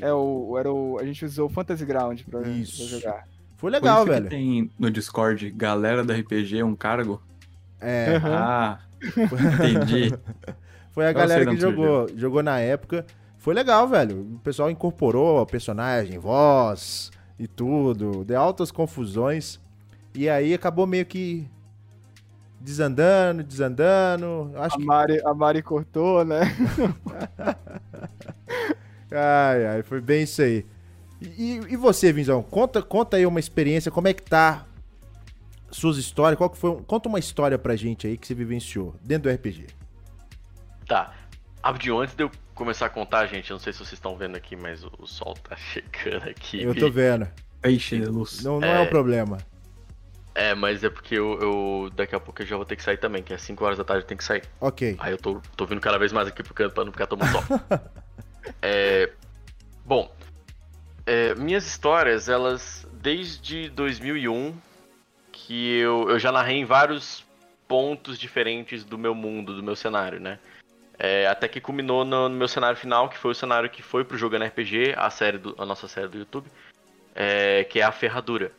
[0.00, 2.78] é, o, era o, a gente usou o Fantasy Ground pra, Isso.
[2.78, 3.28] pra jogar.
[3.56, 4.28] Foi legal, velho.
[4.28, 7.22] tem no Discord galera da RPG um cargo?
[7.80, 8.16] É.
[8.16, 8.32] Uhum.
[8.32, 10.12] Ah, entendi.
[10.90, 13.06] Foi a galera que jogou, jogou na época.
[13.38, 14.20] Foi legal, velho.
[14.34, 18.24] O pessoal incorporou personagem, voz e tudo.
[18.24, 19.58] Deu altas confusões.
[20.14, 21.48] E aí acabou meio que
[22.60, 24.52] desandando, desandando.
[24.56, 25.26] Acho a, Mari, que...
[25.26, 26.42] a Mari cortou, né?
[29.12, 30.64] Ai, ai, foi bem isso aí.
[31.20, 34.66] E, e você, Vinzão, conta, conta aí uma experiência, como é que tá
[35.70, 39.30] suas histórias, qual que foi, conta uma história pra gente aí que você vivenciou dentro
[39.30, 39.66] do RPG.
[40.86, 41.14] Tá,
[41.62, 44.36] Abdio, antes de eu começar a contar, gente, eu não sei se vocês estão vendo
[44.36, 46.62] aqui, mas o, o sol tá chegando aqui.
[46.62, 47.28] Eu tô vendo.
[47.64, 48.42] Ixi, luz.
[48.42, 49.38] Não, não é, é um problema.
[50.34, 52.96] É, mas é porque eu, eu, Daqui a pouco eu já vou ter que sair
[52.96, 54.42] também, que é 5 horas da tarde eu tenho que sair.
[54.60, 54.96] Ok.
[54.98, 57.30] Aí eu tô, tô vindo cada vez mais aqui pro canto pra não ficar tomando
[57.30, 57.60] sol.
[58.60, 59.10] é.
[59.84, 60.10] Bom.
[61.06, 62.86] É, minhas histórias, elas.
[62.92, 64.56] Desde 2001,
[65.32, 67.24] que eu, eu já narrei em vários
[67.66, 70.38] pontos diferentes do meu mundo, do meu cenário, né?
[70.98, 74.04] É, até que culminou no, no, meu cenário final, que foi o cenário que foi
[74.04, 76.46] pro Jogando RPG, a série do, a nossa série do YouTube,
[77.14, 78.52] é, que é a Ferradura.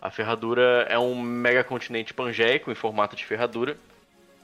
[0.00, 3.76] A ferradura é um megacontinente pangeico em formato de ferradura,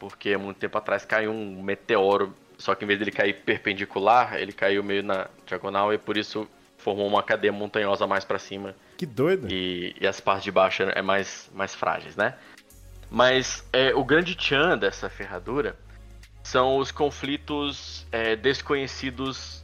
[0.01, 2.35] porque muito tempo atrás caiu um meteoro,
[2.65, 6.49] só que em vez dele cair perpendicular, ele caiu meio na diagonal e por isso
[6.79, 8.75] formou uma cadeia montanhosa mais para cima.
[8.97, 9.47] Que doido!
[9.51, 12.35] E, e, as partes de baixo é mais, mais frágeis, né?
[13.11, 15.77] Mas é, o grande tchan dessa ferradura
[16.43, 19.63] são os conflitos é, desconhecidos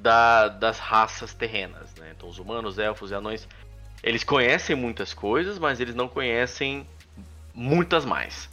[0.00, 2.14] da, das raças terrenas, né?
[2.16, 3.46] Então os humanos, elfos e anões
[4.02, 6.86] eles conhecem muitas coisas, mas eles não conhecem
[7.54, 8.48] muitas mais.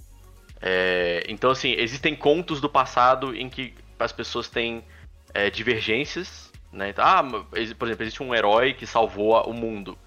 [0.61, 4.83] É, então, assim, existem contos do passado em que as pessoas têm
[5.33, 6.51] é, divergências.
[6.71, 6.89] Né?
[6.89, 7.23] Então, ah,
[7.77, 9.97] por exemplo, existe um herói que salvou o mundo.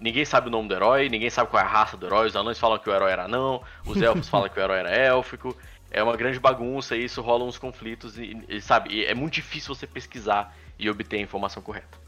[0.00, 2.26] Ninguém sabe o nome do herói, ninguém sabe qual é a raça do herói.
[2.26, 4.90] Os anões falam que o herói era anão, os elfos falam que o herói era
[4.90, 5.56] élfico.
[5.90, 8.18] É uma grande bagunça e isso rola uns conflitos.
[8.18, 11.98] E, e sabe, e é muito difícil você pesquisar e obter a informação correta.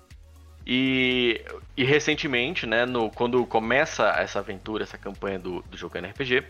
[0.66, 1.44] E,
[1.76, 6.44] e recentemente, né, no, quando começa essa aventura, essa campanha do, do Jogando RPG,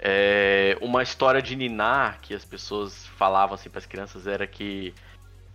[0.00, 4.94] é, uma história de Ninar que as pessoas falavam assim para as crianças era que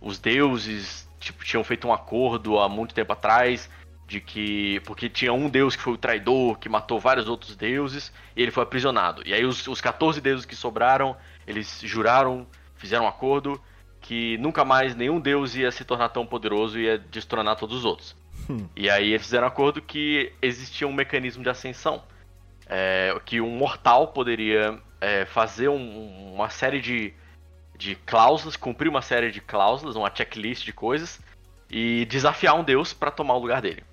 [0.00, 3.70] os deuses tipo, tinham feito um acordo há muito tempo atrás
[4.06, 8.12] de que porque tinha um deus que foi o traidor que matou vários outros deuses
[8.36, 11.16] e ele foi aprisionado e aí os, os 14 deuses que sobraram
[11.46, 13.60] eles juraram fizeram um acordo
[14.04, 17.84] que nunca mais nenhum deus ia se tornar tão poderoso e ia destronar todos os
[17.86, 18.14] outros.
[18.50, 18.68] Hum.
[18.76, 22.02] E aí eles fizeram um acordo que existia um mecanismo de ascensão.
[22.66, 27.12] É, que um mortal poderia é, fazer um, uma série de,
[27.76, 31.20] de cláusulas, cumprir uma série de cláusulas, uma checklist de coisas,
[31.70, 33.84] e desafiar um deus para tomar o lugar dele.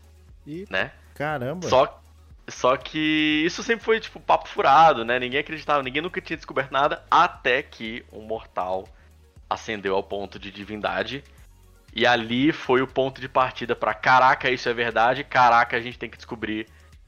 [0.47, 0.65] E...
[0.69, 0.91] Né?
[1.13, 1.67] Caramba!
[1.67, 2.01] Só,
[2.47, 5.19] só que isso sempre foi tipo papo furado, né?
[5.19, 8.88] Ninguém acreditava, ninguém nunca tinha descoberto nada, até que um mortal
[9.49, 11.24] ascendeu ao ponto de divindade.
[11.93, 15.99] E ali foi o ponto de partida para caraca, isso é verdade, caraca, a gente
[15.99, 16.67] tem que descobrir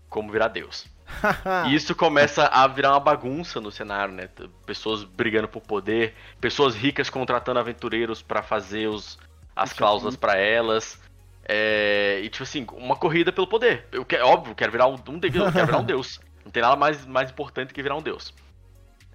[0.09, 0.85] como virar Deus.
[1.67, 4.29] e isso começa a virar uma bagunça no cenário, né?
[4.65, 9.17] Pessoas brigando por poder, pessoas ricas contratando aventureiros para fazer os,
[9.55, 11.01] as isso cláusulas para elas.
[11.45, 13.85] É, e tipo assim, uma corrida pelo poder.
[13.91, 16.19] Eu quero, óbvio, quero virar um, um deus, eu quero virar um deus.
[16.43, 18.33] Não tem nada mais, mais importante que virar um deus.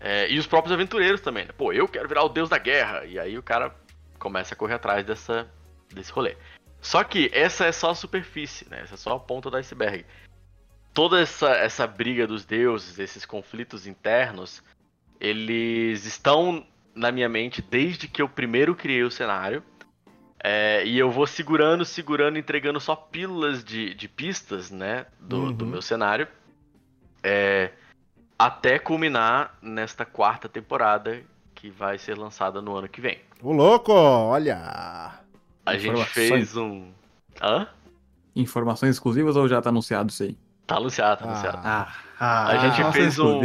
[0.01, 1.51] É, e os próprios aventureiros também, né?
[1.57, 3.05] Pô, eu quero virar o deus da guerra.
[3.05, 3.75] E aí o cara
[4.19, 5.49] começa a correr atrás dessa,
[5.93, 6.37] desse rolê.
[6.81, 8.81] Só que essa é só a superfície, né?
[8.83, 10.05] Essa é só a ponta do iceberg.
[10.93, 14.63] Toda essa, essa briga dos deuses, esses conflitos internos,
[15.21, 19.63] eles estão na minha mente desde que eu primeiro criei o cenário.
[20.43, 25.07] É, e eu vou segurando, segurando, entregando só pílulas de, de pistas, né?
[25.21, 25.53] Do, uhum.
[25.53, 26.29] do meu cenário.
[27.23, 27.73] É,
[28.39, 31.23] até culminar nesta quarta temporada
[31.55, 33.19] que vai ser lançada no ano que vem.
[33.43, 35.19] O louco, olha.
[35.67, 36.93] A gente fez um.
[37.43, 37.67] Hã?
[38.35, 40.37] Informações exclusivas ou já tá anunciado isso aí?
[40.69, 41.59] Tá anunciado, tá anunciado.
[41.65, 41.89] Ah,
[42.21, 43.41] ah, a gente fez um.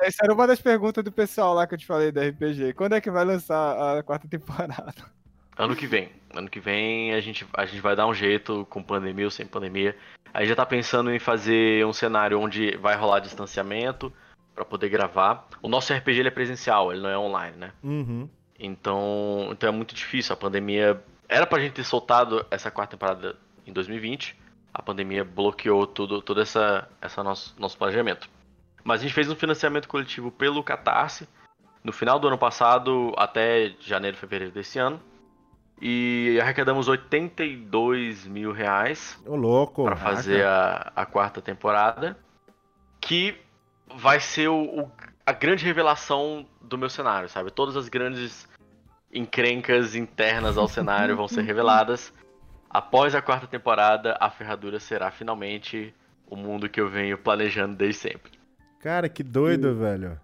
[0.00, 2.74] Essa era uma das perguntas do pessoal lá que eu te falei da RPG.
[2.74, 4.94] Quando é que vai lançar a quarta temporada?
[5.58, 6.10] Ano que vem.
[6.32, 9.44] Ano que vem a gente, a gente vai dar um jeito com pandemia ou sem
[9.44, 9.96] pandemia.
[10.32, 14.12] A gente já tá pensando em fazer um cenário onde vai rolar distanciamento
[14.54, 15.48] para poder gravar.
[15.60, 17.72] O nosso RPG ele é presencial, ele não é online, né?
[17.82, 18.28] Uhum.
[18.60, 20.32] Então, então é muito difícil.
[20.32, 21.02] A pandemia.
[21.28, 23.36] Era pra gente ter soltado essa quarta temporada
[23.66, 24.38] em 2020.
[24.72, 28.28] A pandemia bloqueou tudo, todo essa, essa nosso, nosso planejamento.
[28.84, 31.28] Mas a gente fez um financiamento coletivo pelo Catarse
[31.82, 35.00] no final do ano passado até janeiro, fevereiro desse ano.
[35.80, 39.18] E arrecadamos 82 mil reais.
[39.24, 39.84] Ô, louco!
[39.84, 42.18] Pra fazer a, a quarta temporada.
[43.00, 43.40] Que
[43.96, 44.92] vai ser o, o,
[45.24, 47.50] a grande revelação do meu cenário, sabe?
[47.50, 48.46] Todas as grandes
[49.12, 52.12] encrencas internas ao cenário vão ser reveladas.
[52.70, 55.92] Após a quarta temporada, a ferradura será finalmente
[56.24, 58.32] o mundo que eu venho planejando desde sempre.
[58.78, 59.74] Cara, que doido, e...
[59.74, 60.20] velho.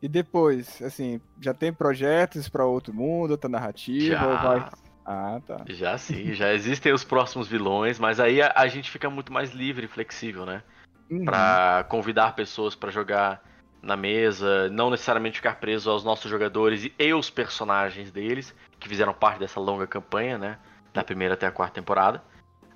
[0.00, 4.14] E depois, assim, já tem projetos para outro mundo, outra narrativa?
[4.14, 4.70] Já, vai...
[5.04, 5.64] Ah, tá.
[5.68, 9.50] Já sim, já existem os próximos vilões, mas aí a, a gente fica muito mais
[9.52, 10.62] livre e flexível, né?
[11.10, 11.24] Uhum.
[11.24, 13.42] Pra convidar pessoas para jogar
[13.82, 18.88] na mesa, não necessariamente ficar preso aos nossos jogadores e, e os personagens deles, que
[18.88, 20.58] fizeram parte dessa longa campanha, né?
[20.94, 22.22] Da primeira até a quarta temporada.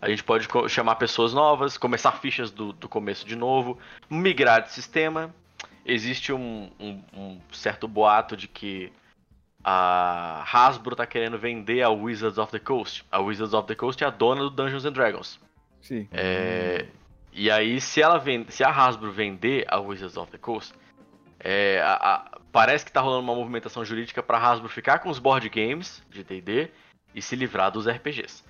[0.00, 3.78] A gente pode chamar pessoas novas, começar fichas do, do começo de novo,
[4.10, 5.34] migrar de sistema.
[5.84, 8.92] Existe um, um, um certo boato de que
[9.64, 13.04] a Hasbro tá querendo vender a Wizards of the Coast.
[13.10, 15.40] A Wizards of the Coast é a dona do Dungeons and Dragons.
[15.80, 16.08] Sim.
[16.12, 16.86] É,
[17.32, 20.74] e aí, se ela vende, se a Hasbro vender a Wizards of the Coast,
[21.40, 25.18] é, a, a, parece que tá rolando uma movimentação jurídica para Hasbro ficar com os
[25.18, 26.70] board games de D&D
[27.14, 28.44] e se livrar dos RPGs.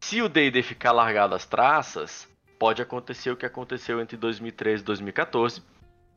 [0.00, 2.28] Se o D&D ficar largado às traças,
[2.58, 5.62] pode acontecer o que aconteceu entre 2013 e 2014,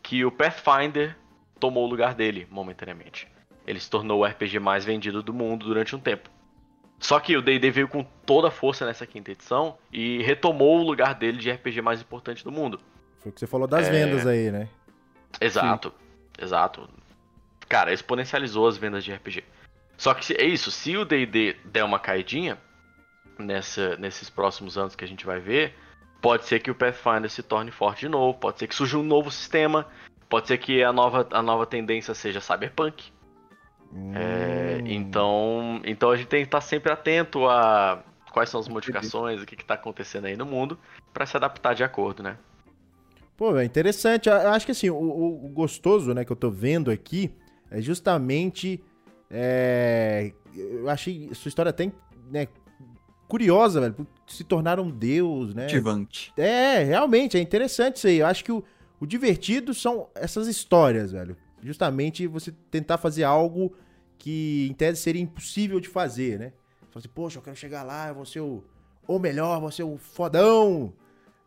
[0.01, 1.15] que o Pathfinder
[1.59, 3.27] tomou o lugar dele momentaneamente
[3.65, 6.29] ele se tornou o RPG mais vendido do mundo durante um tempo.
[6.99, 10.83] Só que o D&D veio com toda a força nessa quinta edição e retomou o
[10.83, 12.79] lugar dele de RPG mais importante do mundo.
[13.19, 13.91] Foi o que você falou das é...
[13.91, 14.69] vendas aí, né?
[15.41, 15.93] Exato,
[16.37, 16.45] Sim.
[16.45, 16.89] exato.
[17.67, 19.43] Cara, exponencializou as vendas de RPG.
[19.97, 22.57] Só que é isso, se o D&D der uma caidinha
[23.37, 25.75] nessa, nesses próximos anos que a gente vai ver,
[26.21, 29.03] pode ser que o Pathfinder se torne forte de novo, pode ser que surja um
[29.03, 29.87] novo sistema,
[30.27, 33.11] pode ser que a nova, a nova tendência seja Cyberpunk,
[34.15, 34.87] é, hum.
[34.87, 39.45] então, então a gente tem que estar sempre atento a quais são as modificações, o
[39.45, 40.77] que está acontecendo aí no mundo,
[41.13, 42.35] para se adaptar de acordo, né?
[43.37, 44.27] Pô, é interessante.
[44.27, 47.31] Eu acho que assim, o, o, gostoso, né, que eu tô vendo aqui
[47.69, 48.83] é justamente.
[49.35, 51.91] É, eu achei sua história até
[52.29, 52.47] né,
[53.27, 54.07] curiosa, velho.
[54.27, 55.65] Se tornar um deus, né?
[55.65, 56.31] Ativante.
[56.37, 58.19] É, realmente, é interessante isso aí.
[58.19, 58.63] Eu acho que o,
[58.99, 61.35] o divertido são essas histórias, velho.
[61.63, 63.75] Justamente você tentar fazer algo
[64.19, 66.53] que em tese seria impossível de fazer, né?
[66.91, 68.63] Fala assim, poxa, eu quero chegar lá, eu vou ser o,
[69.07, 70.93] ou melhor, vou ser o fodão.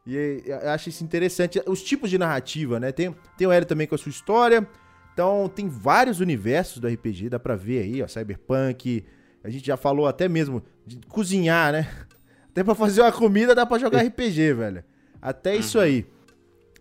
[0.05, 1.63] E eu acho isso interessante.
[1.67, 2.91] Os tipos de narrativa, né?
[2.91, 4.69] Tem, tem o Hélio também com a sua história.
[5.17, 9.03] Então, tem vários universos do RPG, dá pra ver aí, ó, Cyberpunk.
[9.43, 11.89] A gente já falou até mesmo de cozinhar, né?
[12.53, 14.85] Até pra fazer uma comida dá pra jogar RPG, velho.
[15.21, 16.07] Até isso aí.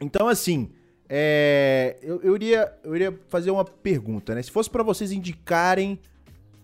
[0.01, 0.69] Então, assim,
[1.07, 4.41] é, eu, eu, iria, eu iria fazer uma pergunta, né?
[4.41, 5.97] Se fosse para vocês indicarem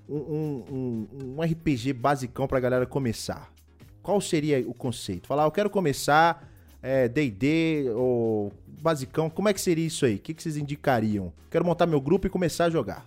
[0.09, 3.49] um, um, um, um RPG basicão pra galera começar,
[4.03, 5.25] qual seria o conceito?
[5.25, 6.50] Falar, ah, eu quero começar
[7.13, 8.51] D&D é, ou
[8.81, 10.15] basicão, como é que seria isso aí?
[10.15, 11.31] O que, que vocês indicariam?
[11.49, 13.05] Quero montar meu grupo e começar a jogar.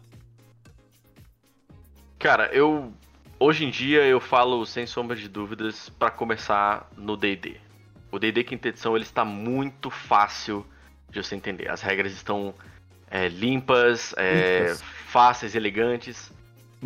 [2.18, 2.92] Cara, eu...
[3.38, 7.56] Hoje em dia eu falo sem sombra de dúvidas para começar no D&D.
[8.10, 10.64] O D&D quinta edição ele está muito fácil
[11.10, 11.68] de você entender.
[11.68, 12.54] As regras estão
[13.10, 14.74] é, limpas, é,
[15.06, 16.32] fáceis, elegantes.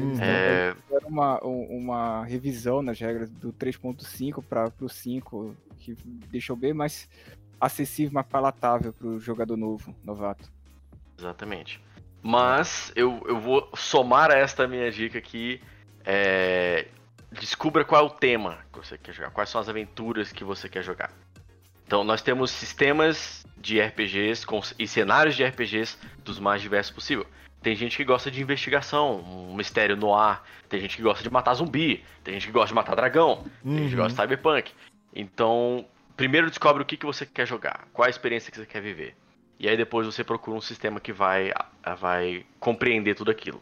[0.03, 0.21] Uhum.
[0.21, 0.75] É...
[1.05, 5.97] Uma, uma revisão nas regras do 3.5 para o 5, que
[6.31, 7.09] deixou bem mais
[7.61, 10.51] acessível, mais palatável para o jogador novo, novato.
[11.19, 11.83] Exatamente.
[12.23, 15.61] Mas eu, eu vou somar a esta minha dica aqui.
[16.05, 16.87] É,
[17.33, 20.69] descubra qual é o tema que você quer jogar, quais são as aventuras que você
[20.69, 21.13] quer jogar.
[21.87, 27.27] Então nós temos sistemas de RPGs com, e cenários de RPGs dos mais diversos possível.
[27.63, 30.45] Tem gente que gosta de investigação, um mistério no ar.
[30.69, 32.05] Tem gente que gosta de matar zumbi.
[32.23, 33.45] Tem gente que gosta de matar dragão.
[33.65, 33.75] Uhum.
[33.75, 34.29] Tem gente que gosta de uhum.
[34.29, 34.73] cyberpunk.
[35.15, 35.87] Então,
[36.17, 39.17] primeiro descobre o que, que você quer jogar, qual a experiência que você quer viver.
[39.59, 41.53] E aí depois você procura um sistema que vai,
[41.99, 43.61] vai compreender tudo aquilo,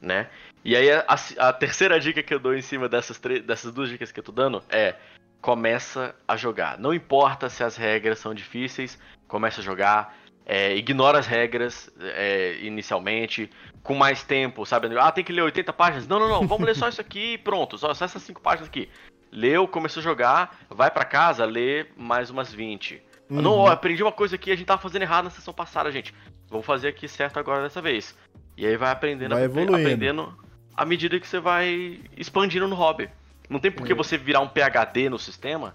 [0.00, 0.28] né?
[0.64, 3.90] E aí a, a, a terceira dica que eu dou em cima dessas, dessas duas
[3.90, 4.94] dicas que eu tô dando é
[5.42, 6.78] começa a jogar.
[6.78, 8.98] Não importa se as regras são difíceis,
[9.28, 10.16] começa a jogar.
[10.46, 13.48] É, ignora as regras é, inicialmente,
[13.82, 14.88] com mais tempo, sabe?
[14.98, 16.06] Ah, tem que ler 80 páginas?
[16.06, 18.68] Não, não, não, vamos ler só isso aqui e pronto, só, só essas 5 páginas
[18.68, 18.88] aqui.
[19.32, 23.02] Leu, começou a jogar, vai para casa, lê mais umas 20.
[23.30, 23.42] Uhum.
[23.42, 26.14] Não, ó, aprendi uma coisa aqui, a gente tava fazendo errado na sessão passada, gente.
[26.48, 28.16] Vamos fazer aqui certo agora dessa vez.
[28.56, 30.32] E aí vai aprendendo, vai aprendendo
[30.76, 33.08] à medida que você vai expandindo no hobby.
[33.48, 33.94] Não tem por que é.
[33.94, 35.74] você virar um PHD no sistema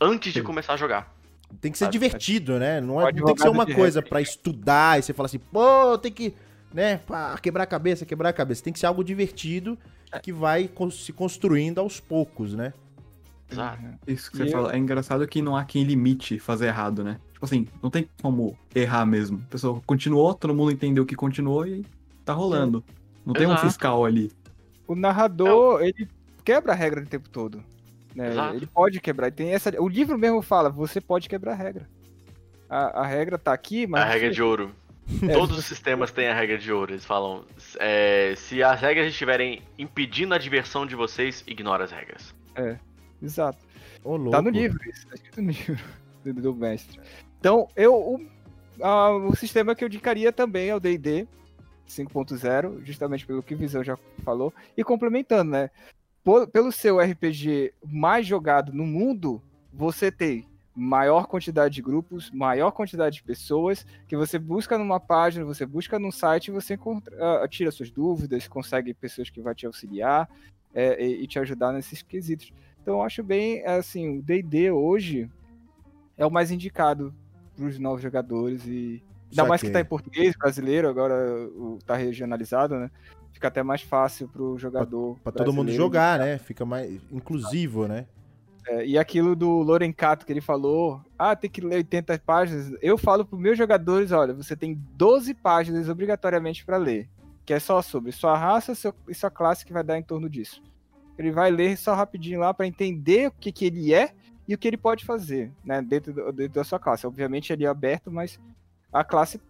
[0.00, 1.12] antes de começar a jogar.
[1.60, 2.80] Tem que ser divertido, né?
[2.80, 5.98] Não, é, não tem que ser uma coisa para estudar e você falar assim, pô,
[5.98, 6.34] tem que,
[6.72, 8.62] né, pá, quebrar a cabeça, quebrar a cabeça.
[8.62, 9.78] Tem que ser algo divertido
[10.22, 12.72] que vai se construindo aos poucos, né?
[13.50, 13.82] Exato.
[14.06, 14.68] Isso que você e falou.
[14.68, 14.74] Eu...
[14.74, 17.18] É engraçado que não há quem limite fazer errado, né?
[17.32, 19.42] Tipo assim, não tem como errar mesmo.
[19.48, 21.84] A pessoa continuou, todo mundo entendeu que continuou e
[22.24, 22.84] tá rolando.
[23.24, 23.38] Não Exato.
[23.38, 24.30] tem um fiscal ali.
[24.86, 25.88] O narrador, é.
[25.88, 26.08] ele
[26.44, 27.62] quebra a regra o tempo todo.
[28.28, 28.56] Né?
[28.56, 29.32] Ele pode quebrar.
[29.32, 31.88] Tem essa, o livro mesmo fala, você pode quebrar a regra.
[32.68, 34.02] A, a regra tá aqui, mas.
[34.02, 34.72] A regra de ouro.
[35.22, 36.92] É, Todos os sistemas têm a regra de ouro.
[36.92, 37.44] Eles falam:
[37.78, 42.34] é, se as regras estiverem impedindo a diversão de vocês, ignora as regras.
[42.54, 42.76] É,
[43.20, 43.58] exato.
[44.04, 45.84] Ô, tá no livro isso, tá escrito no livro
[46.24, 47.00] do, do mestre.
[47.40, 48.26] Então, eu, o,
[48.80, 51.26] a, o sistema que eu indicaria também é o DD
[51.88, 55.70] 5.0, justamente pelo que o Visão já falou, e complementando, né?
[56.22, 59.42] Por, pelo seu RPG mais jogado no mundo,
[59.72, 65.44] você tem maior quantidade de grupos, maior quantidade de pessoas, que você busca numa página,
[65.44, 67.14] você busca num site, você encontra,
[67.44, 70.28] uh, tira suas dúvidas, consegue pessoas que vão te auxiliar
[70.74, 72.52] é, e, e, te ajudar nesses quesitos.
[72.80, 75.30] Então eu acho bem, assim, o D&D hoje
[76.16, 77.14] é o mais indicado
[77.56, 81.14] para os novos jogadores e ainda mais que está em português brasileiro, agora
[81.78, 82.90] está regionalizado, né?
[83.40, 85.18] Fica até mais fácil para o jogador.
[85.24, 86.36] Para todo mundo jogar, né?
[86.36, 88.04] Fica mais inclusivo, né?
[88.68, 92.70] É, e aquilo do Lorencato que ele falou, ah, tem que ler 80 páginas.
[92.82, 97.08] Eu falo para meus jogadores, olha, você tem 12 páginas obrigatoriamente para ler,
[97.46, 100.28] que é só sobre sua raça seu, e sua classe que vai dar em torno
[100.28, 100.62] disso.
[101.16, 104.12] Ele vai ler só rapidinho lá para entender o que, que ele é
[104.46, 107.06] e o que ele pode fazer, né, dentro, do, dentro da sua classe.
[107.06, 108.38] Obviamente ele é aberto, mas
[108.92, 109.40] a classe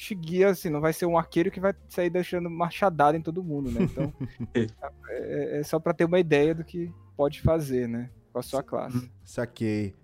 [0.00, 3.44] te guia, assim, não vai ser um arqueiro que vai sair deixando machadada em todo
[3.44, 3.82] mundo, né?
[3.82, 4.12] Então,
[4.54, 4.66] é,
[5.08, 8.10] é, é só para ter uma ideia do que pode fazer, né?
[8.32, 9.10] com a sua classe.
[9.24, 9.94] Saquei.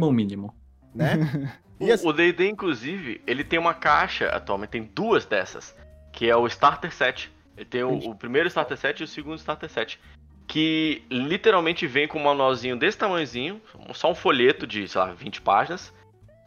[0.00, 0.54] O mínimo.
[0.94, 1.14] Né?
[2.04, 5.76] o D&D, inclusive, ele tem uma caixa, atualmente tem duas dessas,
[6.12, 7.32] que é o Starter Set.
[7.56, 10.00] Ele tem o, o primeiro Starter Set e o segundo Starter Set.
[10.46, 13.60] Que literalmente vem com um manualzinho desse tamanhozinho,
[13.94, 15.92] só um folheto de, sei lá, 20 páginas,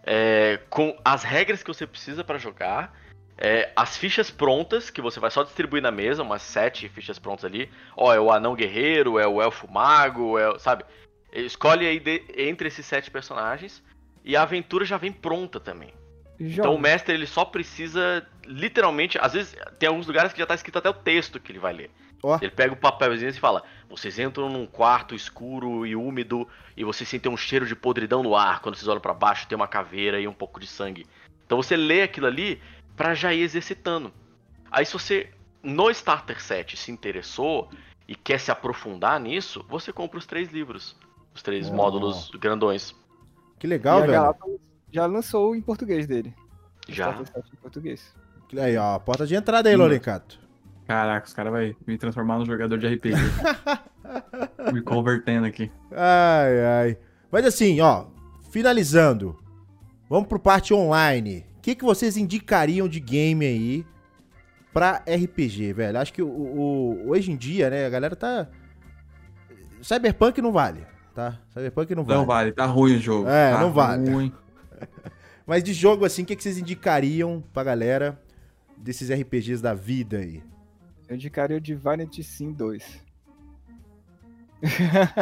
[0.07, 2.97] é, com as regras que você precisa para jogar,
[3.37, 7.43] é, as fichas prontas, que você vai só distribuir na mesa, umas sete fichas prontas
[7.43, 7.69] ali.
[7.95, 10.85] Ó, é o anão guerreiro, é o elfo mago, é, sabe?
[11.33, 13.83] Escolhe aí de, entre esses sete personagens
[14.23, 15.93] e a aventura já vem pronta também.
[16.39, 20.55] Então o mestre ele só precisa literalmente, às vezes tem alguns lugares que já tá
[20.55, 21.91] escrito até o texto que ele vai ler.
[22.23, 22.35] Oh.
[22.41, 27.07] Ele pega o papelzinho e fala: "Vocês entram num quarto escuro e úmido e vocês
[27.07, 28.61] sentem um cheiro de podridão no ar.
[28.61, 31.05] Quando vocês olham para baixo tem uma caveira e um pouco de sangue".
[31.45, 32.61] Então você lê aquilo ali
[32.95, 34.11] para já ir exercitando.
[34.71, 35.29] Aí se você
[35.63, 37.69] no starter set se interessou
[38.07, 40.95] e quer se aprofundar nisso, você compra os três livros.
[41.35, 41.73] Os três oh.
[41.73, 42.95] módulos grandões.
[43.59, 44.35] Que legal, velho.
[44.91, 46.33] já lançou em português dele.
[46.87, 47.11] Já.
[47.11, 48.15] Em português.
[48.57, 49.79] Aí, ó, porta de entrada aí, hum.
[49.79, 50.46] Lorencato.
[50.87, 53.17] Caraca, os caras vão me transformar num jogador de RPG.
[54.73, 55.71] me convertendo aqui.
[55.91, 56.97] Ai, ai.
[57.31, 58.05] Mas assim, ó,
[58.49, 59.37] finalizando.
[60.09, 61.45] Vamos pro parte online.
[61.57, 63.85] O que, que vocês indicariam de game aí
[64.71, 65.99] pra RPG, velho?
[65.99, 68.47] Acho que o, o, hoje em dia, né, a galera tá.
[69.81, 70.85] Cyberpunk não vale
[71.17, 71.39] tá?
[71.51, 72.19] Cyberpunk não vale.
[72.19, 73.27] Não vale, tá ruim o jogo.
[73.27, 74.07] É, tá não vale.
[74.07, 74.31] Ruim.
[75.47, 78.21] Mas de jogo assim, o que, que vocês indicariam pra galera
[78.77, 80.43] desses RPGs da vida aí?
[81.07, 83.03] Eu indicaria o Divinity Sim 2.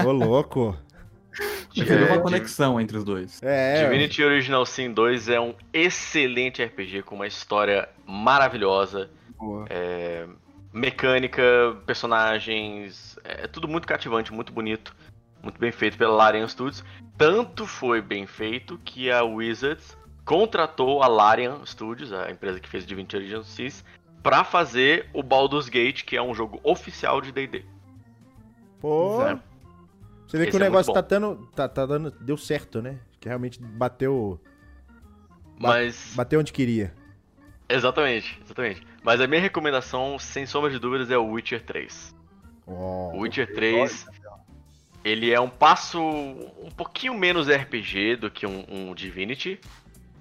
[0.06, 0.78] Ô, louco.
[1.78, 3.44] É, uma conexão entre os dois.
[3.44, 9.10] É, Divinity Original Sin 2 é um excelente RPG com uma história maravilhosa.
[9.70, 10.26] É,
[10.72, 11.44] mecânica,
[11.86, 14.96] personagens, é tudo muito cativante, muito bonito
[15.46, 16.84] muito bem feito pela Larian Studios.
[17.18, 19.96] Tanto foi bem feito que a Wizards
[20.26, 23.86] contratou a Larian Studios, a empresa que fez Divinity Original Sins,
[24.26, 27.64] para fazer o Baldur's Gate, que é um jogo oficial de D&D.
[28.80, 29.40] Pô, é.
[30.26, 32.98] você vê Esse que o é negócio tá dando, tá, tá dando, deu certo, né?
[33.20, 34.42] Que realmente bateu,
[35.60, 36.92] mas bateu onde queria.
[37.70, 38.82] Exatamente, exatamente.
[39.04, 42.16] Mas a minha recomendação, sem sombra de dúvidas, é o Witcher 3.
[42.66, 44.08] Oh, o Witcher 3
[45.04, 49.60] ele é um passo um pouquinho menos RPG do que um, um Divinity,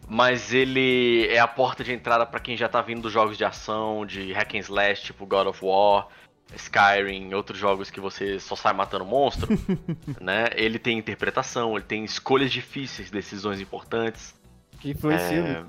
[0.09, 3.45] mas ele é a porta de entrada para quem já tá vindo dos jogos de
[3.45, 6.09] ação, de hack and slash, tipo God of War,
[6.55, 9.49] Skyrim, outros jogos que você só sai matando monstro,
[10.21, 10.51] né?
[10.55, 14.35] Ele tem interpretação, ele tem escolhas difíceis, decisões importantes.
[14.81, 15.47] Que influenciam.
[15.47, 15.65] É,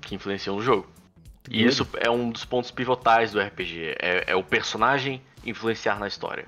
[0.00, 0.88] que influenciam no jogo.
[1.50, 6.06] E isso é um dos pontos pivotais do RPG, é, é o personagem influenciar na
[6.06, 6.46] história.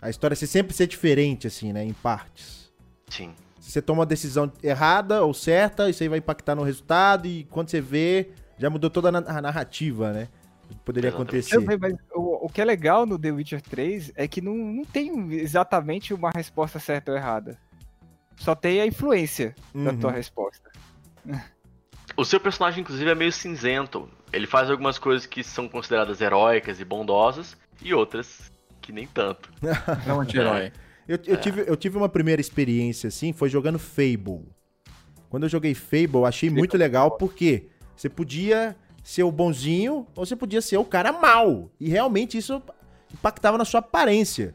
[0.00, 1.84] A história ser sempre ser diferente, assim, né?
[1.84, 2.72] Em partes.
[3.08, 3.34] Sim.
[3.62, 7.44] Se você toma uma decisão errada ou certa, isso aí vai impactar no resultado e
[7.44, 10.26] quando você vê, já mudou toda a narrativa, né?
[10.84, 11.60] Poderia acontecer.
[11.78, 15.32] mas o, o, que é legal no The Witcher 3 é que não, não tem
[15.34, 17.56] exatamente uma resposta certa ou errada.
[18.36, 19.84] Só tem a influência uhum.
[19.84, 20.68] da tua resposta.
[22.16, 24.08] O seu personagem, inclusive, é meio cinzento.
[24.32, 29.52] Ele faz algumas coisas que são consideradas heróicas e bondosas, e outras que nem tanto.
[30.04, 30.72] É um anti-herói.
[31.06, 31.36] Eu, eu, é.
[31.36, 34.42] tive, eu tive uma primeira experiência assim, foi jogando Fable.
[35.28, 40.36] Quando eu joguei Fable, achei muito legal porque você podia ser o bonzinho ou você
[40.36, 41.70] podia ser o cara mal.
[41.80, 42.62] E realmente isso
[43.12, 44.54] impactava na sua aparência.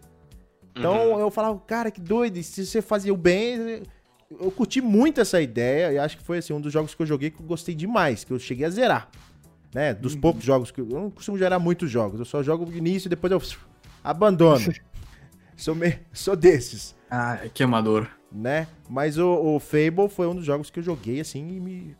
[0.75, 1.19] Então uhum.
[1.19, 3.81] eu falava, cara, que doido, se você fazia o bem.
[4.29, 7.05] Eu curti muito essa ideia e acho que foi assim, um dos jogos que eu
[7.05, 9.09] joguei que eu gostei demais, que eu cheguei a zerar.
[9.73, 9.93] Né?
[9.93, 10.21] Dos uhum.
[10.21, 13.07] poucos jogos que eu, eu não costumo gerar muitos jogos, eu só jogo no início
[13.07, 13.41] e depois eu
[14.03, 14.71] abandono.
[15.57, 16.95] Sou, me, sou desses.
[17.11, 18.07] Ah, que amador.
[18.31, 18.67] Né?
[18.89, 21.97] Mas o, o Fable foi um dos jogos que eu joguei assim e me.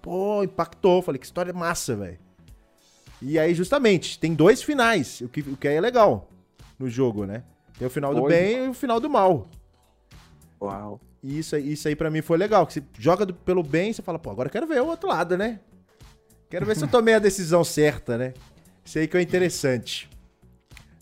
[0.00, 1.02] Pô, impactou.
[1.02, 2.18] Falei, que história massa, velho.
[3.20, 6.28] E aí, justamente, tem dois finais, o que, o que é legal
[6.78, 7.44] no jogo, né?
[7.78, 9.48] Tem o final do bem e o final do mal.
[10.60, 11.00] Uau.
[11.22, 12.66] E isso, isso aí para mim foi legal.
[12.66, 14.86] Que você joga do, pelo bem e você fala, pô, agora eu quero ver o
[14.86, 15.60] outro lado, né?
[16.50, 18.34] Quero ver se eu tomei a decisão certa, né?
[18.84, 20.10] Isso aí que é interessante.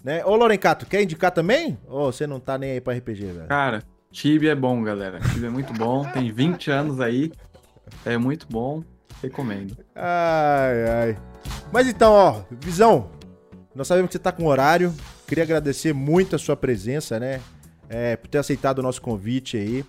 [0.02, 0.24] Né?
[0.24, 1.78] Ô, Lorencato, quer indicar também?
[1.86, 3.48] Ou você não tá nem aí pra RPG, velho?
[3.48, 5.20] Cara, Tibia é bom, galera.
[5.20, 6.04] Tibia é muito bom.
[6.04, 7.30] Tem 20 anos aí.
[8.04, 8.82] É muito bom.
[9.22, 9.76] Recomendo.
[9.94, 11.18] Ai, ai.
[11.72, 13.10] Mas então, ó, Visão,
[13.74, 14.94] nós sabemos que você tá com horário.
[15.26, 17.40] Queria agradecer muito a sua presença, né?
[17.88, 19.84] É, por ter aceitado o nosso convite aí.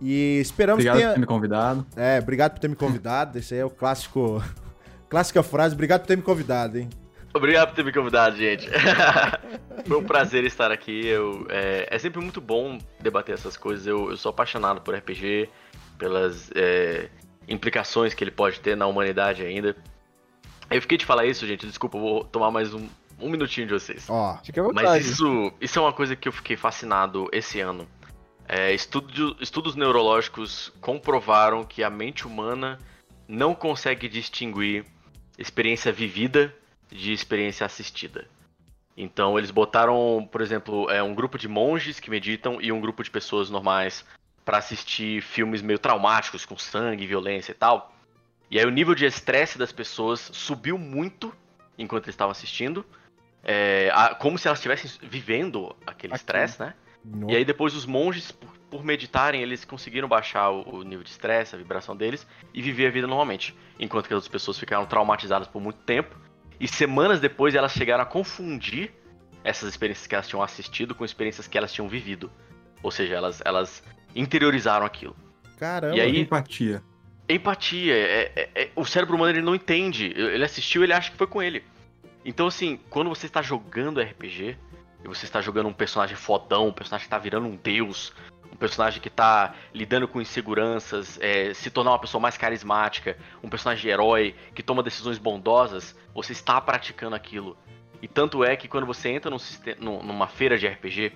[0.00, 1.08] E esperamos obrigado que tenha...
[1.08, 1.86] por ter me convidado.
[1.96, 3.38] É, obrigado por ter me convidado.
[3.38, 4.42] Esse aí é o clássico.
[5.08, 6.88] Clássica frase, obrigado por ter me convidado, hein?
[7.32, 8.68] Obrigado por ter me convidado, gente.
[9.86, 11.06] Foi um prazer estar aqui.
[11.06, 13.86] Eu, é, é, sempre muito bom debater essas coisas.
[13.86, 15.48] Eu, eu sou apaixonado por RPG,
[15.98, 17.08] pelas é,
[17.46, 19.76] implicações que ele pode ter na humanidade ainda.
[20.70, 21.66] Eu fiquei de falar isso, gente.
[21.66, 22.86] Desculpa, eu vou tomar mais um,
[23.20, 24.08] um minutinho de vocês.
[24.08, 27.86] Ó, oh, Mas isso, isso é uma coisa que eu fiquei fascinado esse ano.
[28.46, 32.78] É, estudo, estudos neurológicos comprovaram que a mente humana
[33.26, 34.86] não consegue distinguir
[35.38, 36.54] experiência vivida
[36.90, 38.26] de experiência assistida.
[38.96, 43.02] Então eles botaram, por exemplo, é, um grupo de monges que meditam e um grupo
[43.02, 44.04] de pessoas normais
[44.44, 47.94] para assistir filmes meio traumáticos com sangue, violência e tal.
[48.50, 51.34] E aí o nível de estresse das pessoas subiu muito
[51.78, 52.84] enquanto eles estavam assistindo,
[53.44, 56.74] é, como se elas estivessem vivendo aquele estresse, né?
[57.28, 61.10] E aí depois os monges, por, por meditarem, eles conseguiram baixar o, o nível de
[61.10, 63.54] estresse, a vibração deles e viver a vida normalmente.
[63.78, 66.16] Enquanto que as outras pessoas ficaram traumatizadas por muito tempo.
[66.60, 68.92] E semanas depois elas chegaram a confundir
[69.44, 72.30] essas experiências que elas tinham assistido com experiências que elas tinham vivido.
[72.82, 73.82] Ou seja, elas, elas
[74.14, 75.16] interiorizaram aquilo.
[75.58, 76.82] Caramba, e aí, empatia.
[77.28, 77.94] Empatia.
[77.94, 80.12] É, é, é, o cérebro humano ele não entende.
[80.16, 81.62] Ele assistiu, ele acha que foi com ele.
[82.24, 84.56] Então, assim, quando você está jogando RPG,
[85.04, 88.12] e você está jogando um personagem fodão, um personagem que está virando um deus,
[88.58, 93.82] personagem que está lidando com inseguranças, é, se tornar uma pessoa mais carismática, um personagem
[93.82, 97.56] de herói que toma decisões bondosas, você está praticando aquilo.
[98.02, 101.12] E tanto é que quando você entra num, numa feira de RPG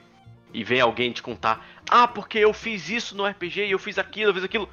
[0.53, 3.99] e vem alguém te contar, ah, porque eu fiz isso no RPG e eu fiz
[3.99, 4.69] aquilo, eu fiz aquilo.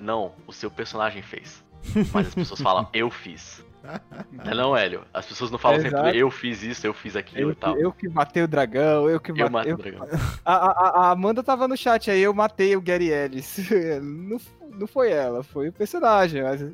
[0.00, 1.64] Não, o seu personagem fez.
[2.12, 3.64] Mas as pessoas falam, eu fiz.
[4.44, 5.02] Não, não, Hélio.
[5.12, 6.04] As pessoas não falam Exato.
[6.04, 7.76] sempre, eu fiz isso, eu fiz aquilo eu, e tal.
[7.76, 9.44] Eu que matei o dragão, eu que matei.
[9.44, 10.08] Eu matei o dragão.
[10.44, 13.58] A, a, a, Amanda tava no chat aí, eu matei o Gary Ellis.
[14.02, 14.40] Não,
[14.78, 16.64] não foi ela, foi o personagem, mas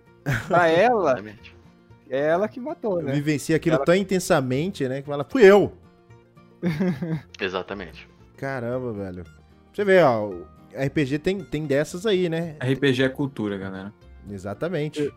[0.47, 1.19] pra ela.
[2.09, 3.11] é ela que matou, né?
[3.11, 3.85] Eu vivenci aquilo ela...
[3.85, 5.03] tão intensamente, né?
[5.03, 5.73] Que ela, fui eu.
[7.41, 8.09] Exatamente.
[8.37, 9.25] Caramba, velho.
[9.73, 10.31] Você vê, ó,
[10.75, 12.57] RPG tem, tem dessas aí, né?
[12.61, 13.93] RPG é cultura, galera.
[14.31, 15.01] Exatamente.
[15.01, 15.13] Eu,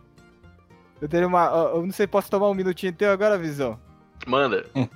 [1.00, 1.46] eu tenho uma.
[1.74, 3.78] Eu não sei, posso tomar um minutinho teu agora, Visão?
[4.26, 4.66] Manda.
[4.74, 4.86] Hum.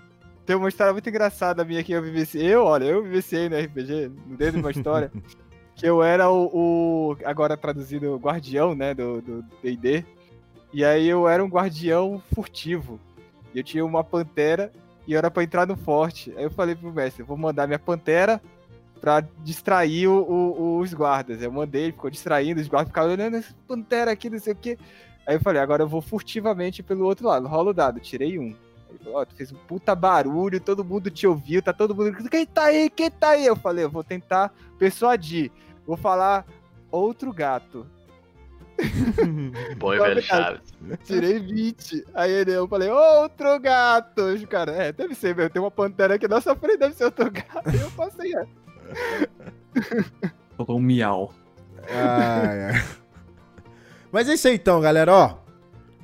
[0.44, 2.46] Tem uma história muito engraçada minha que eu vivenciei.
[2.54, 5.10] Eu, olha, eu vivenciei no RPG, dentro de uma história.
[5.74, 8.94] que eu era o, o, Agora traduzido, guardião, né?
[8.94, 10.04] Do DD.
[10.72, 13.00] E aí eu era um guardião furtivo.
[13.54, 14.70] E eu tinha uma pantera
[15.06, 16.32] e eu era pra entrar no forte.
[16.36, 18.40] Aí eu falei pro mestre, vou mandar minha pantera
[19.00, 21.42] pra distrair o, o, os guardas.
[21.42, 24.56] Eu mandei, ele ficou distraindo, os guardas ficaram olhando essa pantera aqui, não sei o
[24.56, 24.78] que.
[25.26, 27.46] Aí eu falei, agora eu vou furtivamente pelo outro lado.
[27.46, 28.54] Rola o dado, tirei um.
[28.88, 31.94] Ele falou, ó, oh, tu fez um puta barulho, todo mundo te ouviu, tá todo
[31.94, 32.28] mundo.
[32.28, 32.90] Quem tá aí?
[32.90, 33.46] Quem tá aí?
[33.46, 35.50] Eu falei, eu vou tentar persuadir.
[35.86, 36.46] Vou falar
[36.90, 37.86] outro gato.
[39.78, 40.60] Bom, velho Chaves.
[41.04, 42.04] Tirei 20.
[42.14, 44.20] Aí ele, eu falei, outro gato.
[44.22, 45.50] Os cara, é, deve ser mesmo.
[45.50, 47.68] Tem uma pantera aqui na nossa frente, deve ser outro gato.
[47.68, 48.64] Aí eu passei essa.
[50.56, 51.32] Faltou um miau.
[51.90, 52.82] Ai, ai.
[54.14, 55.38] Mas é isso aí então, galera, ó.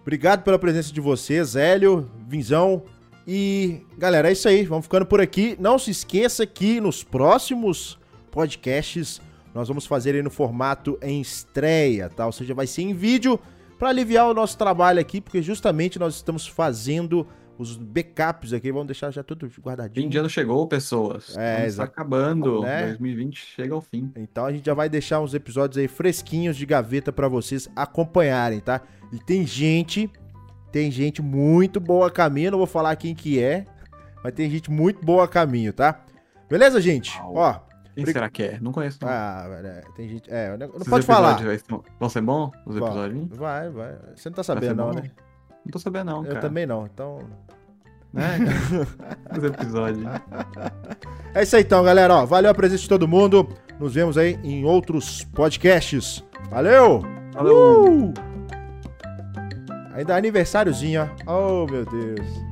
[0.03, 2.83] Obrigado pela presença de vocês, Hélio, Vinzão.
[3.25, 4.65] E, galera, é isso aí.
[4.65, 5.57] Vamos ficando por aqui.
[5.61, 8.01] Não se esqueça que nos próximos
[8.33, 9.21] podcasts
[9.55, 12.27] nós vamos fazer aí no formato em estreia, tá?
[12.27, 13.39] Ou seja, vai ser em vídeo
[13.79, 17.25] para aliviar o nosso trabalho aqui, porque justamente nós estamos fazendo
[17.61, 20.05] os backups aqui, vamos deixar já tudo guardadinho.
[20.05, 21.37] Fim de ano chegou, pessoas.
[21.37, 22.63] É, está acabando.
[22.63, 22.87] Né?
[22.87, 24.11] 2020 chega ao fim.
[24.17, 28.61] Então a gente já vai deixar uns episódios aí fresquinhos de gaveta para vocês acompanharem,
[28.61, 28.81] tá?
[29.13, 30.11] E tem gente
[30.73, 33.65] tem gente muito boa a caminho, não vou falar quem que é,
[34.23, 36.01] mas tem gente muito boa a caminho, tá?
[36.49, 37.19] Beleza, gente?
[37.23, 37.61] Ó.
[37.95, 38.59] Quem será que é?
[38.61, 38.99] Não conheço.
[39.03, 39.09] Não.
[39.09, 40.31] Ah, velho, tem gente.
[40.33, 41.39] É, não Esses pode falar.
[41.99, 43.29] Vão ser bons os episódios?
[43.37, 43.99] Vai, vai.
[44.15, 45.11] Você não tá sabendo, não, né?
[45.65, 46.25] Não tô sabendo, não.
[46.25, 46.41] Eu cara.
[46.41, 47.19] também não, então.
[48.17, 50.05] É, os episódios.
[51.33, 52.13] É isso aí então, galera.
[52.13, 53.49] Ó, valeu a presença de todo mundo.
[53.79, 56.25] Nos vemos aí em outros podcasts.
[56.51, 57.05] Valeu!
[57.33, 57.85] Valeu!
[57.85, 58.15] Uh!
[59.95, 61.63] Ainda é aniversáriozinho, ó.
[61.63, 62.50] Oh, meu Deus.